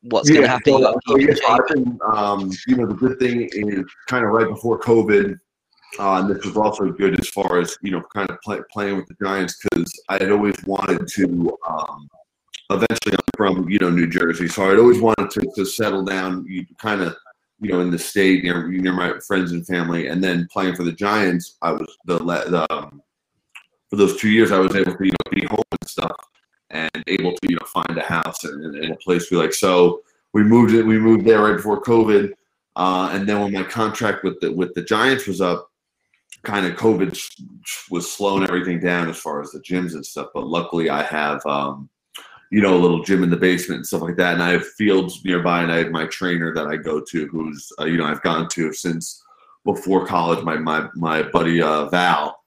what's 0.04 0.30
going 0.30 0.44
to 0.44 0.48
happen. 0.48 0.74
So, 0.74 0.80
You 0.80 1.00
so 1.08 1.16
keep 1.16 1.30
yeah, 1.30 1.36
shape. 1.36 1.50
I've 1.50 1.68
been, 1.68 2.00
um, 2.14 2.52
you 2.68 2.76
know, 2.76 2.86
the 2.88 2.94
good 2.94 3.20
thing 3.20 3.50
is 3.52 3.86
kind 4.08 4.26
of 4.26 4.32
right 4.32 4.48
before 4.48 4.80
COVID, 4.80 5.38
uh, 6.00 6.22
and 6.22 6.30
this 6.30 6.46
was 6.46 6.58
also 6.58 6.92
good 6.92 7.20
as 7.20 7.30
far 7.30 7.60
as 7.60 7.78
you 7.82 7.92
know, 7.92 8.04
kind 8.14 8.30
of 8.30 8.40
play, 8.42 8.60
playing 8.72 8.98
with 8.98 9.08
the 9.08 9.16
Giants 9.22 9.58
because 9.64 9.92
I 10.10 10.16
had 10.16 10.32
always 10.32 10.56
wanted 10.66 11.08
to. 11.08 11.58
Um, 11.68 12.08
eventually, 12.70 13.14
I'm 13.14 13.20
from 13.36 13.70
you 13.70 13.80
know 13.80 13.90
New 13.90 14.08
Jersey, 14.08 14.48
so 14.48 14.72
I'd 14.72 14.80
always 14.80 15.00
wanted 15.00 15.30
to, 15.32 15.52
to 15.56 15.66
settle 15.66 16.04
down, 16.04 16.46
you 16.48 16.66
kind 16.78 17.02
of, 17.02 17.16
you 17.60 17.72
know, 17.72 17.82
in 17.82 17.92
the 17.92 18.00
state 18.00 18.44
near 18.44 18.68
near 18.68 18.94
my 18.94 19.20
friends 19.26 19.52
and 19.52 19.66
family, 19.66 20.08
and 20.08 20.24
then 20.24 20.48
playing 20.52 20.76
for 20.76 20.84
the 20.84 20.92
Giants. 20.92 21.58
I 21.62 21.72
was 21.72 21.98
the, 22.06 22.18
the 22.20 22.68
um, 22.74 23.02
for 23.90 23.96
those 23.96 24.18
two 24.18 24.30
years, 24.30 24.52
I 24.52 24.60
was 24.60 24.76
able 24.76 24.96
to 24.96 25.06
you 25.06 25.12
know 25.12 25.32
be 25.32 25.46
home 25.46 25.64
and 25.72 25.90
stuff 25.90 26.16
and 26.70 27.04
able 27.08 27.32
to 27.32 27.50
you 27.50 27.56
know 27.56 27.66
find 27.66 27.98
a 27.98 28.04
house 28.04 28.44
and, 28.44 28.76
and 28.76 28.92
a 28.92 28.98
place 28.98 29.32
we 29.32 29.38
like. 29.38 29.54
So 29.54 30.02
we 30.34 30.44
moved 30.44 30.74
it. 30.74 30.84
We 30.84 31.00
moved 31.00 31.26
there 31.26 31.44
right 31.44 31.56
before 31.56 31.82
COVID, 31.82 32.34
uh, 32.76 33.10
and 33.14 33.28
then 33.28 33.42
when 33.42 33.54
my 33.54 33.64
contract 33.64 34.24
with 34.24 34.40
the 34.42 34.52
with 34.52 34.74
the 34.74 34.84
Giants 34.84 35.28
was 35.28 35.42
up, 35.42 35.72
kind 36.44 36.66
of 36.66 36.76
COVID 36.76 37.18
was 37.90 38.12
slowing 38.12 38.44
everything 38.44 38.80
down 38.80 39.10
as 39.10 39.18
far 39.18 39.42
as 39.42 39.52
the 39.52 39.60
gyms 39.60 39.94
and 39.94 40.06
stuff. 40.06 40.30
But 40.34 40.48
luckily, 40.48 40.90
I 40.90 41.04
have 41.04 41.46
um, 41.46 41.90
you 42.52 42.62
know 42.62 42.76
a 42.76 42.80
little 42.80 43.04
gym 43.04 43.24
in 43.24 43.30
the 43.30 43.38
basement 43.38 43.80
and 43.80 43.88
stuff 43.88 44.02
like 44.02 44.16
that, 44.18 44.34
and 44.34 44.44
I 44.44 44.52
have 44.52 44.66
fields 44.66 45.24
nearby, 45.24 45.64
and 45.64 45.72
I 45.72 45.78
have 45.78 45.92
my 45.92 46.06
trainer 46.06 46.54
that 46.54 46.68
I 46.68 46.78
go 46.78 47.02
to, 47.02 47.28
who's 47.28 47.72
uh, 47.80 47.86
you 47.86 47.98
know 47.98 48.06
I've 48.06 48.22
gone 48.22 48.48
to 48.50 48.74
since 48.74 49.24
before 49.66 50.06
college. 50.06 50.44
My 50.44 50.58
my 50.58 50.88
my 50.96 51.24
buddy 51.24 51.62
uh, 51.62 51.90
Val, 51.90 52.44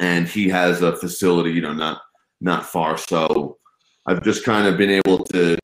and 0.00 0.26
he 0.28 0.48
has 0.48 0.82
a 0.82 0.96
facility, 0.96 1.50
you 1.52 1.60
know, 1.60 1.72
not 1.72 2.02
not 2.40 2.66
far. 2.66 2.96
So 2.96 3.58
I've 4.06 4.22
just 4.22 4.44
kind 4.44 4.66
of 4.66 4.78
been 4.78 5.00
able 5.04 5.24
to. 5.24 5.58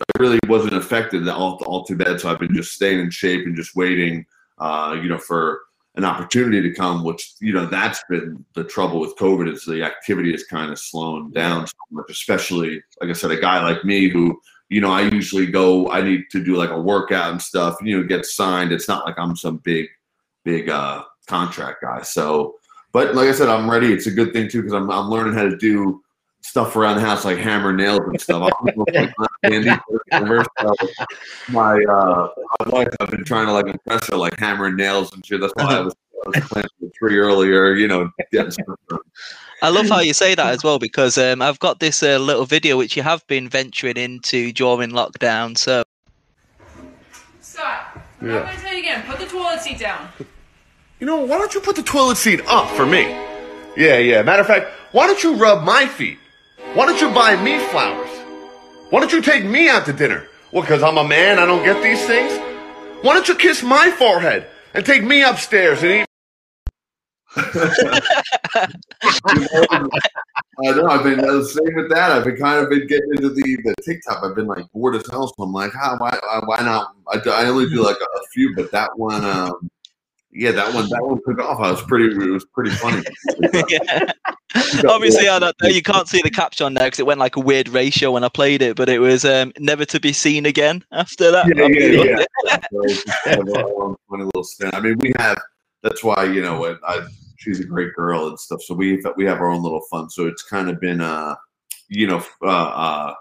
I 0.00 0.22
really 0.22 0.38
wasn't 0.46 0.74
affected 0.74 1.26
all, 1.28 1.60
all 1.66 1.84
too 1.84 1.96
bad. 1.96 2.20
So 2.20 2.30
I've 2.30 2.38
been 2.38 2.54
just 2.54 2.72
staying 2.72 3.00
in 3.00 3.10
shape 3.10 3.46
and 3.46 3.56
just 3.56 3.74
waiting, 3.74 4.26
uh, 4.58 4.96
you 5.02 5.08
know, 5.08 5.18
for 5.18 5.62
an 5.98 6.04
opportunity 6.04 6.62
to 6.62 6.74
come. 6.74 7.04
Which 7.04 7.34
you 7.40 7.52
know, 7.52 7.66
that's 7.66 8.02
been 8.08 8.44
the 8.54 8.64
trouble 8.64 9.00
with 9.00 9.16
COVID 9.16 9.52
is 9.52 9.64
the 9.64 9.82
activity 9.82 10.32
is 10.32 10.44
kind 10.44 10.72
of 10.72 10.78
slowing 10.78 11.30
down 11.32 11.66
so 11.66 11.74
much. 11.90 12.06
Especially, 12.08 12.80
like 13.02 13.10
I 13.10 13.12
said, 13.12 13.32
a 13.32 13.40
guy 13.40 13.62
like 13.62 13.84
me 13.84 14.08
who, 14.08 14.40
you 14.70 14.80
know, 14.80 14.90
I 14.90 15.02
usually 15.02 15.46
go. 15.46 15.90
I 15.90 16.00
need 16.00 16.24
to 16.30 16.42
do 16.42 16.56
like 16.56 16.70
a 16.70 16.80
workout 16.80 17.32
and 17.32 17.42
stuff. 17.42 17.76
You 17.82 17.98
know, 17.98 18.06
get 18.06 18.24
signed. 18.24 18.72
It's 18.72 18.88
not 18.88 19.04
like 19.04 19.18
I'm 19.18 19.36
some 19.36 19.58
big, 19.58 19.86
big 20.44 20.70
uh, 20.70 21.02
contract 21.26 21.82
guy. 21.82 22.02
So, 22.02 22.54
but 22.92 23.14
like 23.14 23.28
I 23.28 23.32
said, 23.32 23.48
I'm 23.48 23.70
ready. 23.70 23.92
It's 23.92 24.06
a 24.06 24.12
good 24.12 24.32
thing 24.32 24.48
too 24.48 24.62
because 24.62 24.74
I'm 24.74 24.90
I'm 24.90 25.10
learning 25.10 25.34
how 25.34 25.42
to 25.42 25.56
do 25.56 26.02
stuff 26.42 26.76
around 26.76 26.96
the 26.96 27.02
house 27.02 27.24
like 27.24 27.38
hammer 27.38 27.72
nails 27.72 28.00
and 28.06 28.20
stuff. 28.20 28.50
I 29.44 29.48
don't 29.50 29.64
know 29.64 29.72
if 29.72 29.80
my 29.90 30.16
Andy 30.16 30.30
works 30.30 30.48
so 30.60 30.74
my 31.50 31.84
uh, 31.84 32.28
my 32.64 32.68
wife, 32.70 32.88
I've 33.00 33.10
been 33.10 33.24
trying 33.24 33.46
to 33.46 33.52
like 33.52 33.66
impress 33.66 34.08
her 34.08 34.16
like 34.16 34.38
hammering 34.38 34.76
nails 34.76 35.12
and 35.12 35.24
shit. 35.24 35.40
That's 35.40 35.52
why 35.54 35.76
I 35.76 35.80
was, 35.80 35.94
I 36.26 36.28
was 36.28 36.48
planting 36.48 36.70
the 36.80 36.90
tree 36.90 37.18
earlier. 37.18 37.74
You 37.74 37.88
know, 37.88 38.10
getting. 38.32 38.64
I 39.62 39.70
love 39.70 39.88
how 39.88 40.00
you 40.00 40.12
say 40.12 40.36
that 40.36 40.54
as 40.54 40.62
well 40.62 40.78
because 40.78 41.18
um, 41.18 41.42
I've 41.42 41.58
got 41.58 41.80
this 41.80 42.02
uh, 42.02 42.18
little 42.18 42.44
video 42.44 42.76
which 42.76 42.96
you 42.96 43.02
have 43.02 43.26
been 43.26 43.48
venturing 43.48 43.96
into 43.96 44.52
during 44.52 44.90
lockdown. 44.90 45.58
So 45.58 45.82
Scott, 47.40 48.00
I'm 48.20 48.28
not 48.28 48.44
gonna 48.44 48.58
tell 48.58 48.72
you 48.72 48.78
again. 48.78 49.04
Put 49.06 49.18
the 49.18 49.26
toilet 49.26 49.60
seat 49.60 49.78
down. 49.78 50.08
You 51.00 51.06
know, 51.06 51.24
why 51.24 51.38
don't 51.38 51.54
you 51.54 51.60
put 51.60 51.76
the 51.76 51.82
toilet 51.82 52.16
seat 52.16 52.40
up 52.46 52.68
for 52.70 52.86
me? 52.86 53.02
Yeah, 53.76 53.98
yeah. 53.98 54.22
Matter 54.22 54.40
of 54.40 54.46
fact, 54.46 54.66
why 54.92 55.06
don't 55.06 55.22
you 55.22 55.34
rub 55.34 55.64
my 55.64 55.86
feet? 55.86 56.18
Why 56.74 56.86
don't 56.86 57.00
you 57.00 57.10
buy 57.10 57.40
me 57.42 57.58
flowers? 57.58 58.07
Why 58.90 59.00
don't 59.00 59.12
you 59.12 59.20
take 59.20 59.44
me 59.44 59.68
out 59.68 59.84
to 59.84 59.92
dinner? 59.92 60.26
Well, 60.50 60.62
because 60.62 60.82
I'm 60.82 60.96
a 60.96 61.06
man, 61.06 61.38
I 61.38 61.44
don't 61.44 61.62
get 61.62 61.82
these 61.82 62.02
things? 62.06 62.32
Why 63.02 63.12
don't 63.12 63.28
you 63.28 63.34
kiss 63.34 63.62
my 63.62 63.90
forehead 63.90 64.46
and 64.72 64.84
take 64.84 65.04
me 65.04 65.22
upstairs 65.22 65.82
and 65.82 65.92
eat? 65.92 66.06
I 67.36 68.00
know. 70.72 70.86
I've 70.88 71.04
been 71.04 71.20
uh, 71.20 71.44
same 71.44 71.74
with 71.74 71.90
that. 71.90 72.12
I've 72.12 72.24
been 72.24 72.36
kind 72.36 72.64
of 72.64 72.70
been 72.70 72.86
getting 72.86 73.10
into 73.10 73.28
the, 73.28 73.58
the 73.62 73.74
TikTok. 73.82 74.24
I've 74.24 74.34
been 74.34 74.46
like 74.46 74.64
bored 74.72 74.96
as 74.96 75.06
hell, 75.10 75.28
so 75.28 75.42
I'm 75.42 75.52
like, 75.52 75.72
ah, 75.76 75.96
why, 75.98 76.18
why, 76.22 76.40
why 76.46 76.62
not? 76.62 76.96
I, 77.08 77.20
I 77.28 77.44
only 77.46 77.68
do 77.68 77.84
like 77.84 77.96
a, 77.96 78.18
a 78.18 78.22
few, 78.32 78.56
but 78.56 78.70
that 78.72 78.98
one, 78.98 79.22
um, 79.22 79.68
yeah, 80.32 80.52
that 80.52 80.74
one, 80.74 80.88
that 80.90 81.02
one 81.02 81.20
took 81.26 81.38
off. 81.40 81.58
I 81.58 81.70
was 81.70 81.82
pretty, 81.82 82.14
it 82.14 82.30
was 82.30 82.44
pretty 82.44 82.70
funny. 82.70 83.02
yeah. 83.68 84.12
obviously, 84.88 85.28
I 85.28 85.38
don't 85.38 85.54
know. 85.62 85.68
You 85.68 85.82
can't 85.82 86.06
see 86.06 86.20
the 86.20 86.30
caption 86.30 86.74
there 86.74 86.86
because 86.86 87.00
it 87.00 87.06
went 87.06 87.18
like 87.18 87.36
a 87.36 87.40
weird 87.40 87.68
ratio 87.68 88.12
when 88.12 88.24
I 88.24 88.28
played 88.28 88.60
it, 88.60 88.76
but 88.76 88.88
it 88.88 88.98
was 88.98 89.24
um, 89.24 89.52
never 89.58 89.84
to 89.86 89.98
be 89.98 90.12
seen 90.12 90.44
again 90.44 90.84
after 90.92 91.30
that. 91.30 91.46
yeah, 91.56 91.66
yeah, 91.66 92.24
yeah. 92.44 92.58
So 92.70 92.82
it's 92.82 93.04
kind 93.24 93.38
a 93.38 93.44
little 93.44 94.00
funny 94.10 94.24
little 94.24 94.44
spin. 94.44 94.70
I 94.74 94.80
mean, 94.80 94.96
we 95.00 95.12
have. 95.18 95.38
That's 95.82 96.02
why 96.02 96.24
you 96.24 96.42
know, 96.42 96.60
when 96.60 96.78
I, 96.82 97.06
she's 97.36 97.60
a 97.60 97.64
great 97.64 97.94
girl 97.94 98.28
and 98.28 98.38
stuff. 98.38 98.60
So 98.62 98.74
we 98.74 99.02
we 99.16 99.24
have 99.24 99.38
our 99.38 99.48
own 99.48 99.62
little 99.62 99.82
fun. 99.90 100.10
So 100.10 100.26
it's 100.26 100.42
kind 100.42 100.68
of 100.68 100.78
been, 100.80 101.00
uh, 101.00 101.36
you 101.88 102.06
know, 102.06 102.22
uh, 102.42 102.46
uh, 102.46 103.14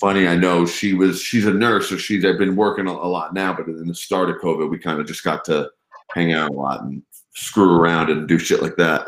funny. 0.00 0.26
I 0.26 0.34
know 0.34 0.66
she 0.66 0.94
was. 0.94 1.20
She's 1.20 1.46
a 1.46 1.54
nurse, 1.54 1.90
so 1.90 1.96
she's. 1.96 2.24
I've 2.24 2.38
been 2.38 2.56
working 2.56 2.88
a, 2.88 2.92
a 2.92 3.08
lot 3.08 3.34
now, 3.34 3.54
but 3.54 3.68
in 3.68 3.86
the 3.86 3.94
start 3.94 4.30
of 4.30 4.36
COVID, 4.36 4.68
we 4.68 4.78
kind 4.78 5.00
of 5.00 5.06
just 5.06 5.22
got 5.22 5.44
to 5.44 5.70
hang 6.12 6.32
out 6.32 6.50
a 6.50 6.52
lot 6.52 6.82
and 6.82 7.02
screw 7.34 7.76
around 7.80 8.10
and 8.10 8.28
do 8.28 8.38
shit 8.38 8.62
like 8.62 8.76
that. 8.76 9.06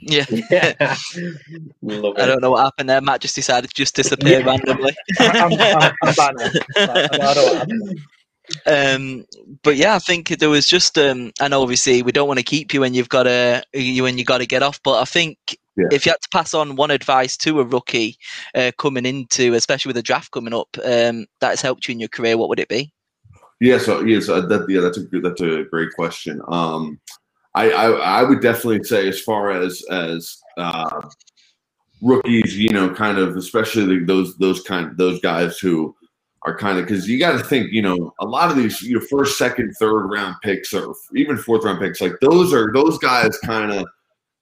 Yeah. 0.00 0.24
Yeah. 0.50 0.74
Love 1.82 2.14
I 2.18 2.26
don't 2.26 2.40
know 2.40 2.52
what 2.52 2.64
happened 2.64 2.88
there. 2.88 3.00
Matt 3.00 3.20
just 3.20 3.34
decided 3.34 3.68
to 3.70 3.74
just 3.74 3.96
disappear 3.96 4.40
Yeah. 4.40 4.46
randomly. 4.46 4.94
I'm, 5.20 5.52
I'm, 5.52 5.92
I'm 6.02 6.14
back 6.14 6.34
now. 6.36 6.50
I, 6.76 7.08
I 7.12 7.16
don't 7.18 7.34
know 7.36 7.44
what 7.44 7.56
happened. 7.58 8.00
um, 8.66 9.24
but 9.62 9.76
yeah, 9.76 9.94
I 9.94 9.98
think 9.98 10.28
there 10.38 10.48
was 10.50 10.66
just. 10.66 10.96
Um, 10.98 11.32
and 11.40 11.52
obviously, 11.52 12.02
we 12.02 12.12
don't 12.12 12.28
want 12.28 12.38
to 12.38 12.44
keep 12.44 12.72
you 12.72 12.80
when 12.80 12.94
you've 12.94 13.08
got 13.08 13.24
to 13.24 13.62
you 13.74 14.02
when 14.04 14.18
you 14.18 14.24
got 14.24 14.38
to 14.38 14.46
get 14.46 14.62
off. 14.62 14.80
But 14.82 15.00
I 15.00 15.04
think 15.04 15.36
Yeah. 15.76 15.88
If 15.92 16.06
you 16.06 16.12
had 16.12 16.20
to 16.22 16.28
pass 16.32 16.54
on 16.54 16.76
one 16.76 16.90
advice 16.90 17.36
to 17.38 17.60
a 17.60 17.64
rookie 17.64 18.16
uh, 18.54 18.70
coming 18.78 19.04
into, 19.06 19.54
especially 19.54 19.90
with 19.90 19.96
the 19.96 20.02
draft 20.02 20.30
coming 20.30 20.54
up, 20.54 20.68
um, 20.84 21.26
that 21.40 21.50
has 21.50 21.60
helped 21.60 21.86
you 21.88 21.92
in 21.92 22.00
your 22.00 22.08
career, 22.08 22.36
what 22.38 22.48
would 22.48 22.58
it 22.60 22.68
be? 22.68 22.92
Yeah, 23.60 23.78
so 23.78 24.02
yeah, 24.02 24.20
so 24.20 24.40
that, 24.40 24.66
yeah, 24.68 24.80
that's 24.80 24.98
a 24.98 25.02
good, 25.02 25.24
that's 25.24 25.40
a 25.40 25.64
great 25.64 25.92
question. 25.94 26.40
Um, 26.48 27.00
I, 27.54 27.70
I 27.70 27.90
I 27.90 28.22
would 28.22 28.40
definitely 28.40 28.84
say 28.84 29.08
as 29.08 29.20
far 29.20 29.50
as 29.50 29.82
as 29.90 30.38
uh, 30.56 31.08
rookies, 32.00 32.56
you 32.56 32.70
know, 32.70 32.94
kind 32.94 33.18
of 33.18 33.36
especially 33.36 34.04
those 34.04 34.36
those 34.36 34.62
kind 34.62 34.96
those 34.96 35.20
guys 35.20 35.58
who 35.58 35.94
are 36.42 36.56
kind 36.56 36.78
of 36.78 36.86
because 36.86 37.08
you 37.08 37.18
got 37.18 37.32
to 37.32 37.42
think, 37.42 37.72
you 37.72 37.82
know, 37.82 38.14
a 38.20 38.24
lot 38.24 38.50
of 38.50 38.56
these 38.56 38.80
you 38.80 38.98
know 38.98 39.04
first, 39.10 39.38
second, 39.38 39.74
third 39.74 40.06
round 40.06 40.36
picks 40.42 40.72
or 40.72 40.94
even 41.14 41.36
fourth 41.36 41.64
round 41.64 41.80
picks, 41.80 42.00
like 42.00 42.12
those 42.20 42.52
are 42.52 42.72
those 42.72 42.96
guys 42.98 43.36
kind 43.44 43.72
of 43.72 43.84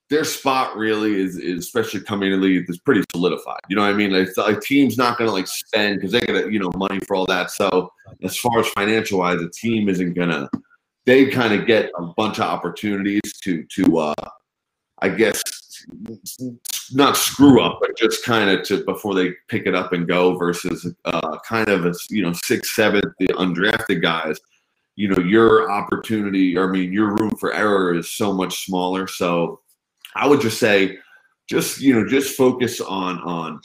their 0.08 0.24
spot 0.24 0.76
really 0.76 1.20
is, 1.20 1.36
is 1.36 1.58
especially 1.58 2.00
coming 2.00 2.32
in 2.32 2.40
the 2.40 2.46
league 2.46 2.70
is 2.70 2.78
pretty 2.78 3.02
solidified. 3.12 3.60
You 3.68 3.76
know 3.76 3.82
what 3.82 3.90
I 3.90 3.96
mean? 3.96 4.12
Like, 4.12 4.28
like 4.36 4.60
team's 4.60 4.96
not 4.96 5.18
going 5.18 5.28
to 5.28 5.34
like 5.34 5.48
spend 5.48 5.96
because 5.96 6.12
they 6.12 6.20
get 6.20 6.52
you 6.52 6.60
know 6.60 6.70
money 6.76 7.00
for 7.06 7.16
all 7.16 7.26
that. 7.26 7.50
So 7.50 7.90
as 8.22 8.36
far 8.36 8.60
as 8.60 8.68
financial 8.68 9.18
wise, 9.18 9.40
the 9.40 9.50
team 9.50 9.88
isn't 9.88 10.14
gonna. 10.14 10.48
They 11.06 11.26
kind 11.26 11.54
of 11.54 11.66
get 11.66 11.90
a 11.98 12.02
bunch 12.02 12.38
of 12.38 12.44
opportunities 12.44 13.32
to 13.42 13.64
to 13.64 13.98
uh, 13.98 14.14
I 15.00 15.08
guess 15.08 15.42
not 16.92 17.16
screw 17.16 17.60
up, 17.60 17.78
but 17.80 17.96
just 17.96 18.24
kind 18.24 18.48
of 18.48 18.62
to 18.64 18.84
before 18.84 19.14
they 19.14 19.32
pick 19.48 19.66
it 19.66 19.74
up 19.74 19.92
and 19.92 20.06
go 20.06 20.36
versus 20.36 20.92
uh, 21.04 21.38
kind 21.40 21.68
of 21.68 21.84
a 21.84 21.94
you 22.10 22.22
know 22.22 22.32
six, 22.32 22.76
seventh, 22.76 23.12
the 23.18 23.26
undrafted 23.28 24.02
guys. 24.02 24.38
You 24.94 25.08
know 25.08 25.22
your 25.22 25.70
opportunity, 25.70 26.56
I 26.56 26.66
mean 26.68 26.92
your 26.92 27.14
room 27.16 27.36
for 27.36 27.52
error 27.52 27.94
is 27.94 28.12
so 28.12 28.32
much 28.32 28.64
smaller. 28.64 29.08
So 29.08 29.60
I 30.16 30.26
would 30.26 30.40
just 30.40 30.58
say, 30.58 30.98
just 31.48 31.80
you 31.80 31.94
know, 31.94 32.08
just 32.08 32.36
focus 32.36 32.80
on 32.80 33.20
on 33.20 33.60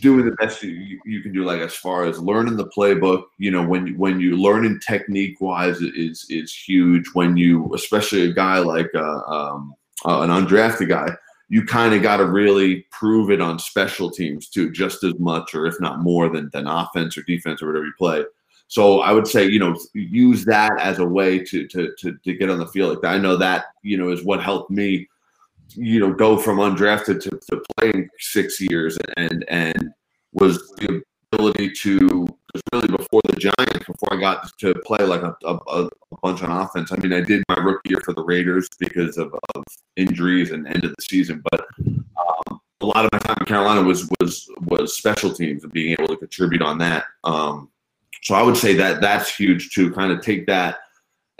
doing 0.00 0.24
the 0.24 0.32
best 0.32 0.62
you, 0.62 1.00
you 1.04 1.22
can 1.22 1.32
do. 1.32 1.44
Like 1.44 1.60
as 1.60 1.74
far 1.74 2.04
as 2.04 2.18
learning 2.18 2.56
the 2.56 2.68
playbook, 2.68 3.24
you 3.38 3.50
know, 3.50 3.66
when 3.66 3.96
when 3.98 4.20
you 4.20 4.36
learning 4.36 4.80
technique 4.86 5.40
wise 5.40 5.80
is 5.80 6.26
is 6.30 6.54
huge. 6.54 7.06
When 7.14 7.36
you, 7.36 7.70
especially 7.74 8.22
a 8.22 8.32
guy 8.32 8.58
like 8.58 8.90
uh, 8.94 9.20
um, 9.26 9.74
uh, 10.04 10.20
an 10.22 10.30
undrafted 10.30 10.88
guy, 10.88 11.08
you 11.48 11.64
kind 11.64 11.94
of 11.94 12.02
got 12.02 12.18
to 12.18 12.26
really 12.26 12.86
prove 12.90 13.30
it 13.30 13.40
on 13.40 13.58
special 13.58 14.10
teams 14.10 14.48
too, 14.48 14.70
just 14.70 15.04
as 15.04 15.14
much 15.18 15.54
or 15.54 15.66
if 15.66 15.80
not 15.80 16.00
more 16.00 16.28
than 16.28 16.50
than 16.52 16.66
offense 16.66 17.16
or 17.16 17.22
defense 17.22 17.62
or 17.62 17.66
whatever 17.66 17.86
you 17.86 17.92
play. 17.98 18.24
So 18.70 19.00
I 19.00 19.12
would 19.12 19.26
say, 19.26 19.46
you 19.46 19.58
know, 19.58 19.74
use 19.94 20.44
that 20.44 20.78
as 20.78 20.98
a 20.98 21.06
way 21.06 21.38
to 21.38 21.66
to 21.68 21.94
to, 21.98 22.16
to 22.24 22.34
get 22.34 22.50
on 22.50 22.58
the 22.58 22.66
field. 22.66 22.96
Like. 22.96 23.12
I 23.12 23.18
know 23.18 23.36
that 23.36 23.66
you 23.82 23.96
know 23.96 24.10
is 24.10 24.24
what 24.24 24.42
helped 24.42 24.70
me 24.70 25.08
you 25.74 26.00
know 26.00 26.12
go 26.12 26.38
from 26.38 26.58
undrafted 26.58 27.20
to, 27.22 27.30
to 27.30 27.62
playing 27.76 28.08
six 28.18 28.60
years 28.60 28.98
and 29.16 29.44
and 29.48 29.90
was 30.32 30.68
the 30.76 31.02
ability 31.32 31.70
to 31.70 32.26
really 32.72 32.88
before 32.88 33.20
the 33.24 33.36
Giants 33.36 33.86
before 33.86 34.12
I 34.12 34.16
got 34.16 34.56
to 34.58 34.74
play 34.86 35.04
like 35.04 35.22
a, 35.22 35.36
a, 35.44 35.54
a, 35.54 35.90
bunch 36.22 36.42
on 36.42 36.50
offense. 36.50 36.90
I 36.92 36.96
mean, 36.96 37.12
I 37.12 37.20
did 37.20 37.42
my 37.48 37.56
rookie 37.56 37.90
year 37.90 38.00
for 38.04 38.14
the 38.14 38.24
Raiders 38.24 38.68
because 38.78 39.18
of, 39.18 39.34
of 39.54 39.64
injuries 39.96 40.50
and 40.50 40.66
end 40.66 40.84
of 40.84 40.90
the 40.90 41.02
season, 41.02 41.42
but 41.50 41.66
um, 41.86 42.60
a 42.80 42.86
lot 42.86 43.04
of 43.04 43.12
my 43.12 43.18
time 43.18 43.36
in 43.40 43.46
Carolina 43.46 43.82
was 43.82 44.08
was 44.20 44.48
was 44.66 44.96
special 44.96 45.32
teams 45.32 45.64
and 45.64 45.72
being 45.72 45.92
able 45.92 46.08
to 46.08 46.16
contribute 46.16 46.62
on 46.62 46.78
that. 46.78 47.04
Um, 47.24 47.70
so 48.22 48.34
I 48.34 48.42
would 48.42 48.56
say 48.56 48.74
that 48.74 49.00
that's 49.00 49.34
huge 49.34 49.70
to 49.74 49.90
kind 49.92 50.12
of 50.12 50.22
take 50.22 50.46
that 50.46 50.78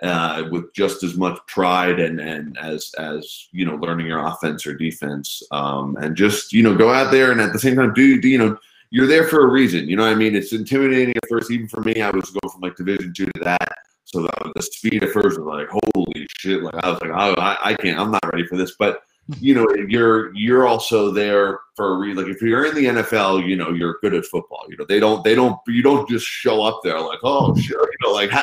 uh, 0.02 0.44
with 0.50 0.72
just 0.74 1.02
as 1.02 1.16
much 1.16 1.38
pride 1.46 1.98
and 1.98 2.20
and 2.20 2.56
as 2.58 2.92
as 2.98 3.48
you 3.52 3.64
know 3.64 3.74
learning 3.76 4.06
your 4.06 4.24
offense 4.24 4.66
or 4.66 4.74
defense 4.74 5.42
um, 5.50 5.96
and 5.96 6.16
just 6.16 6.52
you 6.52 6.62
know 6.62 6.74
go 6.74 6.90
out 6.90 7.10
there 7.10 7.32
and 7.32 7.40
at 7.40 7.52
the 7.52 7.58
same 7.58 7.76
time 7.76 7.92
do, 7.94 8.20
do 8.20 8.28
you 8.28 8.38
know 8.38 8.56
you're 8.90 9.06
there 9.06 9.24
for 9.24 9.44
a 9.44 9.50
reason 9.50 9.88
you 9.88 9.96
know 9.96 10.04
what 10.04 10.12
I 10.12 10.14
mean? 10.14 10.34
It's 10.34 10.52
intimidating 10.52 11.14
at 11.16 11.28
first. 11.28 11.50
Even 11.50 11.68
for 11.68 11.80
me 11.80 12.00
I 12.00 12.10
was 12.10 12.30
going 12.30 12.52
from 12.52 12.60
like 12.60 12.76
division 12.76 13.12
two 13.12 13.26
to 13.26 13.40
that 13.40 13.78
so 14.04 14.22
the, 14.22 14.52
the 14.54 14.62
speed 14.62 15.02
at 15.02 15.10
first 15.10 15.38
was 15.38 15.46
like 15.46 15.68
holy 15.68 16.26
shit 16.38 16.62
like 16.62 16.74
I 16.76 16.90
was 16.90 17.00
like 17.00 17.10
oh, 17.10 17.40
I, 17.40 17.70
I 17.70 17.74
can't 17.74 17.98
I'm 17.98 18.10
not 18.10 18.32
ready 18.32 18.46
for 18.46 18.56
this 18.56 18.76
but 18.78 19.02
you 19.36 19.54
know 19.54 19.66
you're 19.88 20.34
you're 20.34 20.66
also 20.66 21.10
there 21.10 21.60
for 21.76 21.94
a 21.94 21.98
reason 21.98 22.24
like 22.24 22.34
if 22.34 22.40
you're 22.40 22.64
in 22.64 22.74
the 22.74 23.02
NFL 23.02 23.46
you 23.46 23.56
know 23.56 23.70
you're 23.70 23.98
good 24.00 24.14
at 24.14 24.24
football 24.24 24.64
you 24.68 24.76
know 24.76 24.86
they 24.88 24.98
don't 24.98 25.22
they 25.22 25.34
don't 25.34 25.58
you 25.66 25.82
don't 25.82 26.08
just 26.08 26.24
show 26.24 26.62
up 26.62 26.80
there 26.82 26.98
like 27.00 27.18
oh 27.22 27.50
mm-hmm. 27.50 27.60
shit 27.60 27.76
you 27.76 27.98
know 28.04 28.12
like 28.12 28.30
how, 28.30 28.42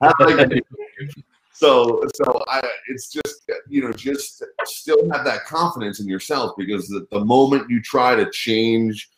how 0.00 0.12
so 1.52 2.02
so 2.14 2.42
I 2.48 2.62
it's 2.88 3.12
just 3.12 3.50
you 3.68 3.82
know 3.82 3.92
just 3.92 4.42
still 4.64 5.10
have 5.10 5.24
that 5.26 5.44
confidence 5.44 6.00
in 6.00 6.08
yourself 6.08 6.52
because 6.56 6.88
the, 6.88 7.06
the 7.10 7.24
moment 7.24 7.68
you 7.68 7.82
try 7.82 8.14
to 8.14 8.30
change 8.30 9.10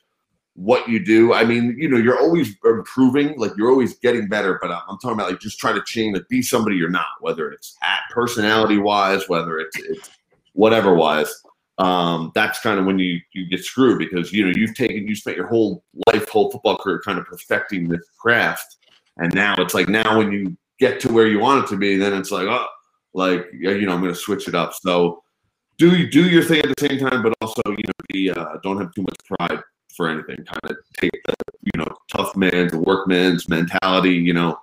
what 0.55 0.89
you 0.89 1.05
do 1.05 1.33
I 1.33 1.45
mean 1.45 1.77
you 1.79 1.89
know 1.89 1.99
you're 1.99 2.19
always 2.19 2.57
improving 2.65 3.39
like 3.39 3.53
you're 3.57 3.71
always 3.71 3.97
getting 3.99 4.29
better 4.29 4.59
but 4.61 4.73
I'm, 4.73 4.83
I'm 4.89 4.99
talking 4.99 5.13
about 5.13 5.31
like 5.31 5.41
just 5.41 5.61
try 5.61 5.73
to 5.73 5.83
change 5.85 6.19
to 6.19 6.25
be 6.29 6.43
somebody 6.43 6.77
you're 6.77 6.91
not 6.91 7.07
whether 7.21 7.53
it's 7.53 7.77
at 7.81 8.01
personality 8.11 8.79
wise 8.79 9.29
whether 9.29 9.59
it's 9.61 9.79
it's 9.79 10.11
whatever 10.61 10.95
wise, 10.95 11.33
um, 11.79 12.31
that's 12.35 12.61
kind 12.61 12.79
of 12.79 12.85
when 12.85 12.99
you, 12.99 13.19
you 13.33 13.49
get 13.49 13.65
screwed 13.65 13.99
because 13.99 14.31
you 14.33 14.45
know 14.45 14.53
you've 14.55 14.75
taken 14.75 15.09
you 15.09 15.17
spent 15.17 15.39
your 15.39 15.47
whole 15.47 15.83
life, 16.07 16.29
whole 16.29 16.51
football 16.51 16.77
career, 16.77 17.01
kind 17.03 17.19
of 17.19 17.25
perfecting 17.25 17.89
this 17.89 18.03
craft, 18.21 18.77
and 19.17 19.35
now 19.35 19.55
it's 19.59 19.73
like 19.73 19.89
now 19.89 20.19
when 20.19 20.31
you 20.31 20.57
get 20.79 21.01
to 21.01 21.13
where 21.13 21.27
you 21.27 21.41
want 21.41 21.65
it 21.65 21.69
to 21.69 21.77
be, 21.77 21.97
then 21.97 22.13
it's 22.13 22.31
like 22.31 22.47
oh, 22.47 22.67
like 23.15 23.47
you 23.59 23.87
know 23.87 23.95
I'm 23.95 24.03
going 24.03 24.13
to 24.13 24.21
switch 24.21 24.47
it 24.47 24.55
up. 24.55 24.75
So 24.75 25.23
do 25.79 26.07
do 26.07 26.29
your 26.29 26.45
thing 26.45 26.59
at 26.59 26.77
the 26.77 26.89
same 26.89 26.99
time, 26.99 27.23
but 27.23 27.33
also 27.41 27.63
you 27.67 27.85
know 27.87 27.93
be 28.13 28.31
uh, 28.31 28.59
don't 28.63 28.79
have 28.79 28.93
too 28.95 29.03
much 29.03 29.17
pride 29.25 29.63
for 29.97 30.11
anything. 30.11 30.45
Kind 30.45 30.61
of 30.65 30.77
take 31.01 31.19
the 31.25 31.35
you 31.63 31.79
know 31.79 31.89
tough 32.15 32.37
man's, 32.37 32.75
workman's 32.75 33.49
mentality. 33.49 34.13
You 34.13 34.35
know 34.35 34.59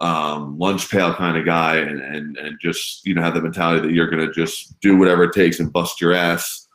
um, 0.00 0.58
lunch 0.58 0.90
pail 0.90 1.14
kind 1.14 1.36
of 1.36 1.44
guy 1.44 1.76
and, 1.76 2.00
and, 2.00 2.36
and 2.38 2.58
just, 2.60 3.06
you 3.06 3.14
know, 3.14 3.22
have 3.22 3.34
the 3.34 3.42
mentality 3.42 3.86
that 3.86 3.94
you're 3.94 4.08
going 4.08 4.26
to 4.26 4.32
just 4.32 4.80
do 4.80 4.96
whatever 4.96 5.24
it 5.24 5.34
takes 5.34 5.60
and 5.60 5.72
bust 5.72 6.00
your 6.00 6.14
ass. 6.14 6.66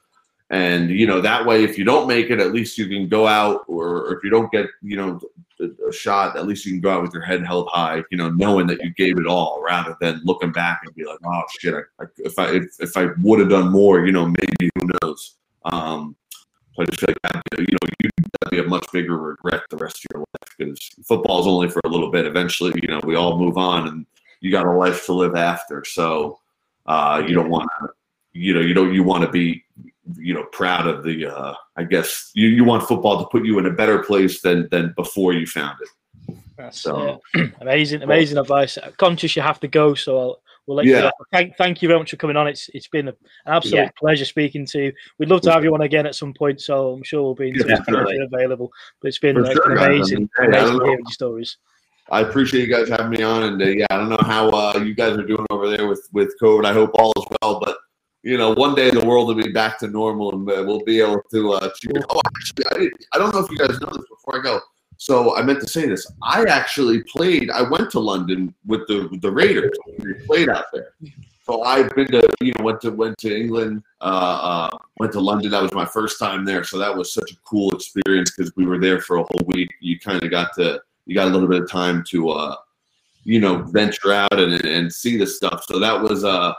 And, 0.51 0.91
you 0.91 1.07
know, 1.07 1.21
that 1.21 1.43
way, 1.43 1.63
if 1.63 1.76
you 1.76 1.84
don't 1.84 2.07
make 2.07 2.30
it, 2.30 2.39
at 2.39 2.53
least 2.53 2.78
you 2.78 2.88
can 2.88 3.09
go 3.09 3.26
out 3.26 3.61
or, 3.67 4.05
or 4.05 4.17
if 4.17 4.23
you 4.23 4.30
don't 4.30 4.51
get, 4.51 4.67
you 4.84 4.95
know, 4.95 5.19
a, 5.59 5.89
a, 5.89 5.91
shot, 5.91 6.38
at 6.38 6.45
least 6.45 6.65
you 6.65 6.73
can 6.73 6.82
go 6.82 6.91
out 6.91 7.01
with 7.01 7.13
your 7.13 7.23
head 7.23 7.43
held 7.43 7.67
high, 7.71 8.03
you 8.11 8.17
know, 8.17 8.30
knowing 8.30 8.67
that 8.67 8.80
you 8.84 8.93
gave 8.93 9.17
it 9.17 9.26
all 9.26 9.63
rather 9.65 9.97
than 9.99 10.21
looking 10.23 10.51
back 10.51 10.82
and 10.86 10.93
be 10.93 11.03
like, 11.03 11.17
oh 11.26 11.41
shit, 11.59 11.73
I, 11.73 12.03
I, 12.03 12.07
if 12.17 12.38
I, 12.38 12.49
if, 12.51 12.76
if 12.80 12.95
I 12.95 13.07
would 13.21 13.39
have 13.39 13.49
done 13.49 13.71
more, 13.71 14.05
you 14.05 14.11
know, 14.11 14.28
maybe 14.28 14.69
who 14.76 14.89
knows? 15.01 15.38
Um, 15.63 16.15
I 16.80 16.86
just 16.86 16.99
feel 16.99 17.15
like 17.23 17.43
you 17.57 17.65
know, 17.71 17.88
you 18.03 18.09
that'd 18.41 18.51
be 18.51 18.65
a 18.65 18.69
much 18.69 18.86
bigger 18.91 19.17
regret 19.17 19.61
the 19.69 19.77
rest 19.77 19.97
of 19.97 20.05
your 20.13 20.19
life 20.19 20.55
because 20.57 20.89
football 21.05 21.41
is 21.41 21.47
only 21.47 21.69
for 21.69 21.81
a 21.86 21.89
little 21.89 22.11
bit. 22.11 22.25
Eventually, 22.25 22.73
you 22.81 22.88
know, 22.88 22.99
we 23.03 23.15
all 23.15 23.38
move 23.38 23.57
on, 23.57 23.88
and 23.88 24.05
you 24.41 24.51
got 24.51 24.65
a 24.65 24.71
life 24.71 25.05
to 25.05 25.13
live 25.13 25.36
after. 25.36 25.83
So 25.86 26.39
uh, 26.86 27.23
you 27.27 27.33
don't 27.33 27.49
want 27.49 27.69
to, 27.79 27.89
you 28.33 28.53
know, 28.53 28.61
you 28.61 28.73
don't 28.73 28.93
you 28.93 29.03
want 29.03 29.23
to 29.23 29.29
be, 29.29 29.63
you 30.15 30.33
know, 30.33 30.43
proud 30.51 30.88
of 30.88 31.03
the. 31.03 31.27
Uh, 31.27 31.53
I 31.75 31.83
guess 31.83 32.31
you, 32.33 32.47
you 32.47 32.63
want 32.63 32.88
football 32.88 33.19
to 33.19 33.29
put 33.29 33.45
you 33.45 33.59
in 33.59 33.65
a 33.65 33.71
better 33.71 34.03
place 34.03 34.41
than 34.41 34.67
than 34.69 34.93
before 34.95 35.33
you 35.33 35.45
found 35.45 35.77
it. 35.81 36.38
That's 36.57 36.79
so, 36.79 37.21
uh, 37.36 37.47
amazing, 37.61 38.01
amazing 38.01 38.38
advice. 38.38 38.77
Conscious 38.97 39.36
you 39.36 39.41
have 39.41 39.59
to 39.59 39.67
go, 39.67 39.93
so 39.93 40.19
I'll 40.19 40.39
We'll 40.68 40.78
let 40.78 40.86
yeah. 40.86 41.05
you 41.05 41.11
thank, 41.32 41.57
thank 41.57 41.82
you 41.82 41.88
very 41.88 41.99
much 41.99 42.09
for 42.09 42.18
coming 42.18 42.36
on. 42.36 42.47
It's 42.47 42.70
it's 42.74 42.88
been 42.88 43.07
an 43.07 43.16
absolute 43.45 43.76
yeah. 43.76 43.89
pleasure 43.97 44.26
speaking 44.26 44.66
to 44.68 44.86
you. 44.86 44.93
We'd 45.20 45.30
love 45.30 45.41
to 45.41 45.51
have 45.51 45.63
you 45.63 45.74
on 45.74 45.82
again 45.82 46.05
at 46.05 46.16
some 46.16 46.34
point, 46.34 46.59
so 46.61 46.93
I'm 46.93 47.03
sure 47.03 47.22
we'll 47.22 47.36
be 47.36 47.49
in 47.49 47.59
touch 47.59 47.68
yeah, 47.88 48.03
if 48.07 48.34
available. 48.34 48.72
But 49.01 49.09
it's 49.09 49.20
been, 49.20 49.38
uh, 49.38 49.51
sure, 49.51 49.74
amazing, 49.74 50.30
I 50.39 50.41
mean, 50.41 50.51
hey, 50.53 50.59
amazing 50.59 50.86
hearing 50.86 50.99
your 50.99 51.11
stories. 51.11 51.57
I 52.09 52.22
appreciate 52.22 52.68
you 52.68 52.74
guys 52.74 52.89
having 52.89 53.09
me 53.09 53.24
on, 53.24 53.43
and 53.43 53.61
uh, 53.61 53.66
yeah, 53.66 53.86
I 53.89 53.97
don't 53.97 54.09
know 54.09 54.18
how 54.22 54.49
uh, 54.49 54.80
you 54.84 54.95
guys 54.95 55.18
are 55.18 55.26
doing 55.26 55.45
over 55.49 55.70
there 55.70 55.88
with 55.88 56.07
with 56.13 56.34
COVID. 56.41 56.66
I 56.66 56.74
hope 56.74 56.91
all 56.95 57.13
is 57.18 57.26
well, 57.41 57.59
but 57.59 57.78
you 58.24 58.38
know, 58.38 58.53
one 58.53 58.74
day 58.74 58.89
the 58.89 59.05
world 59.05 59.28
will 59.28 59.36
be 59.36 59.51
back 59.51 59.78
to 59.80 59.88
normal, 59.88 60.34
and 60.34 60.49
uh, 60.49 60.63
we'll 60.66 60.84
be 60.84 60.99
able 60.99 61.22
to. 61.32 61.53
Uh, 61.53 61.70
oh, 62.09 62.22
actually, 62.38 62.66
I, 62.72 62.89
I 63.13 63.18
don't 63.20 63.34
know 63.34 63.39
if 63.39 63.51
you 63.51 63.57
guys 63.57 63.80
know 63.80 63.89
this 63.91 64.05
before 64.09 64.39
I 64.39 64.43
go. 64.43 64.59
So 64.98 65.36
I 65.36 65.41
meant 65.41 65.62
to 65.62 65.68
say 65.68 65.88
this. 65.88 66.10
I 66.24 66.43
actually 66.43 67.04
played. 67.04 67.50
I 67.50 67.62
went 67.62 67.91
to 67.91 68.00
London 68.00 68.54
with 68.66 68.88
the 68.88 69.08
with 69.12 69.22
the 69.22 69.32
Raiders. 69.32 69.72
We 70.00 70.14
played 70.26 70.50
out 70.50 70.66
there. 70.74 70.93
So 71.46 71.62
I've 71.62 71.93
been 71.96 72.08
to 72.08 72.28
you 72.41 72.54
know 72.58 72.64
went 72.64 72.82
to 72.82 72.91
went 72.91 73.18
to 73.20 73.36
England, 73.36 73.84
uh, 74.02 74.70
uh, 74.74 74.78
went 74.98 75.14
to 75.14 75.20
London. 75.20 75.52
That 75.52 75.62
was 75.62 75.74
my 75.74 75.86
first 75.86 76.18
time 76.18 76.43
there. 76.43 76.64
So 76.64 76.80
that 76.80 76.96
was 76.96 77.14
such 77.14 77.32
a 77.32 77.36
cool 77.46 77.72
experience 77.72 78.32
because 78.36 78.56
we 78.56 78.66
were 78.66 78.80
there 78.80 79.00
for 79.00 79.18
a 79.18 79.24
whole 79.24 79.46
week. 79.48 79.70
You 79.80 80.00
kind 80.00 80.24
of 80.24 80.32
got 80.32 80.54
to 80.56 80.82
you 81.06 81.14
got 81.14 81.28
a 81.28 81.32
little 81.32 81.48
bit 81.48 81.62
of 81.62 81.70
time 81.70 82.04
to 82.10 82.30
uh, 82.30 82.56
you 83.26 83.39
know 83.39 83.62
venture 83.64 84.12
out 84.12 84.34
and 84.39 84.54
and 84.66 84.91
see 84.91 85.18
the 85.18 85.28
stuff. 85.28 85.66
So 85.68 85.78
that 85.80 86.00
was 86.02 86.24
uh 86.24 86.54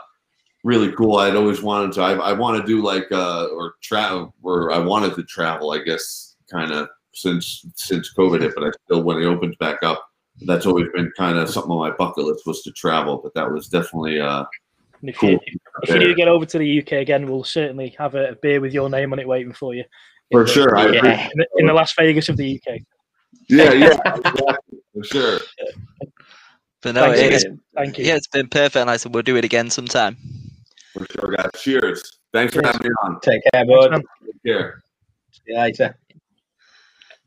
really 0.63 0.91
cool. 0.93 1.17
I'd 1.17 1.35
always 1.35 1.61
wanted 1.61 1.91
to. 1.93 2.01
I, 2.01 2.13
I 2.13 2.33
want 2.33 2.61
to 2.61 2.65
do 2.65 2.81
like 2.81 3.11
uh 3.11 3.47
or 3.47 3.75
travel 3.81 4.33
or 4.41 4.71
I 4.71 4.79
wanted 4.79 5.15
to 5.15 5.23
travel. 5.23 5.71
I 5.71 5.79
guess 5.79 6.35
kind 6.49 6.71
of 6.71 6.87
since 7.17 7.65
since 7.75 8.13
COVID 8.13 8.41
hit, 8.41 8.53
but 8.55 8.63
I 8.65 8.71
still 8.85 9.03
when 9.03 9.17
it 9.21 9.25
opens 9.25 9.55
back 9.57 9.83
up, 9.83 10.07
that's 10.45 10.65
always 10.65 10.87
been 10.93 11.11
kind 11.17 11.37
of 11.37 11.49
something 11.49 11.71
on 11.71 11.79
my 11.79 11.95
bucket 11.95 12.25
list 12.25 12.45
was 12.45 12.61
to 12.63 12.71
travel. 12.71 13.17
But 13.23 13.33
that 13.33 13.51
was 13.51 13.67
definitely 13.67 14.19
uh, 14.19 14.45
And 15.01 15.09
if, 15.09 15.17
Cool. 15.17 15.31
you, 15.31 15.39
if 15.83 15.89
you 15.89 15.99
do 15.99 16.15
get 16.15 16.27
over 16.27 16.45
to 16.45 16.57
the 16.57 16.81
UK 16.81 16.93
again, 16.93 17.29
we'll 17.29 17.43
certainly 17.43 17.95
have 17.97 18.15
a, 18.15 18.31
a 18.31 18.35
beer 18.35 18.61
with 18.61 18.73
your 18.73 18.89
name 18.89 19.13
on 19.13 19.19
it 19.19 19.27
waiting 19.27 19.53
for 19.53 19.73
you. 19.73 19.83
For 20.31 20.43
the- 20.45 20.51
sure. 20.51 20.77
Yeah. 20.77 20.85
agree. 20.97 21.09
In 21.11 21.29
the, 21.35 21.47
in 21.57 21.65
the 21.67 21.73
Las 21.73 21.93
Vegas 21.97 22.29
of 22.29 22.37
the 22.37 22.55
UK. 22.67 22.79
Yeah, 23.49 23.71
yeah, 23.73 23.87
exactly. 24.15 24.79
for 24.93 25.03
sure. 25.03 25.39
But 26.83 26.93
no, 26.93 27.11
Thanks, 27.11 27.43
it's, 27.43 27.45
Um, 27.45 27.59
Thank 27.75 27.97
you. 27.97 28.05
yeah, 28.05 28.15
it's 28.15 28.27
been 28.27 28.47
perfect. 28.47 28.75
And 28.75 28.89
I 28.89 28.97
said 28.97 29.11
we'll 29.13 29.23
do 29.23 29.35
it 29.35 29.43
again 29.43 29.69
sometime. 29.71 30.15
For 30.93 31.07
sure, 31.11 31.31
guys. 31.35 31.49
Cheers. 31.59 32.19
Thanks 32.33 32.53
for 32.53 32.61
having 32.65 32.87
me 32.87 32.93
on. 33.03 33.19
Take 33.21 33.41
care, 33.51 33.65
bud. 33.65 33.89
Take 34.23 34.43
care. 34.45 34.83
See 35.31 35.41
you 35.47 35.57
later. 35.57 35.97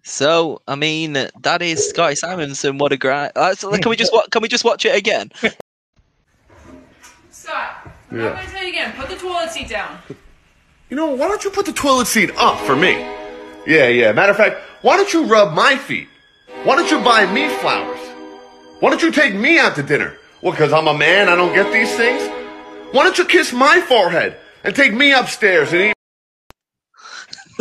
So 0.03 0.63
I 0.67 0.77
mean, 0.77 1.13
that 1.43 1.63
is 1.63 1.89
Scotty 1.89 2.15
Simonson. 2.15 2.79
What 2.79 2.93
a 2.93 2.97
great! 2.97 3.31
Uh, 3.37 3.55
so 3.55 3.71
can 3.79 3.91
we 3.91 3.97
just 3.97 4.13
wa- 4.13 4.27
can 4.31 4.43
we 4.43 4.49
just 4.49 4.65
watch 4.65 4.85
it 4.85 4.97
again? 4.97 5.31
Scott, 7.31 7.89
I'm 8.11 8.19
Yeah. 8.19 8.25
not 8.25 8.35
going 8.37 8.47
to 8.47 8.53
tell 8.53 8.63
you 8.63 8.69
again. 8.71 8.93
Put 8.97 9.09
the 9.09 9.17
toilet 9.17 9.51
seat 9.51 9.69
down. 9.69 9.99
You 10.89 10.97
know, 10.97 11.11
why 11.11 11.29
don't 11.29 11.43
you 11.45 11.51
put 11.51 11.67
the 11.67 11.73
toilet 11.73 12.07
seat 12.07 12.31
up 12.37 12.59
for 12.67 12.77
me? 12.77 12.93
Yeah, 13.67 13.89
yeah. 13.89 14.13
Matter 14.13 14.31
of 14.33 14.37
fact, 14.37 14.57
why 14.83 14.97
don't 14.97 15.13
you 15.13 15.25
rub 15.25 15.55
my 15.55 15.77
feet? 15.77 16.09
Why 16.65 16.77
don't 16.77 16.91
you 16.91 17.01
buy 17.01 17.31
me 17.33 17.49
flowers? 17.49 18.01
Why 18.81 18.91
don't 18.91 19.03
you 19.03 19.11
take 19.13 19.35
me 19.35 19.59
out 19.59 19.75
to 19.77 19.83
dinner? 19.83 20.17
Well, 20.43 20.53
because 20.53 20.73
I'm 20.73 20.89
a 20.89 20.97
man, 20.97 21.29
I 21.29 21.37
don't 21.37 21.55
get 21.55 21.71
these 21.73 21.95
things? 21.97 22.23
Why 22.93 23.05
don't 23.05 23.17
you 23.19 23.25
kiss 23.27 23.53
my 23.53 23.81
forehead 23.81 24.37
and 24.65 24.75
take 24.75 24.93
me 24.93 25.13
upstairs 25.13 25.73
and 25.73 25.83
eat? 25.83 25.95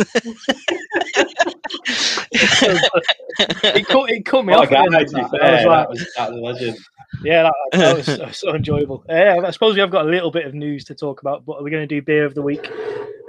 it, 3.74 3.86
cut, 3.86 4.10
it 4.10 4.24
cut 4.24 4.44
me 4.44 4.54
Oh, 4.54 4.60
off. 4.62 4.70
guy, 4.70 4.82
end 4.84 4.92
to 5.08 5.14
be 5.16 5.20
that. 5.22 5.30
fair, 5.30 5.42
I 5.42 5.54
was 5.54 5.64
like, 5.64 5.86
that 5.86 5.90
was, 5.90 6.12
that 6.16 6.30
was 6.32 6.38
a 6.38 6.42
legend. 6.42 6.78
yeah, 7.22 7.42
that, 7.42 7.54
that 7.72 7.96
was 7.96 8.06
so, 8.40 8.48
so 8.48 8.54
enjoyable. 8.54 9.04
Yeah, 9.08 9.40
I 9.44 9.50
suppose 9.50 9.74
we 9.74 9.80
have 9.80 9.90
got 9.90 10.06
a 10.06 10.08
little 10.08 10.30
bit 10.30 10.46
of 10.46 10.54
news 10.54 10.84
to 10.86 10.94
talk 10.94 11.20
about, 11.20 11.44
but 11.44 11.56
are 11.58 11.62
we're 11.62 11.70
going 11.70 11.86
to 11.88 11.94
do 11.94 12.02
beer 12.02 12.24
of 12.24 12.34
the 12.34 12.42
week. 12.42 12.70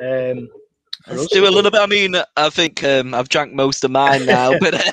Um, 0.03 0.49
Let's 1.07 1.27
do 1.27 1.47
a 1.47 1.49
little 1.49 1.71
bit. 1.71 1.81
I 1.81 1.87
mean, 1.87 2.15
I 2.37 2.49
think 2.51 2.83
um, 2.83 3.15
I've 3.15 3.27
drank 3.29 3.53
most 3.53 3.83
of 3.83 3.89
mine 3.91 4.25
now, 4.25 4.57
but 4.61 4.75
uh, 4.75 4.91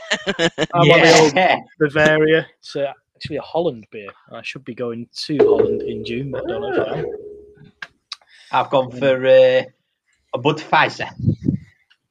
I'm 0.75 0.91
on 0.91 1.01
the 1.03 1.19
old 1.21 1.63
Bavaria. 1.79 2.47
It's 2.59 2.77
uh, 2.77 2.93
actually 3.15 3.37
a 3.37 3.43
Holland 3.43 3.87
beer. 3.91 4.09
I 4.33 4.41
should 4.43 4.65
be 4.65 4.75
going 4.75 5.07
to 5.27 5.37
Holland 5.39 5.83
in 5.83 6.05
June, 6.05 6.31
but 6.31 6.45
I 6.45 6.49
don't 6.49 6.63
know 6.63 6.83
if 6.83 6.89
I 6.89 6.99
am. 7.01 7.07
I've 8.53 8.71
gone 8.71 8.91
for 8.91 9.27
uh, 9.27 9.63
a 10.35 10.39
Budweiser. 10.39 11.11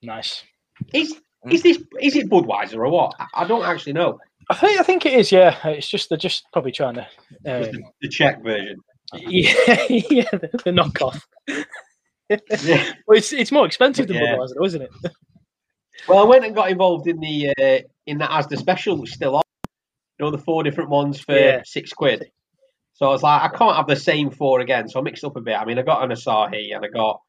Nice. 0.03 0.43
Is 0.93 1.15
is 1.51 1.63
this 1.63 1.77
is 2.01 2.15
it 2.15 2.29
Budweiser 2.29 2.75
or 2.75 2.89
what? 2.89 3.13
I, 3.19 3.27
I 3.43 3.47
don't 3.47 3.63
actually 3.65 3.93
know. 3.93 4.19
I 4.49 4.55
think 4.55 4.79
I 4.79 4.83
think 4.83 5.05
it 5.05 5.13
is. 5.13 5.31
Yeah, 5.31 5.55
it's 5.67 5.87
just 5.87 6.09
they're 6.09 6.17
just 6.17 6.45
probably 6.53 6.71
trying 6.71 6.95
to. 6.95 7.01
Um, 7.45 7.61
the, 7.63 7.83
the 8.01 8.09
Czech 8.09 8.41
version. 8.43 8.77
yeah, 9.13 9.53
yeah, 9.89 10.29
the, 10.31 10.49
the 10.65 10.71
knockoff. 10.71 11.21
Yeah. 12.29 12.91
Well, 13.07 13.17
it's 13.17 13.31
it's 13.33 13.51
more 13.51 13.65
expensive 13.65 14.07
than 14.07 14.17
Yeah. 14.17 14.35
Budweiser, 14.35 14.53
though, 14.57 14.65
isn't 14.65 14.81
it? 14.81 14.89
Well, 16.07 16.19
I 16.19 16.23
went 16.23 16.45
and 16.45 16.55
got 16.55 16.69
involved 16.69 17.07
in 17.07 17.19
the 17.19 17.49
uh, 17.57 17.87
in 18.05 18.17
that 18.19 18.31
as 18.31 18.47
the 18.47 18.57
special 18.57 19.05
still 19.05 19.35
on. 19.37 19.43
You 20.19 20.25
know, 20.25 20.31
the 20.31 20.37
four 20.37 20.63
different 20.63 20.89
ones 20.89 21.19
for 21.19 21.37
Yeah. 21.37 21.61
six 21.63 21.93
quid. 21.93 22.29
So 22.93 23.05
I 23.05 23.09
was 23.09 23.21
like, 23.21 23.43
I 23.43 23.55
can't 23.55 23.75
have 23.75 23.85
the 23.87 23.95
same 23.95 24.31
four 24.31 24.59
again. 24.59 24.89
So 24.89 24.99
I 24.99 25.03
mixed 25.03 25.23
up 25.23 25.35
a 25.35 25.41
bit. 25.41 25.55
I 25.55 25.65
mean, 25.65 25.77
I 25.77 25.83
got 25.83 26.03
an 26.03 26.09
Asahi 26.09 26.75
and 26.75 26.83
I 26.83 26.87
got 26.87 27.21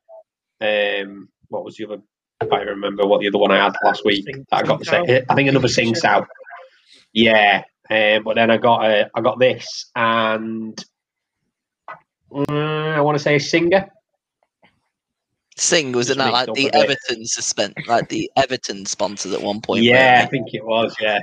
um, 0.60 1.28
what 1.48 1.64
was 1.64 1.76
the 1.76 1.84
other? 1.86 1.98
I 2.40 2.46
can't 2.46 2.66
remember 2.68 3.06
what 3.06 3.20
the 3.20 3.28
other 3.28 3.38
one 3.38 3.50
I 3.50 3.64
had 3.64 3.74
last 3.84 4.04
week. 4.04 4.24
Sing- 4.24 4.46
that 4.50 4.64
I 4.64 4.66
got 4.66 4.78
the 4.78 4.84
Sing 4.84 5.06
same. 5.06 5.24
I 5.28 5.34
think 5.34 5.48
another 5.48 5.68
Sing 5.68 5.94
South. 5.94 6.26
Yeah, 7.12 7.64
um, 7.90 8.22
but 8.22 8.34
then 8.34 8.50
I 8.50 8.58
got 8.58 8.84
uh, 8.84 9.08
I 9.14 9.20
got 9.20 9.38
this 9.38 9.90
and 9.96 10.78
uh, 11.88 12.44
I 12.48 13.00
want 13.00 13.16
to 13.16 13.22
say 13.22 13.36
a 13.36 13.40
Singer. 13.40 13.88
Sing 15.56 15.92
was 15.92 16.10
it 16.10 16.18
not 16.18 16.32
like 16.32 16.54
the. 16.54 16.72
Everton 16.72 17.26
suspend, 17.26 17.74
like 17.88 18.08
the 18.08 18.30
Everton 18.36 18.86
sponsors 18.86 19.32
at 19.32 19.42
one 19.42 19.60
point? 19.60 19.82
Yeah, 19.82 20.22
I 20.24 20.28
think 20.28 20.54
it 20.54 20.64
was. 20.64 20.94
Yeah, 21.00 21.18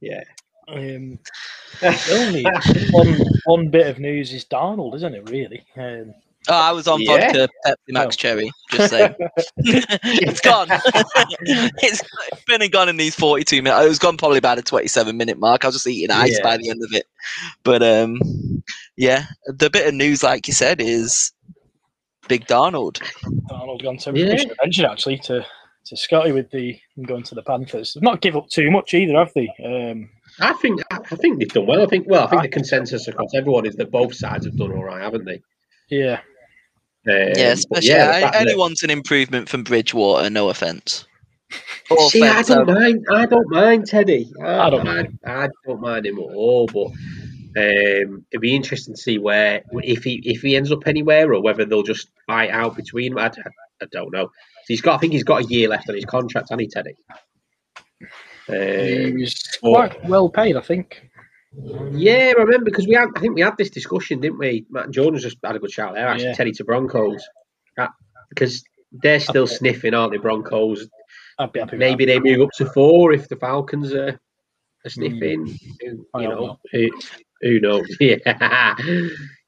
yeah. 0.00 0.24
Um, 0.66 1.18
the 1.80 2.16
only 2.26 2.44
one 2.90 3.20
one 3.44 3.68
bit 3.68 3.86
of 3.86 4.00
news 4.00 4.32
is 4.32 4.44
Darnold, 4.44 4.96
isn't 4.96 5.14
it? 5.14 5.30
Really? 5.30 5.64
Um, 5.76 6.06
they? 6.06 6.14
Oh, 6.48 6.54
I 6.54 6.72
was 6.72 6.86
on 6.86 7.00
Yeah. 7.00 7.32
vodka 7.32 7.48
Pepsi 7.66 7.76
Max 7.88 8.16
Oh. 8.16 8.18
Cherry. 8.18 8.50
Just 8.72 8.90
saying, 8.90 9.14
it's 9.56 10.40
gone. 10.40 10.68
it's 11.40 12.02
been 12.46 12.60
and 12.62 12.70
gone 12.72 12.88
in 12.88 12.96
these 12.96 13.14
forty-two 13.14 13.62
minutes. 13.62 13.84
It 13.84 13.88
was 13.88 13.98
gone 13.98 14.16
probably 14.16 14.40
by 14.40 14.54
the 14.54 14.62
twenty-seven 14.62 15.16
minute 15.16 15.38
mark. 15.38 15.64
I 15.64 15.68
was 15.68 15.76
just 15.76 15.86
eating 15.86 16.10
ice 16.10 16.36
Yeah. 16.38 16.42
by 16.42 16.56
the 16.58 16.68
end 16.70 16.82
of 16.82 16.92
it. 16.92 17.06
But 17.62 17.82
um, 17.82 18.20
yeah, 18.96 19.24
the 19.46 19.70
bit 19.70 19.86
of 19.88 19.94
news, 19.94 20.22
like 20.22 20.46
you 20.46 20.52
said, 20.54 20.80
is 20.80 21.32
Big 22.28 22.46
Darnold. 22.46 23.00
Darnold 23.50 23.82
gone 23.82 23.96
to 23.98 24.12
Yeah. 24.14 24.34
we 24.34 24.50
mention 24.62 24.84
actually 24.84 25.18
to 25.20 25.46
to 25.86 25.96
Scotty 25.98 26.32
with 26.32 26.50
the 26.50 26.78
going 27.06 27.22
to 27.24 27.34
the 27.34 27.42
Panthers. 27.42 27.92
They've 27.94 28.02
not 28.02 28.22
give 28.22 28.36
up 28.36 28.48
too 28.48 28.70
much 28.70 28.94
either, 28.94 29.14
have 29.18 29.32
they? 29.34 29.48
Um, 29.64 30.08
I 30.40 30.52
think 30.54 30.80
I 30.90 30.96
I 31.10 31.16
think 31.16 31.38
they've 31.38 31.48
done 31.48 31.66
well. 31.66 31.82
I 31.82 31.86
think 31.86 32.06
well, 32.08 32.24
I 32.26 32.30
think 32.30 32.42
the 32.42 32.48
consensus 32.48 33.06
across 33.08 33.34
everyone 33.34 33.66
is 33.66 33.76
that 33.76 33.90
both 33.90 34.14
sides 34.14 34.46
have 34.46 34.56
done 34.56 34.72
all 34.72 34.84
right, 34.84 35.02
haven't 35.02 35.24
they? 35.26 35.40
yeah, 35.90 36.20
Yeah, 37.06 37.52
especially 37.52 37.88
yeah, 37.90 38.10
I, 38.14 38.20
fact 38.22 38.32
that- 38.34 38.42
anyone's 38.48 38.82
an 38.82 38.90
improvement 38.90 39.48
from 39.48 39.62
Bridgewater. 39.64 40.30
No 40.30 40.48
offense. 40.50 41.06
Or 41.90 42.10
See, 42.10 42.22
I 42.22 42.42
don't 42.42 42.68
um, 42.68 42.74
mind. 42.74 43.06
I 43.12 43.26
don't 43.26 43.48
mind 43.50 43.86
Teddy. 43.86 44.32
I, 44.42 44.58
I 44.66 44.70
don't 44.70 44.88
I, 44.88 44.94
mind 44.94 45.18
I 45.24 45.48
don't 45.66 45.80
mind 45.80 46.06
him 46.06 46.18
at 46.18 46.34
all. 46.34 46.66
But 46.66 46.86
um, 47.56 48.24
it'd 48.32 48.40
be 48.40 48.56
interesting 48.56 48.94
to 48.94 49.00
see 49.00 49.18
where 49.18 49.62
if 49.82 50.02
he 50.02 50.14
if 50.24 50.40
he 50.42 50.56
ends 50.56 50.72
up 50.72 50.86
anywhere 50.86 51.32
or 51.32 51.42
whether 51.42 51.64
they'll 51.64 51.82
just 51.82 52.08
fight 52.26 52.50
out 52.50 52.74
between. 52.76 53.18
I, 53.18 53.26
I, 53.26 53.30
I 53.82 53.86
don't 53.92 54.12
know. 54.12 54.30
He's 54.66 54.80
got. 54.80 54.94
I 54.94 54.98
think 54.98 55.12
he's 55.12 55.24
got 55.24 55.42
a 55.44 55.46
year 55.46 55.68
left 55.68 55.88
on 55.88 55.94
his 55.94 56.06
contract, 56.06 56.48
hasn't 56.48 56.62
he, 56.62 56.68
Teddy? 56.68 56.94
he 58.48 59.04
Um, 59.12 59.20
was 59.20 59.58
quite 59.60 60.04
well 60.08 60.28
paid, 60.30 60.56
I 60.56 60.60
think. 60.60 61.08
Yeah, 61.92 62.32
I 62.36 62.40
remember 62.40 62.64
because 62.64 62.86
we 62.86 62.94
had. 62.94 63.08
I 63.16 63.20
think 63.20 63.34
we 63.34 63.40
had 63.42 63.56
this 63.56 63.70
discussion, 63.70 64.20
didn't 64.20 64.38
we? 64.38 64.66
Matt 64.70 64.86
and 64.86 64.94
Jordan's 64.94 65.22
just 65.22 65.38
had 65.44 65.56
a 65.56 65.58
good 65.58 65.70
shout 65.70 65.94
there. 65.94 66.08
Actually, 66.08 66.26
Yeah. 66.28 66.34
Teddy 66.34 66.52
to 66.52 66.64
Broncos 66.64 67.22
because 68.30 68.64
they're 68.90 69.20
still 69.20 69.46
sniffing, 69.46 69.94
aren't 69.94 70.12
they? 70.12 70.18
Broncos. 70.18 70.88
I'd 71.38 71.52
be 71.52 71.60
happy. 71.60 71.72
With 71.72 71.80
Maybe 71.80 72.04
they 72.04 72.18
move 72.20 72.40
up 72.42 72.50
to 72.56 72.66
four 72.66 73.12
if 73.12 73.28
the 73.28 73.36
Falcons 73.36 73.92
are, 73.92 74.08
are 74.08 74.12
hmm. 74.84 74.88
sniffing. 74.88 75.58
Who- 75.80 76.06
I 76.14 76.22
You 76.22 76.28
hope 76.30 76.38
know, 76.38 76.46
not. 76.46 76.60
who, 76.72 76.88
who 77.42 77.60
knows? 77.60 77.86
Yeah, 78.00 78.74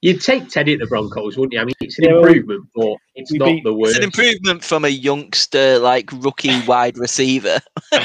you'd 0.02 0.20
take 0.20 0.48
Teddy 0.48 0.74
at 0.74 0.80
the 0.80 0.86
Broncos, 0.86 1.36
wouldn't 1.36 1.54
you? 1.54 1.61
I 1.61 1.64
mean, 1.64 1.74
it's 1.80 1.98
an 1.98 2.04
Yeah, 2.04 2.16
improvement, 2.18 2.66
but 2.74 2.96
it's 3.14 3.32
we 3.32 3.38
not 3.38 3.46
beat- 3.46 3.64
the 3.64 3.74
It's 3.76 3.96
an 3.96 4.04
improvement 4.04 4.62
from 4.64 4.84
a 4.84 4.88
youngster, 4.88 5.78
like 5.78 6.11
rookie 6.12 6.61
wide 6.66 6.98
receiver. 6.98 7.59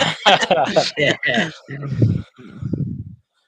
Yeah. 0.97 1.17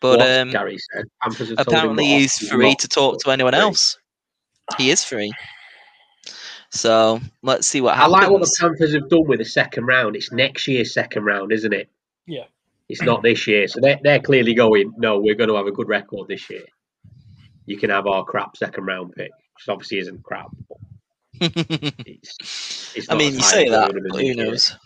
But 0.03 0.19
What 0.19 0.37
um, 0.37 0.49
Gary 0.51 0.77
said. 0.77 1.05
Panthers 1.21 1.47
have 1.47 1.57
told 1.59 1.69
him 1.69 1.75
apparently 1.75 2.05
he's 2.05 2.49
free 2.49 2.75
to 2.75 2.89
talk 2.89 3.19
to 3.19 3.31
anyone 3.31 3.53
free. 3.53 3.61
else. 3.61 3.97
He 4.77 4.91
is 4.91 5.01
free. 5.01 5.31
So 6.71 7.21
let's 7.41 7.67
see 7.67 7.79
what 7.79 7.95
happens. 7.95 8.13
I 8.13 8.19
like 8.19 8.29
what 8.29 8.41
the 8.41 8.53
Panthers 8.59 8.93
have 8.95 9.09
done 9.09 9.25
with 9.27 9.39
the 9.39 9.45
second 9.45 9.85
round. 9.85 10.17
It's 10.17 10.29
next 10.33 10.67
year's 10.67 10.93
second 10.93 11.23
round, 11.23 11.53
isn't 11.53 11.71
it? 11.71 11.89
Yeah. 12.27 12.43
It's 12.89 13.01
not 13.01 13.23
this 13.23 13.47
year. 13.47 13.65
So 13.69 13.79
they're, 13.79 13.97
they're 14.03 14.19
clearly 14.19 14.53
going, 14.53 14.93
no, 14.97 15.21
we're 15.21 15.35
going 15.35 15.47
to 15.47 15.55
have 15.55 15.67
a 15.67 15.71
good 15.71 15.87
record 15.87 16.27
this 16.27 16.49
year. 16.49 16.65
You 17.65 17.77
can 17.77 17.89
have 17.89 18.05
our 18.05 18.25
crap 18.25 18.57
second 18.57 18.85
round 18.85 19.13
pick, 19.15 19.31
which 19.31 19.69
obviously 19.69 19.99
isn't 19.99 20.21
crap. 20.21 20.49
But 20.67 20.77
it's, 22.05 22.93
it's 22.93 23.09
I 23.09 23.15
mean, 23.15 23.35
you 23.35 23.39
high 23.39 23.51
say 23.51 23.69
that, 23.69 23.87
would 23.87 23.95
have 23.95 24.03
been 24.03 24.11
but 24.11 24.17
this 24.17 24.35
who 24.35 24.43
year. 24.43 24.79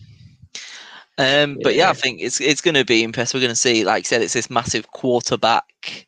Knows? 1.18 1.44
Um, 1.46 1.58
but 1.64 1.76
yeah, 1.76 1.86
Yeah. 1.86 1.90
I 1.90 1.94
think 1.94 2.22
it's 2.22 2.40
it's 2.42 2.62
going 2.62 2.76
to 2.76 2.86
be 2.86 3.04
impressive. 3.04 3.36
We're 3.36 3.42
going 3.42 3.50
to 3.52 3.56
see, 3.56 3.84
like 3.84 4.02
I 4.02 4.08
said, 4.08 4.22
it's 4.22 4.34
this 4.34 4.50
massive 4.50 4.88
quarterback 4.92 6.08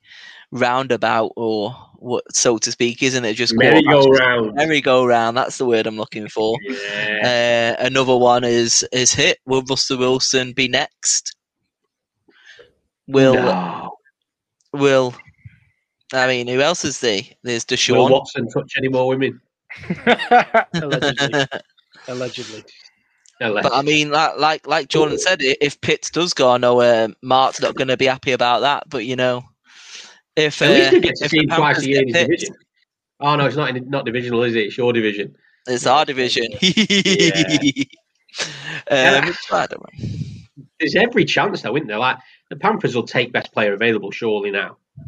roundabout, 0.51 1.31
or 1.35 1.71
what, 1.97 2.23
so 2.35 2.57
to 2.57 2.71
speak, 2.71 3.03
isn't 3.03 3.25
it? 3.25 3.33
Just 3.33 3.53
Merry-go-round. 3.55 4.53
merry-go-round. 4.55 5.35
That's 5.37 5.57
the 5.57 5.65
word 5.65 5.85
I'm 5.85 5.97
looking 5.97 6.27
for. 6.29 6.57
Yeah. 6.61 7.75
Uh, 7.79 7.85
another 7.85 8.15
one 8.15 8.43
is 8.43 8.85
is 8.91 9.13
hit. 9.13 9.39
Will 9.45 9.63
Russell 9.63 9.97
Wilson 9.97 10.53
be 10.53 10.67
next? 10.67 11.35
Will 13.07 13.33
No. 13.33 13.91
will 14.73 15.15
I 16.13 16.27
mean 16.27 16.47
who 16.47 16.61
else 16.61 16.85
is 16.85 16.99
there? 16.99 17.21
There's 17.43 17.65
Will 17.69 17.77
Deshaun. 17.77 18.11
Watson 18.11 18.47
touch 18.49 18.71
any 18.77 18.87
more 18.87 19.07
women? 19.07 19.41
allegedly, 20.73 21.45
allegedly. 22.07 22.63
But 23.39 23.73
I 23.73 23.81
mean, 23.81 24.11
like 24.11 24.37
like 24.37 24.67
like 24.67 24.89
Jordan 24.89 25.17
said, 25.17 25.39
if 25.41 25.79
Pitts 25.81 26.09
does 26.09 26.33
go, 26.33 26.51
I 26.51 26.57
know 26.57 26.81
uh, 26.81 27.07
Mark's 27.21 27.61
not 27.61 27.75
going 27.75 27.87
to 27.87 27.97
be 27.97 28.05
happy 28.05 28.33
about 28.33 28.61
that. 28.61 28.83
But 28.89 29.05
you 29.05 29.15
know, 29.15 29.45
if 30.35 30.61
At 30.61 30.71
least 30.71 30.89
uh, 30.89 30.95
we 30.95 30.99
get 30.99 31.15
to 31.17 31.25
if 31.25 31.31
see 31.31 31.39
him 31.39 31.47
twice 31.47 31.79
a 31.79 31.87
year 31.87 32.01
in 32.01 32.07
his 32.09 32.17
Pitts, 32.17 32.27
division. 32.27 32.55
Oh 33.21 33.35
no, 33.35 33.45
it's 33.45 33.55
not 33.55 33.75
in, 33.75 33.89
not 33.89 34.05
divisional, 34.05 34.43
is 34.43 34.55
it? 34.55 34.65
It's 34.67 34.77
your 34.77 34.91
division. 34.91 35.35
it's 35.67 35.87
our 35.87 36.05
division. 36.05 36.47
Yeah. 36.61 37.83
um, 39.25 39.33
I 39.51 39.67
don't 39.67 39.71
know. 39.71 40.07
There's 40.79 40.95
every 40.95 41.25
chance 41.25 41.61
though, 41.61 41.75
isn't 41.75 41.87
there? 41.87 41.97
Like 41.97 42.17
the 42.49 42.55
Panthers 42.57 42.95
will 42.95 43.03
take 43.03 43.31
best 43.31 43.53
player 43.53 43.73
available, 43.73 44.11
surely 44.11 44.51
now. 44.51 44.77
I 44.99 45.03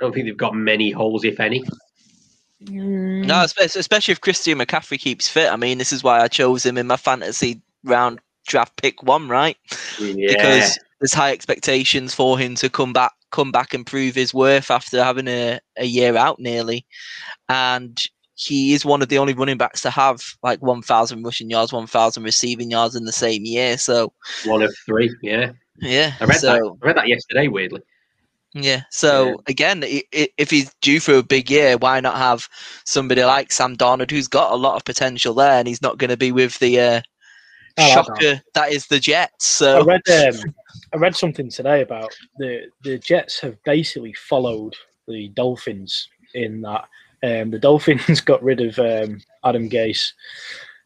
don't 0.00 0.12
think 0.12 0.26
they've 0.26 0.36
got 0.36 0.54
many 0.54 0.90
holes, 0.90 1.24
if 1.24 1.40
any. 1.40 1.64
Mm, 2.64 3.26
No, 3.26 3.42
especially 3.42 4.12
if 4.12 4.20
Christian 4.20 4.58
McCaffrey 4.58 4.98
keeps 4.98 5.28
fit. 5.28 5.52
I 5.52 5.56
mean, 5.56 5.78
this 5.78 5.92
is 5.92 6.02
why 6.02 6.20
I 6.20 6.28
chose 6.28 6.64
him 6.64 6.78
in 6.78 6.86
my 6.86 6.96
fantasy 6.96 7.60
round 7.84 8.20
draft 8.46 8.76
pick 8.76 9.02
one, 9.02 9.28
right? 9.28 9.56
Yeah. 9.98 10.34
Because 10.34 10.78
there's 11.00 11.14
high 11.14 11.32
expectations 11.32 12.14
for 12.14 12.38
him 12.38 12.54
to 12.56 12.68
come 12.68 12.92
back, 12.92 13.12
come 13.30 13.52
back 13.52 13.74
and 13.74 13.86
prove 13.86 14.14
his 14.14 14.32
worth 14.32 14.70
after 14.70 15.02
having 15.02 15.28
a, 15.28 15.60
a 15.76 15.84
year 15.84 16.16
out 16.16 16.38
nearly, 16.40 16.86
and 17.48 18.06
he 18.36 18.72
is 18.72 18.84
one 18.84 19.02
of 19.02 19.08
the 19.08 19.18
only 19.18 19.32
running 19.32 19.58
backs 19.58 19.80
to 19.82 19.90
have 19.90 20.22
like 20.42 20.60
1,000 20.60 21.22
rushing 21.22 21.50
yards, 21.50 21.72
1,000 21.72 22.22
receiving 22.22 22.70
yards 22.70 22.96
in 22.96 23.04
the 23.04 23.12
same 23.12 23.44
year. 23.44 23.78
So 23.78 24.12
one 24.44 24.62
of 24.62 24.74
three. 24.86 25.14
Yeah, 25.22 25.52
yeah, 25.78 26.14
I 26.20 26.24
read 26.24 26.38
so, 26.38 26.52
that. 26.52 26.76
I 26.82 26.86
read 26.86 26.96
that 26.96 27.08
yesterday. 27.08 27.48
Weirdly. 27.48 27.80
Yeah. 28.54 28.82
So 28.90 29.26
Yeah. 29.26 29.34
again, 29.48 29.82
if 29.84 30.50
he's 30.50 30.72
due 30.80 31.00
for 31.00 31.14
a 31.14 31.22
big 31.22 31.50
year, 31.50 31.76
why 31.76 32.00
not 32.00 32.16
have 32.16 32.48
somebody 32.84 33.24
like 33.24 33.52
Sam 33.52 33.76
Darnold 33.76 34.10
who's 34.10 34.28
got 34.28 34.52
a 34.52 34.56
lot 34.56 34.76
of 34.76 34.84
potential 34.84 35.34
there, 35.34 35.58
and 35.58 35.66
he's 35.66 35.82
not 35.82 35.98
going 35.98 36.10
to 36.10 36.16
be 36.16 36.32
with 36.32 36.58
the 36.60 36.80
uh, 36.80 37.00
like 37.76 37.92
shocker 37.92 38.40
that 38.54 38.72
is 38.72 38.86
the 38.86 39.00
Jets. 39.00 39.60
I 39.60 39.80
read 39.80 40.02
um, 40.08 40.54
I 40.92 40.96
read 40.96 41.16
something 41.16 41.50
today 41.50 41.82
about 41.82 42.14
the 42.38 42.68
the 42.84 42.98
Jets 42.98 43.40
have 43.40 43.62
basically 43.64 44.14
followed 44.14 44.74
the 45.08 45.28
Dolphins 45.30 46.08
in 46.34 46.60
that 46.62 46.88
um, 47.24 47.50
the 47.50 47.58
Dolphins 47.58 48.20
got 48.24 48.42
rid 48.42 48.60
of 48.60 48.78
um, 48.78 49.20
Adam 49.44 49.68
Gase, 49.68 50.12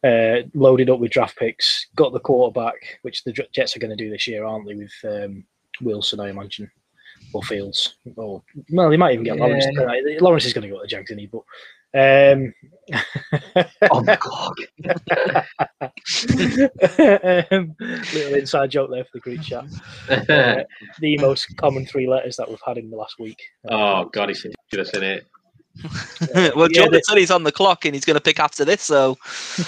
uh, 0.05 0.49
loaded 0.55 0.89
up 0.89 1.01
with 1.01 1.11
draft 1.11 1.37
picks, 1.37 1.87
got 1.97 2.13
the 2.13 2.21
quarterback, 2.21 2.99
which 3.03 3.25
the 3.25 3.33
Jets 3.53 3.77
are 3.77 3.81
going 3.81 3.97
to 3.97 3.97
do 3.97 4.11
this 4.11 4.27
year, 4.27 4.45
aren't 4.45 4.67
they? 4.67 4.75
With 4.75 4.93
um, 5.05 5.45
Wilson, 5.81 6.21
I 6.21 6.29
imagine, 6.29 6.71
or 7.33 7.43
Fields, 7.43 7.97
or 8.17 8.43
well, 8.71 8.91
they 8.91 8.97
might 8.97 9.13
even 9.13 9.25
get 9.25 9.37
Lawrence. 9.37 9.67
Yeah. 9.73 9.83
Uh, 9.83 9.93
Lawrence 10.21 10.45
is 10.45 10.53
going 10.53 10.63
to 10.63 10.69
go 10.69 10.77
to 10.77 10.83
the 10.83 10.89
Jags, 10.89 11.11
isn't 11.11 11.19
he? 11.19 11.27
But 11.27 11.43
um, 11.95 12.53
On 13.91 14.05
the 14.05 14.17
clock. 14.21 14.57
um, 17.51 17.75
little 18.13 18.35
inside 18.35 18.71
joke 18.71 18.91
there 18.91 19.05
for 19.05 19.11
the 19.15 19.21
group 19.21 19.41
chat. 19.43 19.65
Uh, 20.29 20.63
the 21.01 21.17
most 21.19 21.57
common 21.57 21.87
three 21.87 22.07
letters 22.09 22.37
that 22.37 22.49
we've 22.49 22.61
had 22.65 22.77
in 22.77 22.91
the 22.91 22.97
last 22.97 23.19
week. 23.19 23.41
oh 23.71 24.05
God, 24.07 24.31
it's 24.31 24.45
ridiculous, 24.45 24.89
isn't 24.91 25.03
it? 25.05 25.27
well, 26.35 26.69
yeah, 26.71 26.81
Jordan 26.81 26.93
the- 26.93 27.03
said 27.07 27.19
he's 27.19 27.31
on 27.31 27.45
the 27.45 27.53
clock 27.53 27.85
and 27.85 27.95
he's 27.95 28.05
going 28.05 28.15
to 28.15 28.21
pick 28.21 28.41
after 28.41 28.65
this. 28.65 28.83
So 28.83 29.17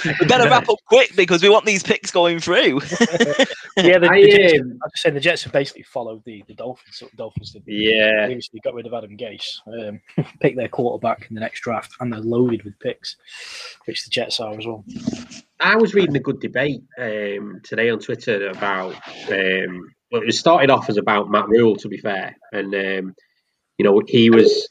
we 0.05 0.27
better 0.27 0.49
wrap 0.49 0.69
up 0.69 0.79
quick 0.87 1.15
because 1.17 1.43
we 1.43 1.49
want 1.49 1.65
these 1.65 1.83
picks 1.83 2.11
going 2.11 2.41
through. 2.41 2.81
yeah, 3.77 3.99
the, 3.99 4.09
I, 4.11 4.23
the 4.23 4.31
Jets, 4.31 4.61
um, 4.61 4.79
I'm 4.83 4.91
just 4.91 5.03
saying 5.03 5.15
the 5.15 5.21
Jets 5.21 5.45
have 5.45 5.53
basically 5.53 5.83
followed 5.83 6.23
the, 6.25 6.43
the 6.49 6.55
Dolphins. 6.55 6.97
So 6.97 7.07
the 7.11 7.17
Dolphins 7.17 7.53
did 7.53 7.63
Yeah, 7.67 8.27
previously 8.27 8.61
got 8.65 8.75
rid 8.75 8.87
of 8.87 8.95
Adam 8.95 9.17
Gase, 9.17 9.61
um, 9.67 10.01
picked 10.41 10.57
their 10.57 10.69
quarterback 10.69 11.27
in 11.29 11.35
the 11.35 11.41
next 11.41 11.61
draft, 11.61 11.95
and 12.01 12.13
they're 12.13 12.21
loaded 12.21 12.65
with 12.65 12.79
picks, 12.81 13.17
which 13.85 14.05
the 14.05 14.11
Jets 14.11 14.41
are 14.41 14.57
as 14.59 14.67
well. 14.67 14.85
I 15.61 15.77
was 15.77 15.95
reading 15.95 16.17
a 16.17 16.21
good 16.21 16.41
debate 16.41 16.83
um, 16.99 17.61
today 17.63 17.91
on 17.91 18.01
Twitter 18.01 18.49
about. 18.49 18.95
Um, 19.31 19.93
well, 20.11 20.23
it 20.23 20.33
started 20.33 20.71
off 20.71 20.89
as 20.89 20.97
about 20.97 21.31
Matt 21.31 21.49
Rhule, 21.49 21.77
to 21.77 21.89
be 21.89 21.99
fair, 21.99 22.37
and 22.53 22.75
um, 22.75 23.15
you 23.79 23.85
know 23.85 24.03
he 24.09 24.29
was 24.29 24.69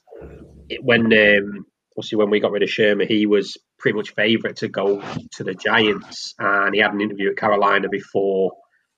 when 0.82 1.06
um, 1.14 1.66
obviously 1.98 2.18
when 2.18 2.30
we 2.30 2.40
got 2.40 2.52
rid 2.52 2.64
of 2.64 2.70
Sherman, 2.70 3.08
he 3.08 3.26
was 3.26 3.58
pretty 3.78 3.96
much 3.96 4.14
favourite 4.14 4.58
to 4.58 4.68
go 4.68 5.02
to 5.34 5.44
the 5.44 5.54
Giants, 5.54 6.34
and 6.40 6.74
he 6.74 6.82
had 6.82 6.94
an 6.94 7.02
interview 7.02 7.32
at 7.32 7.38
Carolina 7.38 7.90
before 7.90 8.54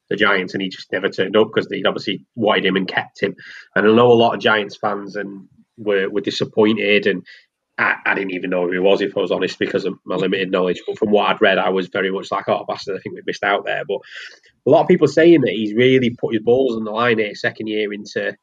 the 0.09 0.15
Giants, 0.15 0.53
and 0.53 0.61
he 0.61 0.69
just 0.69 0.91
never 0.91 1.09
turned 1.09 1.36
up 1.38 1.47
because 1.53 1.67
they'd 1.67 1.86
obviously 1.86 2.26
wanted 2.36 2.65
him 2.65 2.76
and 2.76 2.88
kept 2.88 3.22
him. 3.22 3.36
And 3.76 3.88
I 3.88 3.91
know 3.91 4.11
a 4.11 4.13
lot 4.13 4.36
of 4.36 4.41
Giants 4.41 4.78
fans 4.78 5.15
and 5.15 5.47
were 5.78 6.09
were 6.09 6.22
disappointed 6.22 7.07
and. 7.07 7.26
I, 7.78 7.95
I 8.05 8.13
didn't 8.13 8.32
even 8.32 8.49
know 8.51 8.65
who 8.65 8.74
he 8.74 8.80
was, 8.80 9.01
if 9.01 9.17
I 9.17 9.22
was 9.22 9.32
honest, 9.32 9.57
because 9.57 9.86
of 9.86 9.97
my 10.05 10.15
limited 10.15 10.51
knowledge. 10.51 10.82
But 10.86 10.99
from 10.99 11.09
what 11.09 11.30
I'd 11.30 11.41
read, 11.41 11.57
I 11.57 11.69
was 11.69 11.88
very 11.88 12.11
much 12.11 12.30
like, 12.30 12.47
oh, 12.47 12.65
bastard, 12.67 12.97
I 12.97 12.99
think 12.99 13.15
we 13.15 13.22
missed 13.26 13.45
out 13.45 13.65
there. 13.65 13.84
But 13.88 13.99
a 14.67 14.69
lot 14.69 14.82
of 14.82 14.88
people 14.88 15.07
saying 15.07 15.41
that 15.41 15.53
he's 15.53 15.74
really 15.74 16.11
put 16.11 16.34
his 16.34 16.43
balls 16.43 16.76
on 16.76 16.84
the 16.84 16.91
line 16.91 17.17
here, 17.17 17.34
second 17.34 17.67
year 17.67 17.91
into 17.91 18.36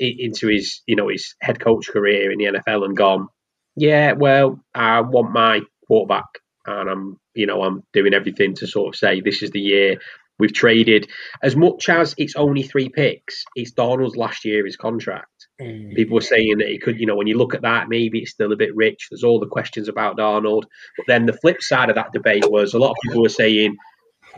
into 0.00 0.48
his 0.48 0.82
you 0.86 0.96
know 0.96 1.08
his 1.08 1.34
head 1.40 1.60
coach 1.60 1.88
career 1.88 2.30
in 2.30 2.38
the 2.38 2.60
NFL 2.60 2.84
and 2.84 2.96
gone, 2.96 3.28
yeah, 3.76 4.12
well, 4.12 4.60
I 4.74 5.00
want 5.00 5.32
my 5.32 5.60
quarterback, 5.86 6.26
and 6.66 6.88
I'm 6.88 7.20
you 7.34 7.46
know 7.46 7.62
I'm 7.62 7.82
doing 7.92 8.14
everything 8.14 8.54
to 8.56 8.66
sort 8.66 8.94
of 8.94 8.98
say 8.98 9.20
this 9.20 9.42
is 9.42 9.50
the 9.50 9.60
year 9.60 9.98
we've 10.40 10.52
traded 10.52 11.08
as 11.42 11.54
much 11.54 11.88
as 11.88 12.14
it's 12.16 12.34
only 12.34 12.62
three 12.62 12.88
picks. 12.88 13.44
It's 13.54 13.72
Darnold's 13.72 14.16
last 14.16 14.44
year 14.44 14.64
his 14.64 14.76
contract. 14.76 15.46
Mm. 15.60 15.94
People 15.94 16.16
were 16.16 16.22
saying 16.22 16.58
that 16.58 16.68
he 16.68 16.78
could, 16.78 16.98
you 16.98 17.06
know, 17.06 17.14
when 17.14 17.26
you 17.26 17.36
look 17.36 17.54
at 17.54 17.62
that, 17.62 17.88
maybe 17.88 18.20
it's 18.20 18.32
still 18.32 18.50
a 18.50 18.56
bit 18.56 18.74
rich. 18.74 19.08
There's 19.10 19.22
all 19.22 19.38
the 19.38 19.46
questions 19.46 19.88
about 19.88 20.16
Darnold. 20.16 20.62
But 20.96 21.06
then 21.06 21.26
the 21.26 21.34
flip 21.34 21.62
side 21.62 21.90
of 21.90 21.96
that 21.96 22.12
debate 22.12 22.50
was 22.50 22.74
a 22.74 22.78
lot 22.78 22.92
of 22.92 22.96
people 23.04 23.22
were 23.22 23.28
saying, 23.28 23.76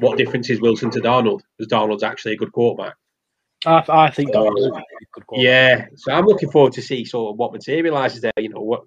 what 0.00 0.18
difference 0.18 0.50
is 0.50 0.60
Wilson 0.60 0.90
to 0.90 1.00
Darnold? 1.00 1.40
Because 1.56 1.72
Darnold's 1.72 2.02
actually 2.02 2.32
a 2.32 2.36
good 2.36 2.52
quarterback. 2.52 2.96
I, 3.64 3.84
I 3.88 4.10
think 4.10 4.32
Darnold 4.32 4.54
will 4.54 4.72
be 4.72 4.78
a 4.78 5.20
good. 5.20 5.40
Yeah. 5.40 5.86
So 5.96 6.12
I'm 6.12 6.26
looking 6.26 6.50
forward 6.50 6.72
to 6.74 6.82
see 6.82 7.04
sort 7.04 7.32
of 7.32 7.38
what 7.38 7.52
materialises 7.52 8.20
there, 8.20 8.32
you 8.36 8.48
know, 8.48 8.60
what 8.60 8.82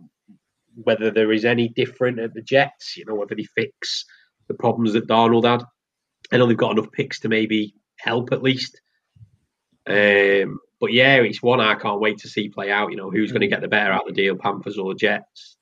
whether 0.76 1.10
there 1.12 1.32
is 1.32 1.46
any 1.46 1.70
different 1.70 2.20
at 2.20 2.34
the 2.34 2.42
Jets, 2.42 2.98
you 2.98 3.06
know, 3.06 3.16
whether 3.16 3.36
they 3.36 3.44
fix 3.44 4.06
the 4.48 4.54
problems 4.54 4.94
that 4.94 5.08
Darnold 5.08 5.46
had. 5.46 5.64
I 6.32 6.38
know 6.38 6.48
they've 6.48 6.58
got 6.58 6.72
enough 6.72 6.92
picks 6.92 7.22
to 7.22 7.30
maybe 7.30 7.76
help 7.98 8.34
at 8.34 8.44
least. 8.44 8.82
Um, 9.88 10.60
but 10.82 10.92
yeah, 10.92 11.16
it's 11.18 11.42
one 11.42 11.62
I 11.62 11.76
can't 11.76 12.02
wait 12.02 12.18
to 12.20 12.30
see 12.30 12.50
play 12.50 12.72
out. 12.72 12.92
You 12.92 12.98
know, 12.98 13.10
who's 13.10 13.32
going 13.32 13.42
to 13.42 13.48
get 13.48 13.62
the 13.62 13.68
better 13.68 13.94
out 13.94 14.10
of 14.10 14.16
the 14.16 14.22
deal, 14.22 14.36
Panthers 14.36 14.78
or 14.78 14.94
Jets? 14.94 15.56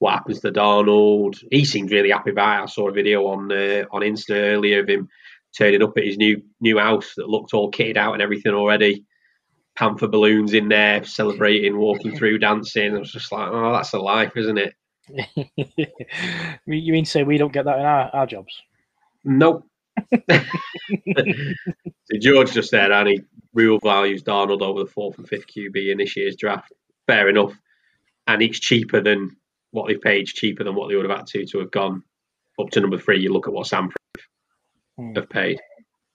What 0.00 0.12
happens 0.12 0.40
to 0.40 0.52
Darnold? 0.52 1.42
He 1.50 1.64
seemed 1.64 1.90
really 1.90 2.10
happy 2.10 2.30
about 2.30 2.60
it. 2.60 2.62
I 2.64 2.66
saw 2.66 2.88
a 2.88 2.92
video 2.92 3.26
on 3.26 3.50
uh, 3.50 3.84
on 3.90 4.02
Insta 4.02 4.34
earlier 4.34 4.80
of 4.80 4.88
him 4.88 5.08
turning 5.56 5.82
up 5.82 5.96
at 5.96 6.04
his 6.04 6.16
new 6.16 6.42
new 6.60 6.78
house 6.78 7.14
that 7.16 7.28
looked 7.28 7.54
all 7.54 7.70
kitted 7.70 7.96
out 7.96 8.14
and 8.14 8.22
everything 8.22 8.52
already. 8.52 9.04
Panther 9.76 10.08
balloons 10.08 10.54
in 10.54 10.68
there, 10.68 11.04
celebrating, 11.04 11.78
walking 11.78 12.16
through, 12.16 12.38
dancing. 12.40 12.96
I 12.96 12.98
was 12.98 13.12
just 13.12 13.30
like, 13.30 13.48
oh, 13.50 13.72
that's 13.72 13.92
the 13.92 13.98
life, 13.98 14.32
isn't 14.36 14.58
it? 14.58 14.74
you 16.66 16.92
mean 16.92 17.04
to 17.04 17.10
say 17.10 17.22
we 17.22 17.38
don't 17.38 17.52
get 17.52 17.64
that 17.64 17.78
in 17.78 17.84
our, 17.84 18.10
our 18.12 18.26
jobs? 18.26 18.60
Nope. 19.24 19.64
so 20.30 20.42
George 22.20 22.52
just 22.52 22.70
said, 22.70 22.92
Annie, 22.92 23.22
real 23.54 23.78
values 23.78 24.22
Darnold 24.22 24.62
over 24.62 24.80
the 24.80 24.90
fourth 24.90 25.18
and 25.18 25.28
fifth 25.28 25.46
QB 25.46 25.90
in 25.90 25.98
this 25.98 26.16
year's 26.16 26.36
draft. 26.36 26.72
Fair 27.06 27.28
enough. 27.28 27.54
And 28.26 28.42
it's 28.42 28.60
cheaper 28.60 29.00
than 29.00 29.36
what 29.70 29.88
they've 29.88 30.00
paid, 30.00 30.26
cheaper 30.26 30.64
than 30.64 30.74
what 30.74 30.88
they 30.88 30.96
would 30.96 31.08
have 31.08 31.18
had 31.18 31.26
to 31.28 31.46
to 31.46 31.58
have 31.60 31.70
gone 31.70 32.02
up 32.58 32.70
to 32.70 32.80
number 32.80 32.98
three. 32.98 33.20
You 33.20 33.32
look 33.32 33.46
at 33.48 33.54
what 33.54 33.66
Sam 33.66 33.90
Hmm. 34.98 35.14
have 35.14 35.30
paid 35.30 35.60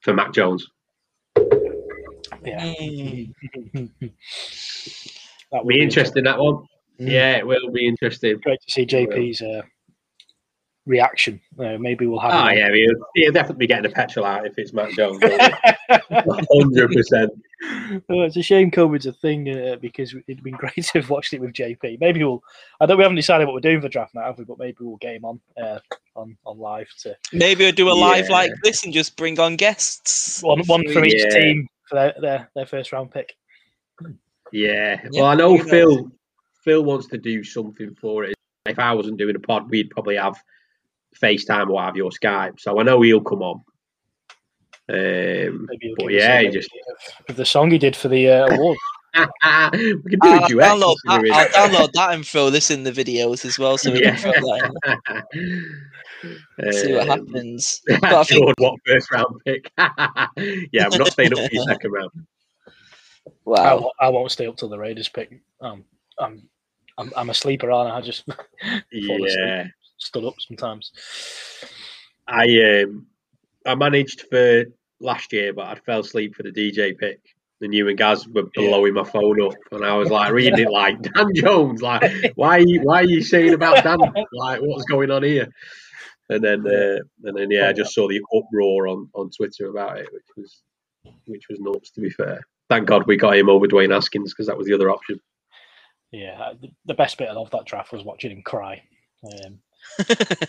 for 0.01 0.13
Mac 0.13 0.34
Jones. 0.34 0.67
Yeah. 2.45 2.73
Mm. 2.75 3.34
that 5.51 5.63
will 5.63 5.65
Be 5.65 5.81
interesting, 5.81 6.25
that 6.25 6.38
one. 6.38 6.65
Mm. 6.99 7.09
Yeah, 7.09 7.38
it 7.38 7.47
will 7.47 7.71
be 7.71 7.88
interesting. 7.88 8.39
Great 8.43 8.59
to 8.67 8.71
see 8.71 8.86
JP's 8.86 9.41
uh, 9.41 9.61
reaction. 10.86 11.39
Uh, 11.57 11.77
maybe 11.79 12.05
we'll 12.07 12.19
have. 12.19 12.34
Oh, 12.34 12.47
him 12.49 12.57
yeah, 12.57 12.71
he'll, 12.73 12.95
he'll 13.15 13.31
definitely 13.31 13.63
be 13.63 13.67
getting 13.67 13.89
a 13.91 13.93
petrol 13.93 14.25
out 14.25 14.45
if 14.45 14.53
it's 14.57 14.73
Mac 14.73 14.91
Jones. 14.91 15.19
100%. 15.19 17.29
Oh, 18.09 18.21
it's 18.21 18.38
a 18.38 18.41
shame 18.43 18.71
COVID's 18.71 19.05
a 19.05 19.13
thing 19.13 19.49
uh, 19.49 19.77
because 19.81 20.13
it'd 20.27 20.43
been 20.43 20.55
great 20.55 20.73
to 20.75 21.01
have 21.01 21.09
watched 21.09 21.34
it 21.34 21.41
with 21.41 21.53
JP. 21.53 21.99
Maybe 21.99 22.23
we'll. 22.23 22.43
I 22.79 22.86
don't. 22.86 22.97
We 22.97 23.03
haven't 23.03 23.15
decided 23.15 23.45
what 23.45 23.53
we're 23.53 23.59
doing 23.61 23.81
for 23.81 23.89
draft 23.89 24.15
now, 24.15 24.23
have 24.25 24.38
we? 24.38 24.43
But 24.45 24.59
maybe 24.59 24.77
we'll 24.81 24.97
get 24.97 25.15
him 25.15 25.25
on 25.25 25.39
uh, 25.61 25.79
on 26.15 26.38
on 26.45 26.59
live 26.59 26.88
to 27.01 27.15
Maybe 27.31 27.63
we'll 27.63 27.73
do 27.73 27.89
a 27.89 27.93
live 27.93 28.27
Yeah. 28.29 28.36
like 28.36 28.51
this 28.63 28.84
and 28.84 28.93
just 28.93 29.15
bring 29.15 29.39
on 29.39 29.55
guests. 29.55 30.41
one 30.43 30.61
one 30.67 30.88
from 30.91 31.05
each 31.05 31.23
Yeah. 31.23 31.29
team 31.29 31.67
for 31.89 31.95
their, 31.95 32.13
their 32.19 32.49
their 32.55 32.65
first 32.65 32.91
round 32.91 33.11
pick. 33.11 33.34
Yeah. 34.51 34.99
Yeah, 35.11 35.13
Well, 35.13 35.25
I 35.25 35.36
know 35.36 35.51
who 35.57 35.63
knows? 35.63 35.69
Phil. 35.69 36.11
Phil 36.63 36.84
wants 36.84 37.07
to 37.07 37.17
do 37.17 37.43
something 37.43 37.93
for 37.95 38.23
it. 38.23 38.36
If 38.65 38.79
I 38.79 38.93
wasn't 38.93 39.17
doing 39.17 39.36
a 39.36 39.39
pod, 39.39 39.69
we'd 39.69 39.89
probably 39.89 40.15
have 40.15 40.41
FaceTime 41.22 41.70
or 41.70 41.82
have 41.82 41.95
your 41.95 42.11
Skype. 42.11 42.59
So 42.59 42.80
I 42.80 42.84
know 42.84 43.01
he'll 43.01 43.22
come 43.22 43.41
on. 43.41 43.61
Um, 44.89 45.68
Maybe 45.70 45.93
but 45.97 46.11
yeah, 46.11 46.41
he 46.41 46.49
just 46.49 46.70
of- 46.70 47.30
of 47.30 47.36
the 47.38 47.45
song 47.45 47.72
he 47.72 47.78
did 47.78 47.95
for 47.95 48.09
the 48.09 48.30
uh, 48.30 48.47
award. 48.53 48.78
we 49.16 49.20
can 49.22 50.01
do 50.03 50.18
I'll 50.24 50.43
a 50.43 50.47
duet. 50.49 50.72
download, 50.72 50.95
that, 51.05 51.22
considering- 51.22 51.34
I'll 51.34 51.70
download 51.70 51.91
that 51.93 52.14
and 52.16 52.26
throw 52.28 52.49
this 52.49 52.70
in 52.72 52.84
the 52.84 52.91
videos 52.91 53.45
as 53.45 53.57
well, 53.57 53.78
so 53.78 53.91
we 53.91 54.01
Yeah. 54.01 54.16
can 54.16 54.34
throw 54.34 54.41
that 54.41 55.26
in. 55.34 56.72
See 56.74 56.93
what 56.93 57.09
Um, 57.09 57.26
happens. 57.28 57.82
But 57.88 58.03
I 58.05 58.24
think 58.24 58.41
George, 58.43 58.55
what 58.57 58.80
first 58.86 59.11
round 59.11 59.41
pick? 59.45 59.72
yeah, 59.78 60.88
I'm 60.91 60.97
not 60.97 61.11
staying 61.11 61.34
up 61.34 61.39
for 61.39 61.49
your 61.53 61.64
second 61.66 61.91
round. 61.91 62.11
I, 63.28 63.32
wow. 63.45 63.76
won't- 63.80 63.93
I 63.99 64.09
won't 64.09 64.32
stay 64.32 64.47
up 64.47 64.57
till 64.57 64.70
the 64.70 64.78
Raiders 64.80 65.07
pick. 65.09 65.41
Um, 65.61 65.86
I'm 66.20 66.49
I'm 66.97 67.11
I'm 67.16 67.30
a 67.30 67.34
sleeper, 67.34 67.72
aren't 67.72 67.91
I? 67.93 67.97
I 67.97 68.01
just 68.01 68.26
fall 68.26 68.36
asleep, 69.26 69.30
Yeah, 69.38 69.68
stood 70.03 70.25
up 70.25 70.35
sometimes. 70.39 70.91
I 72.27 72.83
um, 72.83 73.07
I 73.65 73.75
managed 73.75 74.23
for 74.29 74.65
last 74.99 75.33
year, 75.33 75.53
but 75.53 75.67
I 75.67 75.75
fell 75.75 75.99
asleep 75.99 76.35
for 76.35 76.43
the 76.43 76.51
DJ 76.51 76.97
pick. 76.97 77.19
and 77.61 77.73
you 77.73 77.87
and 77.87 77.97
Gaz 77.97 78.27
were 78.27 78.49
blowing 78.55 78.93
my 78.93 79.03
phone 79.03 79.41
up, 79.41 79.55
and 79.71 79.85
I 79.85 79.95
was 79.95 80.09
like 80.09 80.31
reading 80.33 80.59
it 80.59 80.69
like 80.69 81.01
Dan 81.01 81.33
Jones, 81.33 81.81
like 81.81 82.11
why 82.35 82.57
are 82.57 82.67
you, 82.67 82.81
why 82.81 83.01
are 83.01 83.05
you 83.05 83.21
saying 83.21 83.53
about 83.53 83.83
Dan? 83.83 83.97
Like 84.33 84.59
what's 84.61 84.85
going 84.85 85.11
on 85.11 85.23
here? 85.23 85.47
And 86.29 86.43
then 86.43 86.65
uh, 86.65 86.99
and 87.23 87.37
then 87.37 87.51
yeah, 87.51 87.69
I 87.69 87.73
just 87.73 87.93
saw 87.93 88.07
the 88.07 88.21
uproar 88.35 88.87
on, 88.87 89.09
on 89.13 89.29
Twitter 89.29 89.69
about 89.69 89.99
it, 89.99 90.07
which 90.11 90.27
was 90.37 90.61
which 91.25 91.47
was 91.49 91.59
nuts. 91.59 91.91
To 91.91 92.01
be 92.01 92.09
fair, 92.09 92.41
thank 92.69 92.87
God 92.87 93.05
we 93.07 93.17
got 93.17 93.37
him 93.37 93.49
over 93.49 93.67
Dwayne 93.67 93.93
Haskins 93.93 94.33
because 94.33 94.47
that 94.47 94.57
was 94.57 94.67
the 94.67 94.73
other 94.73 94.89
option. 94.89 95.19
Yeah, 96.11 96.53
the, 96.61 96.69
the 96.85 96.93
best 96.93 97.17
bit 97.17 97.29
of 97.29 97.49
that 97.51 97.65
draft 97.65 97.91
was 97.91 98.03
watching 98.03 98.31
him 98.31 98.43
cry. 98.43 98.83
Um, 99.25 99.59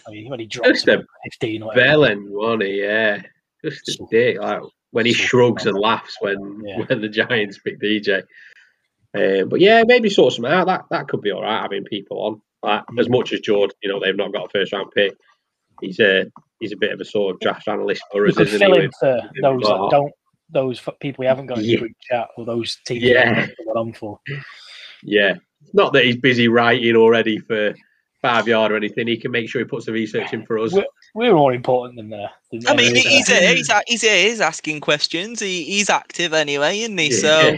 When 0.06 0.40
he 0.40 0.46
Just 0.46 0.88
a 0.88 1.04
15 1.24 1.62
or. 1.62 1.72
Wasn't 1.74 2.62
he? 2.62 2.80
Yeah, 2.82 3.22
just 3.64 3.88
a 4.00 4.06
dick. 4.10 4.38
Like 4.40 4.62
when 4.90 5.06
he 5.06 5.12
shrugs 5.12 5.66
and 5.66 5.76
laughs 5.78 6.16
when 6.20 6.62
Yeah. 6.64 6.82
when 6.86 7.00
the 7.00 7.08
Giants 7.08 7.58
pick 7.58 7.80
DJ. 7.80 8.22
Um, 9.16 9.48
but 9.48 9.60
yeah, 9.60 9.82
maybe 9.86 10.08
sort 10.10 10.32
some 10.34 10.44
out. 10.44 10.66
That 10.66 10.84
that 10.90 11.08
could 11.08 11.20
be 11.20 11.30
all 11.32 11.42
right 11.42 11.62
having 11.62 11.84
people 11.84 12.18
on. 12.22 12.42
Like, 12.62 12.84
as 12.98 13.08
much 13.10 13.32
as 13.32 13.40
George, 13.40 13.70
you 13.82 13.90
know, 13.90 14.00
they've 14.00 14.16
not 14.16 14.32
got 14.32 14.46
a 14.46 14.48
first 14.48 14.72
round 14.72 14.90
pick. 14.94 15.12
He's 15.80 16.00
a 16.00 16.26
he's 16.60 16.72
a 16.72 16.76
bit 16.76 16.92
of 16.92 17.00
a 17.00 17.04
sort 17.04 17.34
of 17.34 17.40
draft 17.40 17.68
analyst 17.68 18.02
for 18.10 18.26
us, 18.26 18.38
isn't 18.38 18.60
he? 18.62 18.66
those 18.68 18.90
that 19.00 19.88
don't, 19.90 20.12
those 20.50 20.80
people 21.00 21.22
we 21.22 21.26
haven't 21.26 21.46
got 21.46 21.58
in 21.58 21.64
Yeah. 21.64 21.78
group 21.78 21.92
chat 22.00 22.28
or 22.36 22.44
those 22.46 22.78
teams 22.86 23.02
Yeah. 23.02 23.46
on 23.74 23.92
for. 23.92 24.18
Yeah, 25.02 25.34
not 25.74 25.92
that 25.92 26.04
he's 26.04 26.16
busy 26.16 26.48
writing 26.48 26.96
already 26.96 27.38
for 27.38 27.74
five 28.24 28.48
yard 28.48 28.72
or 28.72 28.76
anything. 28.76 29.06
He 29.06 29.16
can 29.16 29.30
make 29.30 29.48
sure 29.48 29.60
he 29.60 29.66
puts 29.66 29.86
the 29.86 29.92
research 29.92 30.32
in 30.32 30.46
for 30.46 30.58
us. 30.58 30.72
We're, 30.72 30.84
we're 31.14 31.34
more 31.34 31.52
important 31.52 31.96
than 31.96 32.08
that. 32.10 32.30
I 32.66 32.74
mean, 32.74 32.90
any- 32.90 33.00
he's 33.00 33.28
here, 33.28 33.54
he's, 33.54 33.70
he's 33.86 34.02
he's 34.02 34.40
asking 34.40 34.80
questions. 34.80 35.40
He, 35.40 35.64
he's 35.64 35.90
active 35.90 36.32
anyway, 36.32 36.80
isn't 36.80 36.96
he? 36.98 37.10
So 37.10 37.56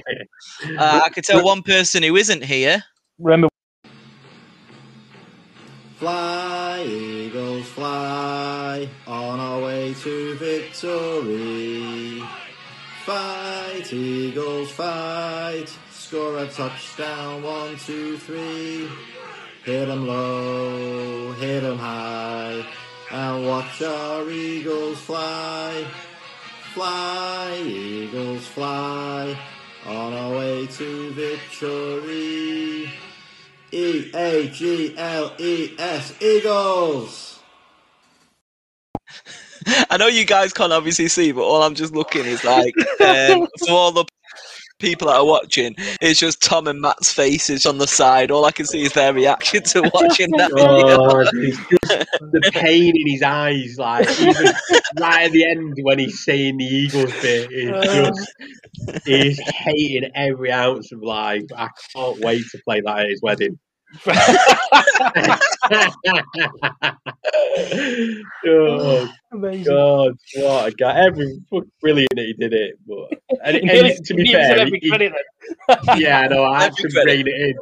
uh, 0.79 1.01
I 1.05 1.09
could 1.11 1.25
tell 1.25 1.45
one 1.45 1.63
person 1.63 2.03
who 2.03 2.17
isn't 2.17 2.45
here. 2.45 2.83
Remember, 3.19 3.49
Fly, 5.99 6.83
Eagles, 6.87 7.67
fly 7.69 8.87
on 9.07 9.41
our 9.41 9.63
way 9.63 9.95
to 9.95 10.35
victory. 10.35 12.23
Fight, 13.05 13.93
Eagles, 13.93 14.71
fight. 14.73 15.75
Score 15.91 16.39
a 16.39 16.47
touchdown, 16.49 17.43
one, 17.43 17.77
two, 17.79 18.19
three. 18.19 18.89
Hit 19.67 19.89
'em 19.89 20.07
low, 20.07 21.33
hit 21.33 21.65
'em 21.65 21.77
high. 21.77 22.65
And 23.11 23.49
watch 23.49 23.83
our 23.83 24.31
Eagles 24.31 25.01
fly. 25.01 25.85
Fly, 26.73 27.63
Eagles, 27.67 28.47
fly 28.47 29.37
on 29.85 30.13
our 30.13 30.37
way 30.39 30.69
to 30.69 31.11
victory. 31.11 32.93
E 33.73 34.11
A 34.15 34.49
G 34.51 34.95
L 34.97 35.33
E 35.37 35.75
S 35.77 36.15
Eagles. 36.23 37.41
I 39.91 39.97
know 39.97 40.07
you 40.07 40.25
guys 40.25 40.53
can't 40.53 40.73
obviously 40.73 41.09
see, 41.09 41.33
but 41.33 41.43
all 41.43 41.65
I'm 41.65 41.75
just 41.75 41.93
looking 41.93 42.25
is 42.25 42.45
like 42.45 42.73
um, 43.01 43.49
for 43.67 43.71
all 43.73 43.91
the 43.91 44.05
people 44.79 45.09
that 45.09 45.17
are 45.17 45.25
watching, 45.25 45.75
it's 46.01 46.21
just 46.21 46.43
Tom 46.43 46.67
and 46.67 46.81
Matt's 46.81 47.13
faces 47.13 47.67
on 47.67 47.79
the 47.79 47.87
side. 47.87 48.31
All 48.31 48.45
I 48.45 48.51
can 48.51 48.67
see 48.67 48.83
is 48.83 48.93
their 48.93 49.13
reaction 49.13 49.63
to 49.63 49.83
watching 49.95 50.31
that 50.37 50.51
video. 50.53 50.97
Oh, 51.01 52.29
the 52.33 52.51
pain 52.53 52.95
in 52.97 53.13
his 53.13 53.23
eyes, 53.23 53.77
like 53.79 54.09
even 54.21 54.53
right 54.99 55.27
at 55.27 55.33
the 55.33 55.49
end 55.49 55.77
when 55.83 55.99
he's 55.99 56.25
saying 56.25 56.59
the 56.59 56.65
Eagles 56.65 57.13
bit, 57.23 57.51
is 57.53 57.71
uh. 57.71 58.11
just 58.11 59.07
he's 59.07 59.41
hating 59.41 60.11
every 60.15 60.53
ounce 60.53 60.93
of 60.93 61.03
life. 61.03 61.45
I 61.57 61.69
can't 61.95 62.19
wait 62.21 62.43
to 62.53 62.59
play 62.65 62.81
that 62.81 63.01
at 63.01 63.09
his 63.09 63.21
wedding. 63.23 63.59
Oh 68.47 69.09
Amazing. 69.33 69.65
God, 69.65 70.17
what 70.37 70.69
a 70.69 70.71
guy! 70.73 71.05
Every 71.07 71.41
brilliant 71.81 72.09
that 72.15 72.25
he 72.25 72.33
did 72.35 72.53
it, 72.53 72.79
but 72.87 73.21
and, 73.45 73.57
and 73.71 74.05
to 74.05 74.15
be 74.15 74.33
fair, 74.33 74.59
every 74.59 74.79
he- 74.81 74.89
credit 74.89 75.13
yeah, 75.97 76.21
I 76.21 76.29
know. 76.29 76.45
I 76.45 76.63
had 76.63 76.73
Every 76.79 76.91
to 76.91 77.03
rein 77.05 77.27
it 77.27 77.57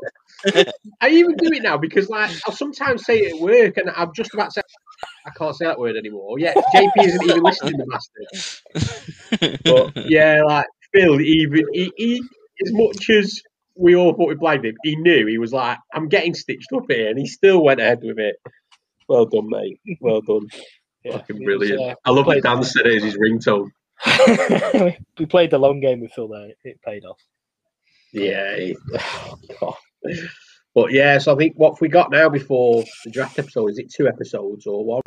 in. 0.56 0.64
I 1.00 1.08
even 1.08 1.36
do 1.36 1.50
it 1.52 1.62
now 1.62 1.78
because, 1.78 2.08
like, 2.08 2.30
I'll 2.46 2.54
sometimes 2.54 3.04
say 3.04 3.18
it 3.20 3.34
at 3.34 3.40
work, 3.40 3.76
and 3.78 3.90
I'm 3.96 4.12
just 4.14 4.34
about 4.34 4.46
to 4.46 4.52
say, 4.52 4.62
I 5.26 5.30
can't 5.30 5.56
say 5.56 5.64
that 5.64 5.78
word 5.78 5.96
anymore. 5.96 6.38
Yeah, 6.38 6.54
JP 6.74 6.90
isn't 6.98 7.24
even 7.24 7.42
listening, 7.42 7.78
the 7.78 7.86
bastard. 9.40 9.62
But 9.64 10.06
yeah, 10.08 10.42
like 10.44 10.66
Phil, 10.92 11.20
even 11.20 11.64
he, 11.72 11.90
he 11.96 12.22
as 12.64 12.72
much 12.72 13.10
as 13.10 13.40
we 13.76 13.96
all 13.96 14.12
thought 14.14 14.28
we 14.28 14.34
blagged 14.34 14.64
him, 14.64 14.76
he 14.84 14.96
knew 14.96 15.26
he 15.26 15.38
was 15.38 15.52
like, 15.52 15.78
I'm 15.92 16.08
getting 16.08 16.34
stitched 16.34 16.72
up 16.74 16.84
here, 16.88 17.08
and 17.10 17.18
he 17.18 17.26
still 17.26 17.62
went 17.64 17.80
ahead 17.80 18.00
with 18.02 18.18
it. 18.18 18.36
Well 19.08 19.26
done, 19.26 19.48
mate. 19.48 19.80
Well 20.00 20.20
done. 20.20 20.46
Yeah, 21.06 21.18
Fucking 21.18 21.36
it 21.36 21.38
was, 21.40 21.44
brilliant. 21.68 21.82
uh, 21.82 21.94
I 22.06 22.10
love 22.12 22.24
that 22.24 22.40
played- 22.40 22.42
Dan 22.44 22.64
said 22.64 22.86
it 22.86 22.96
as 22.96 23.02
his 23.02 23.18
ringtone. 23.18 23.68
we 25.18 25.26
played 25.26 25.50
the 25.50 25.58
long 25.58 25.78
game 25.80 26.00
with 26.00 26.12
Phil 26.12 26.28
there. 26.28 26.46
It, 26.46 26.56
it 26.64 26.80
paid 26.82 27.04
off. 27.04 27.20
Yeah. 28.10 28.56
he- 28.56 28.76
God. 29.60 29.74
But 30.74 30.92
yeah, 30.92 31.18
so 31.18 31.34
I 31.34 31.36
think 31.36 31.56
what 31.58 31.74
have 31.74 31.80
we 31.82 31.88
got 31.88 32.10
now 32.10 32.30
before 32.30 32.84
the 33.04 33.10
draft 33.10 33.38
episode? 33.38 33.68
Is 33.72 33.78
it 33.78 33.92
two 33.94 34.08
episodes 34.08 34.66
or 34.66 34.82
one? 34.82 35.02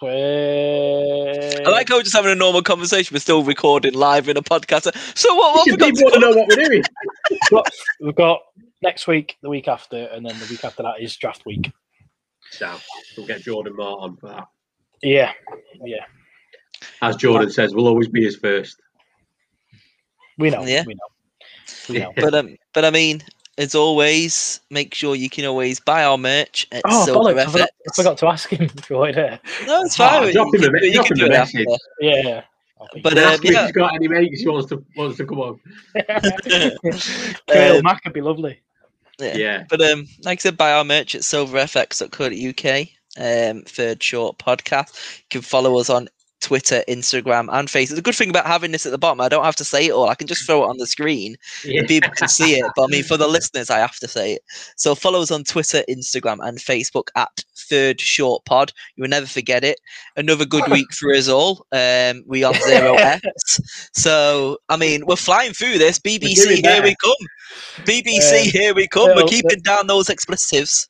Where... 0.00 1.66
I 1.66 1.70
like 1.70 1.88
how 1.88 1.96
we're 1.96 2.02
just 2.02 2.14
having 2.14 2.30
a 2.30 2.36
normal 2.36 2.62
conversation, 2.62 3.14
but 3.14 3.22
still 3.22 3.42
recording 3.42 3.94
live 3.94 4.28
in 4.28 4.36
a 4.36 4.42
podcast. 4.42 4.94
So 5.16 5.34
what? 5.34 5.56
what 5.56 5.66
we 5.66 5.76
got 5.76 5.86
people 5.86 6.04
want 6.04 6.14
to 6.14 6.20
to 6.20 6.26
know 6.26 6.36
what 6.36 6.48
we're 6.48 6.64
doing. 6.64 6.82
We've 8.00 8.14
got 8.14 8.40
next 8.82 9.06
week, 9.06 9.36
the 9.42 9.48
week 9.48 9.66
after, 9.66 10.04
and 10.06 10.24
then 10.24 10.38
the 10.38 10.46
week 10.48 10.64
after 10.64 10.84
that 10.84 11.00
is 11.00 11.16
draft 11.16 11.44
week. 11.46 11.72
So 12.50 12.76
we'll 13.16 13.26
get 13.26 13.42
Jordan 13.42 13.76
Martin 13.76 14.16
for 14.16 14.28
that. 14.28 14.46
Yeah, 15.02 15.32
yeah, 15.84 16.04
As 17.02 17.16
Jordan 17.16 17.50
says, 17.50 17.74
we'll 17.74 17.86
always 17.86 18.08
be 18.08 18.24
his 18.24 18.36
first. 18.36 18.80
we 20.38 20.50
know. 20.50 20.64
Yeah. 20.64 20.84
We 20.86 20.94
know. 20.94 21.08
We 21.88 21.98
know. 21.98 22.12
But 22.16 22.34
um, 22.34 22.56
but 22.72 22.84
I 22.84 22.90
mean, 22.90 23.22
as 23.58 23.74
always, 23.74 24.60
make 24.70 24.94
sure 24.94 25.14
you 25.14 25.28
can 25.28 25.44
always 25.44 25.78
buy 25.80 26.04
our 26.04 26.16
merch 26.16 26.66
at 26.72 26.80
Oh, 26.86 27.04
Silver 27.04 27.34
bollocks! 27.34 27.46
I 27.46 27.50
forgot, 27.50 27.68
I 27.70 27.94
forgot 27.94 28.18
to 28.18 28.26
ask 28.28 28.48
him 28.50 28.62
if 28.62 28.88
you 28.88 28.96
wanted 28.96 29.18
it. 29.18 29.40
No, 29.66 29.82
it's 29.82 29.98
Oh, 30.00 30.04
fine. 30.08 30.32
drop 30.32 30.48
you 30.54 30.60
him 30.60 30.64
a 30.64 30.70
can, 30.70 30.80
do- 30.80 30.86
you 30.86 30.92
drop 30.94 31.10
him 31.10 31.20
a 31.26 31.28
message. 31.28 31.66
after. 31.70 31.76
Yeah. 32.00 32.42
But 33.02 33.14
We'll 33.14 33.18
um, 33.26 33.32
ask 33.32 33.44
him 33.44 33.54
if 33.54 33.60
he's 33.62 33.72
got 33.72 33.94
any 33.96 34.06
mates 34.08 34.40
he 34.40 34.48
wants 34.48 34.68
to 34.70 34.84
wants 34.96 35.16
to 35.18 35.26
come 35.26 35.40
on. 35.40 35.60
Kale 37.48 37.76
Um, 37.78 37.82
Mack 37.82 38.02
would 38.04 38.12
be 38.14 38.20
lovely. 38.20 38.60
yeah. 39.18 39.36
Yeah. 39.36 39.64
But 39.68 39.80
um, 39.82 40.06
like 40.24 40.38
I 40.38 40.42
said, 40.42 40.56
buy 40.56 40.72
our 40.72 40.84
merch 40.84 41.14
at 41.16 41.22
silverfx.co.uk. 41.22 42.88
Um, 43.18 43.62
third 43.62 44.00
short 44.02 44.38
podcast. 44.38 45.18
You 45.18 45.24
can 45.30 45.40
follow 45.42 45.78
us 45.78 45.90
on 45.90 46.08
Twitter, 46.40 46.82
Instagram, 46.88 47.48
and 47.52 47.68
Facebook. 47.68 47.96
The 47.96 48.02
good 48.02 48.14
thing 48.14 48.30
about 48.30 48.46
having 48.46 48.70
this 48.72 48.86
at 48.86 48.92
the 48.92 48.98
bottom, 48.98 49.20
I 49.20 49.28
don't 49.28 49.44
have 49.44 49.56
to 49.56 49.64
say 49.64 49.86
it 49.86 49.90
all. 49.92 50.08
I 50.08 50.14
can 50.14 50.26
just 50.26 50.46
throw 50.46 50.64
it 50.64 50.68
on 50.68 50.78
the 50.78 50.86
screen. 50.86 51.36
yeah. 51.64 51.82
People 51.86 52.10
can 52.16 52.28
see 52.28 52.54
it, 52.58 52.66
but 52.76 52.84
I 52.84 52.86
mean, 52.88 53.02
for 53.02 53.16
the 53.16 53.26
listeners, 53.36 53.70
I 53.70 53.78
have 53.78 53.96
to 53.96 54.08
say 54.08 54.34
it. 54.34 54.42
So 54.76 54.94
follow 54.94 55.20
us 55.20 55.30
on 55.30 55.44
Twitter, 55.44 55.82
Instagram, 55.88 56.38
and 56.46 56.58
Facebook 56.58 57.08
at 57.16 57.44
Third 57.56 58.00
Short 58.00 58.44
Pod. 58.44 58.72
You 58.96 59.02
will 59.02 59.08
never 59.08 59.26
forget 59.26 59.64
it. 59.64 59.80
Another 60.16 60.44
good 60.44 60.66
week 60.70 60.92
for 60.92 61.12
us 61.14 61.28
all. 61.28 61.66
Um, 61.72 62.22
we 62.26 62.44
on 62.44 62.54
zero 62.54 62.94
X. 62.98 63.60
So 63.92 64.58
I 64.68 64.76
mean, 64.76 65.04
we're 65.06 65.16
flying 65.16 65.52
through 65.52 65.78
this. 65.78 65.98
BBC, 65.98 66.64
here 66.64 66.82
we 66.82 66.94
come. 67.02 67.84
BBC, 67.84 68.42
Um, 68.42 68.48
here 68.50 68.74
we 68.74 68.86
come. 68.88 69.10
We're 69.14 69.24
keeping 69.24 69.60
down 69.60 69.86
those 69.86 70.08
expletives. 70.08 70.88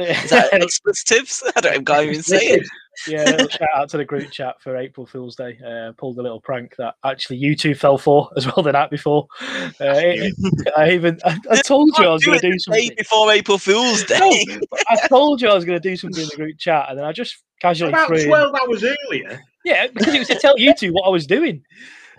Is 0.00 0.30
that 0.30 0.52
expletives? 0.52 1.42
I 1.56 1.60
don't 1.60 1.84
can't 1.86 2.04
even 2.06 2.22
say 2.22 2.38
it. 2.38 2.66
yeah, 3.06 3.46
shout 3.48 3.68
out 3.74 3.88
to 3.90 3.96
the 3.96 4.04
group 4.04 4.30
chat 4.30 4.60
for 4.60 4.76
April 4.76 5.06
Fool's 5.06 5.36
Day. 5.36 5.58
Uh, 5.66 5.92
pulled 5.96 6.18
a 6.18 6.22
little 6.22 6.40
prank 6.40 6.74
that 6.76 6.94
actually 7.04 7.36
you 7.38 7.56
two 7.56 7.74
fell 7.74 7.98
for 7.98 8.30
as 8.36 8.46
well 8.46 8.62
the 8.62 8.72
night 8.72 8.90
before. 8.90 9.26
Uh, 9.42 9.68
it- 9.80 10.34
I 10.76 10.90
even 10.92 11.18
I, 11.24 11.38
I 11.50 11.62
told 11.62 11.88
you 11.98 12.04
I 12.04 12.10
was 12.12 12.24
going 12.24 12.38
to 12.38 12.46
do 12.46 12.52
Day 12.52 12.58
something. 12.58 12.90
before 12.96 13.30
April 13.32 13.58
Fool's 13.58 14.04
Day. 14.04 14.18
No, 14.18 14.30
I 14.88 14.96
told 15.08 15.40
you 15.40 15.48
I 15.48 15.54
was 15.54 15.64
going 15.64 15.80
to 15.80 15.88
do 15.88 15.96
something 15.96 16.22
in 16.22 16.28
the 16.28 16.36
group 16.36 16.58
chat, 16.58 16.86
and 16.88 16.98
then 16.98 17.04
I 17.06 17.12
just 17.12 17.42
casually 17.60 17.92
About 17.92 18.06
threw. 18.08 18.16
in- 18.18 18.26
twelve 18.28 18.54
hours 18.54 18.84
earlier. 18.84 19.40
Yeah, 19.64 19.86
because 19.88 20.14
it 20.14 20.18
was 20.18 20.28
to 20.28 20.38
tell 20.38 20.58
you 20.58 20.74
two 20.74 20.92
what 20.92 21.06
I 21.06 21.10
was 21.10 21.26
doing. 21.26 21.62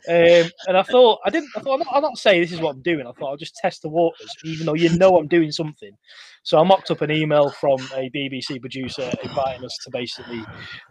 Um, 0.09 0.49
and 0.67 0.75
I 0.77 0.81
thought 0.83 1.19
I 1.25 1.29
didn't. 1.29 1.49
I 1.55 1.59
thought 1.59 1.73
I'm 1.75 1.79
not, 1.79 1.95
I'm 1.95 2.01
not 2.01 2.17
saying 2.17 2.41
this 2.41 2.51
is 2.51 2.59
what 2.59 2.71
I'm 2.71 2.81
doing. 2.81 3.05
I 3.05 3.11
thought 3.11 3.29
I'll 3.29 3.37
just 3.37 3.55
test 3.55 3.83
the 3.83 3.89
waters, 3.89 4.35
even 4.43 4.65
though 4.65 4.73
you 4.73 4.89
know 4.97 5.15
I'm 5.17 5.27
doing 5.27 5.51
something. 5.51 5.91
So 6.43 6.59
I 6.59 6.63
mocked 6.63 6.89
up 6.89 7.01
an 7.01 7.11
email 7.11 7.51
from 7.51 7.79
a 7.95 8.09
BBC 8.09 8.59
producer 8.59 9.11
inviting 9.23 9.63
us 9.63 9.77
to 9.83 9.91
basically 9.91 10.43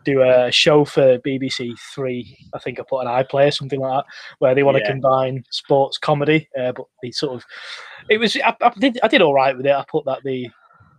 do 0.04 0.22
a 0.22 0.50
show 0.52 0.84
for 0.84 1.18
BBC 1.18 1.76
Three. 1.94 2.36
I 2.54 2.58
think 2.60 2.78
I 2.78 2.84
put 2.88 3.00
an 3.00 3.08
iPlayer, 3.08 3.52
something 3.52 3.80
like 3.80 4.04
that, 4.04 4.12
where 4.38 4.54
they 4.54 4.62
want 4.62 4.78
to 4.78 4.86
combine 4.86 5.44
sports 5.50 5.98
comedy. 5.98 6.48
Uh, 6.58 6.72
but 6.72 6.86
they 7.02 7.10
sort 7.10 7.34
of, 7.34 7.44
it 8.08 8.18
was 8.18 8.36
I, 8.36 8.54
I 8.60 8.70
did 8.78 9.00
I 9.02 9.08
did 9.08 9.22
all 9.22 9.34
right 9.34 9.56
with 9.56 9.66
it. 9.66 9.72
I 9.72 9.84
put 9.90 10.04
that 10.06 10.22
the 10.24 10.48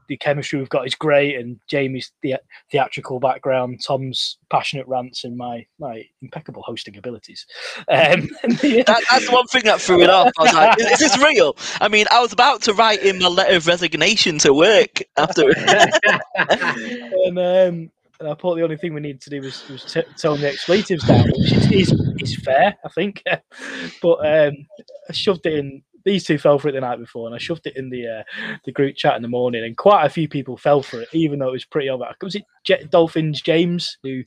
the 0.07 0.17
chemistry 0.17 0.59
we've 0.59 0.69
got 0.69 0.85
is 0.85 0.95
great, 0.95 1.37
and 1.37 1.59
Jamie's 1.67 2.11
the 2.21 2.35
theatrical 2.71 3.19
background, 3.19 3.81
Tom's 3.83 4.37
passionate 4.49 4.87
rants, 4.87 5.23
and 5.23 5.37
my 5.37 5.65
my 5.79 6.03
impeccable 6.21 6.63
hosting 6.63 6.97
abilities. 6.97 7.45
Um, 7.89 8.29
that, 8.43 9.03
that's 9.09 9.31
one 9.31 9.47
thing 9.47 9.63
that 9.65 9.81
threw 9.81 10.01
it 10.01 10.09
off. 10.09 10.31
I 10.37 10.43
was 10.43 10.53
like, 10.53 10.79
is, 10.79 10.91
is, 10.91 10.99
this 10.99 11.17
real? 11.23 11.55
I 11.79 11.87
mean, 11.87 12.05
I 12.11 12.21
was 12.21 12.33
about 12.33 12.61
to 12.63 12.73
write 12.73 13.03
in 13.03 13.19
my 13.19 13.27
letter 13.27 13.55
of 13.55 13.67
resignation 13.67 14.37
to 14.39 14.53
work 14.53 15.01
after. 15.17 15.49
and, 16.35 17.37
um, 17.37 17.91
and 18.21 18.29
I 18.29 18.35
thought 18.35 18.55
the 18.55 18.63
only 18.63 18.77
thing 18.77 18.93
we 18.93 19.01
needed 19.01 19.21
to 19.21 19.29
do 19.31 19.41
was, 19.41 19.67
was 19.67 19.83
t- 19.83 20.03
tone 20.17 20.41
the 20.41 20.49
expletives 20.49 21.03
down, 21.05 21.25
which 21.25 21.51
is, 21.51 21.71
is, 21.71 22.13
is 22.19 22.35
fair, 22.35 22.77
I 22.85 22.89
think. 22.89 23.23
but 24.01 24.17
um, 24.19 24.67
I 25.09 25.13
shoved 25.13 25.45
it 25.47 25.53
in 25.53 25.81
these 26.05 26.23
two 26.23 26.37
fell 26.37 26.59
for 26.59 26.69
it 26.69 26.73
the 26.73 26.81
night 26.81 26.99
before, 26.99 27.25
and 27.27 27.35
I 27.35 27.37
shoved 27.37 27.67
it 27.67 27.75
in 27.75 27.89
the 27.89 28.07
uh, 28.07 28.23
the 28.65 28.71
group 28.71 28.95
chat 28.95 29.15
in 29.15 29.21
the 29.21 29.27
morning, 29.27 29.63
and 29.63 29.77
quite 29.77 30.05
a 30.05 30.09
few 30.09 30.27
people 30.27 30.57
fell 30.57 30.81
for 30.81 31.01
it, 31.01 31.09
even 31.13 31.37
though 31.39 31.49
it 31.49 31.53
was 31.53 31.65
pretty 31.65 31.89
obvious. 31.89 32.15
Was 32.21 32.35
it 32.35 32.43
Jet 32.63 32.89
Dolphins 32.91 33.41
James 33.41 33.97
who 34.03 34.23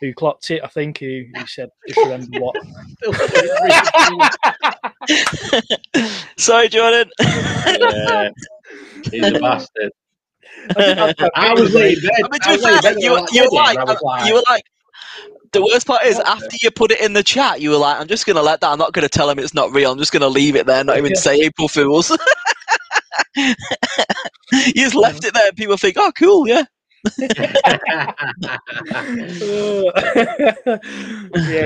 who 0.00 0.14
clocked 0.14 0.50
it? 0.50 0.62
I 0.64 0.68
think 0.68 0.98
who, 0.98 1.24
who 1.34 1.46
said, 1.46 1.70
"Just 1.88 2.00
remember 2.00 2.40
what." 2.40 2.56
Sorry, 6.36 6.68
Jordan. 6.68 7.10
yeah, 7.20 8.30
he's 9.10 9.26
a 9.26 9.38
bastard. 9.38 9.92
I, 10.76 11.14
I 11.34 11.54
was 11.54 11.74
late 11.74 11.98
bed. 12.02 12.10
I 12.24 12.28
mean, 12.28 12.40
to 12.40 12.48
be 12.48 12.58
fair, 12.80 12.98
you, 12.98 13.26
you, 13.32 13.44
were 13.44 13.50
like, 13.50 13.78
you 14.26 14.34
were 14.34 14.42
like, 14.48 14.64
the 15.52 15.62
worst 15.62 15.86
part 15.86 16.04
is 16.04 16.18
after 16.20 16.56
you 16.62 16.70
put 16.70 16.90
it 16.90 17.00
in 17.00 17.12
the 17.12 17.22
chat, 17.22 17.60
you 17.60 17.70
were 17.70 17.76
like, 17.76 18.00
"I'm 18.00 18.08
just 18.08 18.26
gonna 18.26 18.42
let 18.42 18.60
that. 18.60 18.70
I'm 18.70 18.78
not 18.78 18.92
gonna 18.92 19.08
tell 19.08 19.28
him 19.28 19.38
it's 19.38 19.54
not 19.54 19.72
real. 19.72 19.92
I'm 19.92 19.98
just 19.98 20.12
gonna 20.12 20.28
leave 20.28 20.56
it 20.56 20.66
there, 20.66 20.84
not 20.84 20.98
even 20.98 21.14
say 21.16 21.40
April 21.40 21.68
Fools." 21.68 22.10
you 23.36 23.54
just 24.74 24.94
left 24.94 25.24
it 25.24 25.34
there, 25.34 25.48
and 25.48 25.56
people 25.56 25.76
think, 25.76 25.96
"Oh, 25.98 26.12
cool, 26.16 26.46
yeah." 26.46 26.64
yeah, 27.18 27.32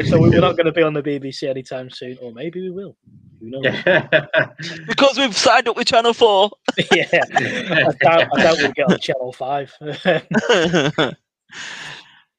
so 0.04 0.20
we're 0.20 0.40
not 0.40 0.56
going 0.56 0.66
to 0.66 0.72
be 0.72 0.82
on 0.82 0.94
the 0.94 1.02
BBC 1.02 1.48
anytime 1.48 1.90
soon, 1.90 2.16
or 2.22 2.32
maybe 2.32 2.60
we 2.60 2.70
will. 2.70 2.96
Who 3.40 3.50
knows? 3.50 3.64
because 4.86 5.18
we've 5.18 5.36
signed 5.36 5.66
up 5.66 5.76
with 5.76 5.88
Channel 5.88 6.14
Four. 6.14 6.52
yeah, 6.92 7.08
I 7.12 7.92
doubt, 8.00 8.28
I 8.32 8.42
doubt 8.42 8.56
we'll 8.58 8.72
get 8.72 8.92
on 8.92 8.98
Channel 9.00 9.32
Five. 9.32 9.72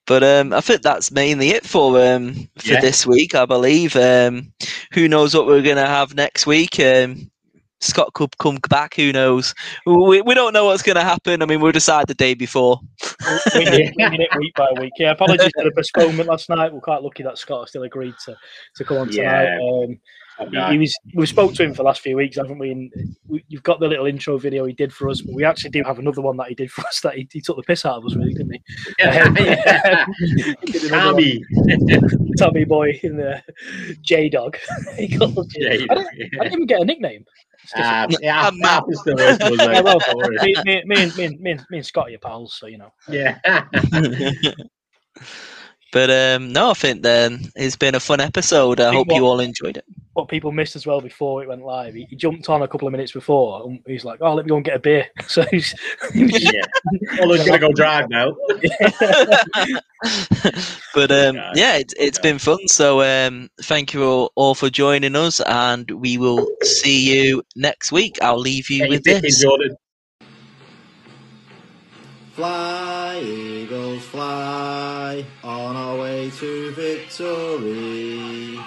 But 0.07 0.23
um, 0.23 0.53
I 0.53 0.61
think 0.61 0.81
that's 0.81 1.11
mainly 1.11 1.49
it 1.49 1.65
for 1.65 1.99
um, 2.01 2.33
for 2.59 2.73
Yeah. 2.73 2.81
this 2.81 3.07
week, 3.07 3.33
I 3.33 3.45
believe. 3.45 3.95
Um, 3.95 4.53
who 4.93 5.07
knows 5.07 5.35
what 5.35 5.47
we're 5.47 5.61
going 5.63 5.77
to 5.77 5.87
have 5.87 6.13
next 6.15 6.45
week? 6.45 6.79
Um, 6.79 7.31
Scott 7.81 8.13
could 8.13 8.37
come 8.37 8.57
back. 8.69 8.95
Who 8.95 9.11
knows? 9.11 9.53
We, 9.85 10.21
we 10.21 10.33
don't 10.33 10.53
know 10.53 10.65
what's 10.65 10.81
going 10.81 10.95
to 10.95 11.03
happen. 11.03 11.41
I 11.41 11.45
mean, 11.45 11.59
we'll 11.59 11.71
decide 11.71 12.07
the 12.07 12.13
day 12.13 12.33
before. 12.33 12.79
it, 13.25 13.93
winging 13.97 14.21
it 14.21 14.35
week 14.37 14.53
by 14.55 14.71
week. 14.79 14.93
Yeah, 14.97 15.11
apologies 15.11 15.51
for 15.55 15.63
the 15.65 15.71
postponement 15.75 16.29
last 16.29 16.49
night. 16.49 16.73
We're 16.73 16.79
quite 16.79 17.03
lucky 17.03 17.23
that 17.23 17.37
Scott 17.37 17.67
still 17.69 17.83
agreed 17.83 18.15
to, 18.25 18.35
to 18.77 18.83
come 18.83 18.97
on 18.97 19.09
tonight. 19.09 19.43
Yeah. 19.43 19.85
He, 20.39 20.71
he 20.71 20.77
was 20.77 20.93
we 21.13 21.25
spoke 21.25 21.53
to 21.55 21.63
him 21.63 21.71
for 21.71 21.77
the 21.77 21.83
last 21.83 22.01
few 22.01 22.17
weeks, 22.17 22.35
haven't 22.35 22.57
we? 22.57 22.71
And 22.71 22.91
we, 23.27 23.45
you've 23.47 23.63
got 23.63 23.79
the 23.79 23.87
little 23.87 24.05
intro 24.05 24.37
video 24.37 24.65
he 24.65 24.73
did 24.73 24.93
for 24.93 25.09
us, 25.09 25.21
but 25.21 25.33
we 25.33 25.45
actually 25.45 25.69
do 25.69 25.83
have 25.83 25.97
another 25.99 26.21
one 26.21 26.35
that 26.37 26.49
he 26.49 26.55
did 26.55 26.71
for 26.71 26.81
us 26.87 26.99
that 27.01 27.15
he, 27.15 27.27
he 27.31 27.41
took 27.41 27.55
the 27.57 27.63
piss 27.63 27.85
out 27.85 27.97
of 27.97 28.05
us, 28.05 28.15
really, 28.15 28.33
didn't 28.33 28.53
he? 28.53 29.03
Um, 29.03 29.35
he 30.61 30.71
did. 30.71 30.89
Tommy. 30.89 31.43
Tommy 32.37 32.65
boy 32.65 32.99
in 33.03 33.17
the 33.17 33.41
J 34.01 34.29
Dog. 34.29 34.57
he 34.97 35.17
called 35.17 35.37
us- 35.39 35.47
J-Dog, 35.47 35.97
I, 35.97 36.03
didn't, 36.15 36.39
I 36.39 36.43
didn't 36.43 36.53
even 36.53 36.65
get 36.65 36.81
a 36.81 36.85
nickname. 36.85 37.25
Ah, 37.75 38.05
yeah, 38.21 38.51
Matt. 38.53 38.71
happens 38.71 39.01
to 39.03 39.15
most 39.15 39.41
of 39.41 39.57
Yeah, 39.57 39.81
well, 39.81 39.99
me, 40.43 40.53
me, 40.65 40.83
me, 40.85 41.03
and, 41.03 41.15
me, 41.15 41.25
and, 41.25 41.39
me, 41.39 41.51
and, 41.51 41.65
me 41.69 41.77
and 41.77 41.85
Scott 41.85 42.07
are 42.07 42.09
your 42.11 42.19
pals, 42.19 42.53
so 42.59 42.67
you 42.67 42.77
know. 42.77 42.91
Yeah. 43.09 43.39
but 45.91 46.09
um, 46.11 46.53
no, 46.53 46.71
I 46.71 46.73
think 46.73 47.01
then 47.01 47.49
it's 47.55 47.75
been 47.75 47.95
a 47.95 47.99
fun 47.99 48.19
episode. 48.19 48.79
I 48.79 48.91
think 48.91 49.09
hope 49.09 49.17
you 49.17 49.25
all 49.25 49.39
enjoyed 49.39 49.77
it. 49.77 49.85
What 50.15 50.29
people 50.29 50.49
missed 50.53 50.77
as 50.77 50.87
well 50.87 51.01
before 51.01 51.43
it 51.43 51.49
went 51.49 51.61
live. 51.61 51.93
He, 51.93 52.05
he 52.05 52.15
jumped 52.15 52.47
on 52.49 52.61
a 52.61 52.67
couple 52.69 52.87
of 52.87 52.93
minutes 52.93 53.11
before. 53.11 53.65
And 53.65 53.81
he's 53.85 54.05
like, 54.05 54.19
"Oh, 54.21 54.33
let 54.33 54.45
me 54.45 54.49
go 54.49 54.55
and 54.55 54.63
get 54.65 54.77
a 54.77 54.79
beer." 54.79 55.07
So 55.27 55.43
he's, 55.51 55.75
he's 56.13 56.41
yeah. 56.53 56.61
Although 57.21 57.43
gonna 57.45 57.59
go 57.59 57.73
drive 57.73 58.09
now. 58.09 58.33
but 60.93 61.11
um, 61.11 61.35
Yeah. 61.35 61.51
yeah, 61.55 61.75
it, 61.77 61.93
it's 61.99 62.19
been 62.19 62.39
fun. 62.39 62.65
So 62.67 63.01
um, 63.01 63.49
thank 63.63 63.93
you 63.93 64.03
all, 64.03 64.31
all 64.35 64.55
for 64.55 64.69
joining 64.69 65.15
us, 65.17 65.41
and 65.41 65.89
we 65.91 66.17
will 66.17 66.47
see 66.63 67.13
you 67.13 67.43
next 67.57 67.91
week. 67.91 68.17
I'll 68.21 68.39
leave 68.39 68.69
you 68.69 68.83
Get 68.83 68.89
with 68.89 69.03
dick 69.03 69.15
in, 69.17 69.21
this. 69.23 69.41
Jordan. 69.41 69.75
Fly, 72.35 73.19
eagles, 73.21 74.03
fly 74.05 75.25
on 75.43 75.75
our 75.75 75.97
way 75.97 76.29
to 76.37 76.71
victory. 76.71 78.59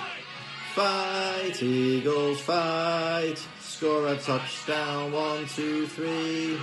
Fight, 0.79 1.61
eagles, 1.61 2.41
fight. 2.41 3.35
Score 3.61 4.07
a 4.07 4.17
touchdown, 4.17 5.11
one, 5.11 5.45
two, 5.49 5.89
three. 5.89 6.57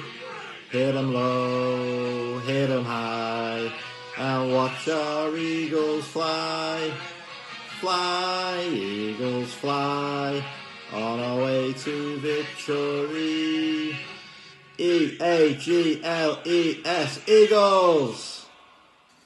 Hit 0.72 0.96
'em 0.96 1.14
low, 1.14 2.40
hit 2.40 2.70
'em 2.70 2.86
high, 2.86 3.70
and 4.18 4.54
watch 4.54 4.88
our 4.88 5.36
eagles 5.36 6.06
fly. 6.06 6.94
Fly, 7.82 8.64
eagles, 8.72 9.52
fly 9.54 10.42
on 10.94 11.20
our 11.20 11.44
way 11.44 11.74
to 11.74 12.18
victory. 12.20 13.98
E 14.78 15.18
A 15.20 15.56
G 15.56 16.00
L 16.02 16.40
E 16.46 16.80
S 16.86 17.20
Eagles. 17.28 18.35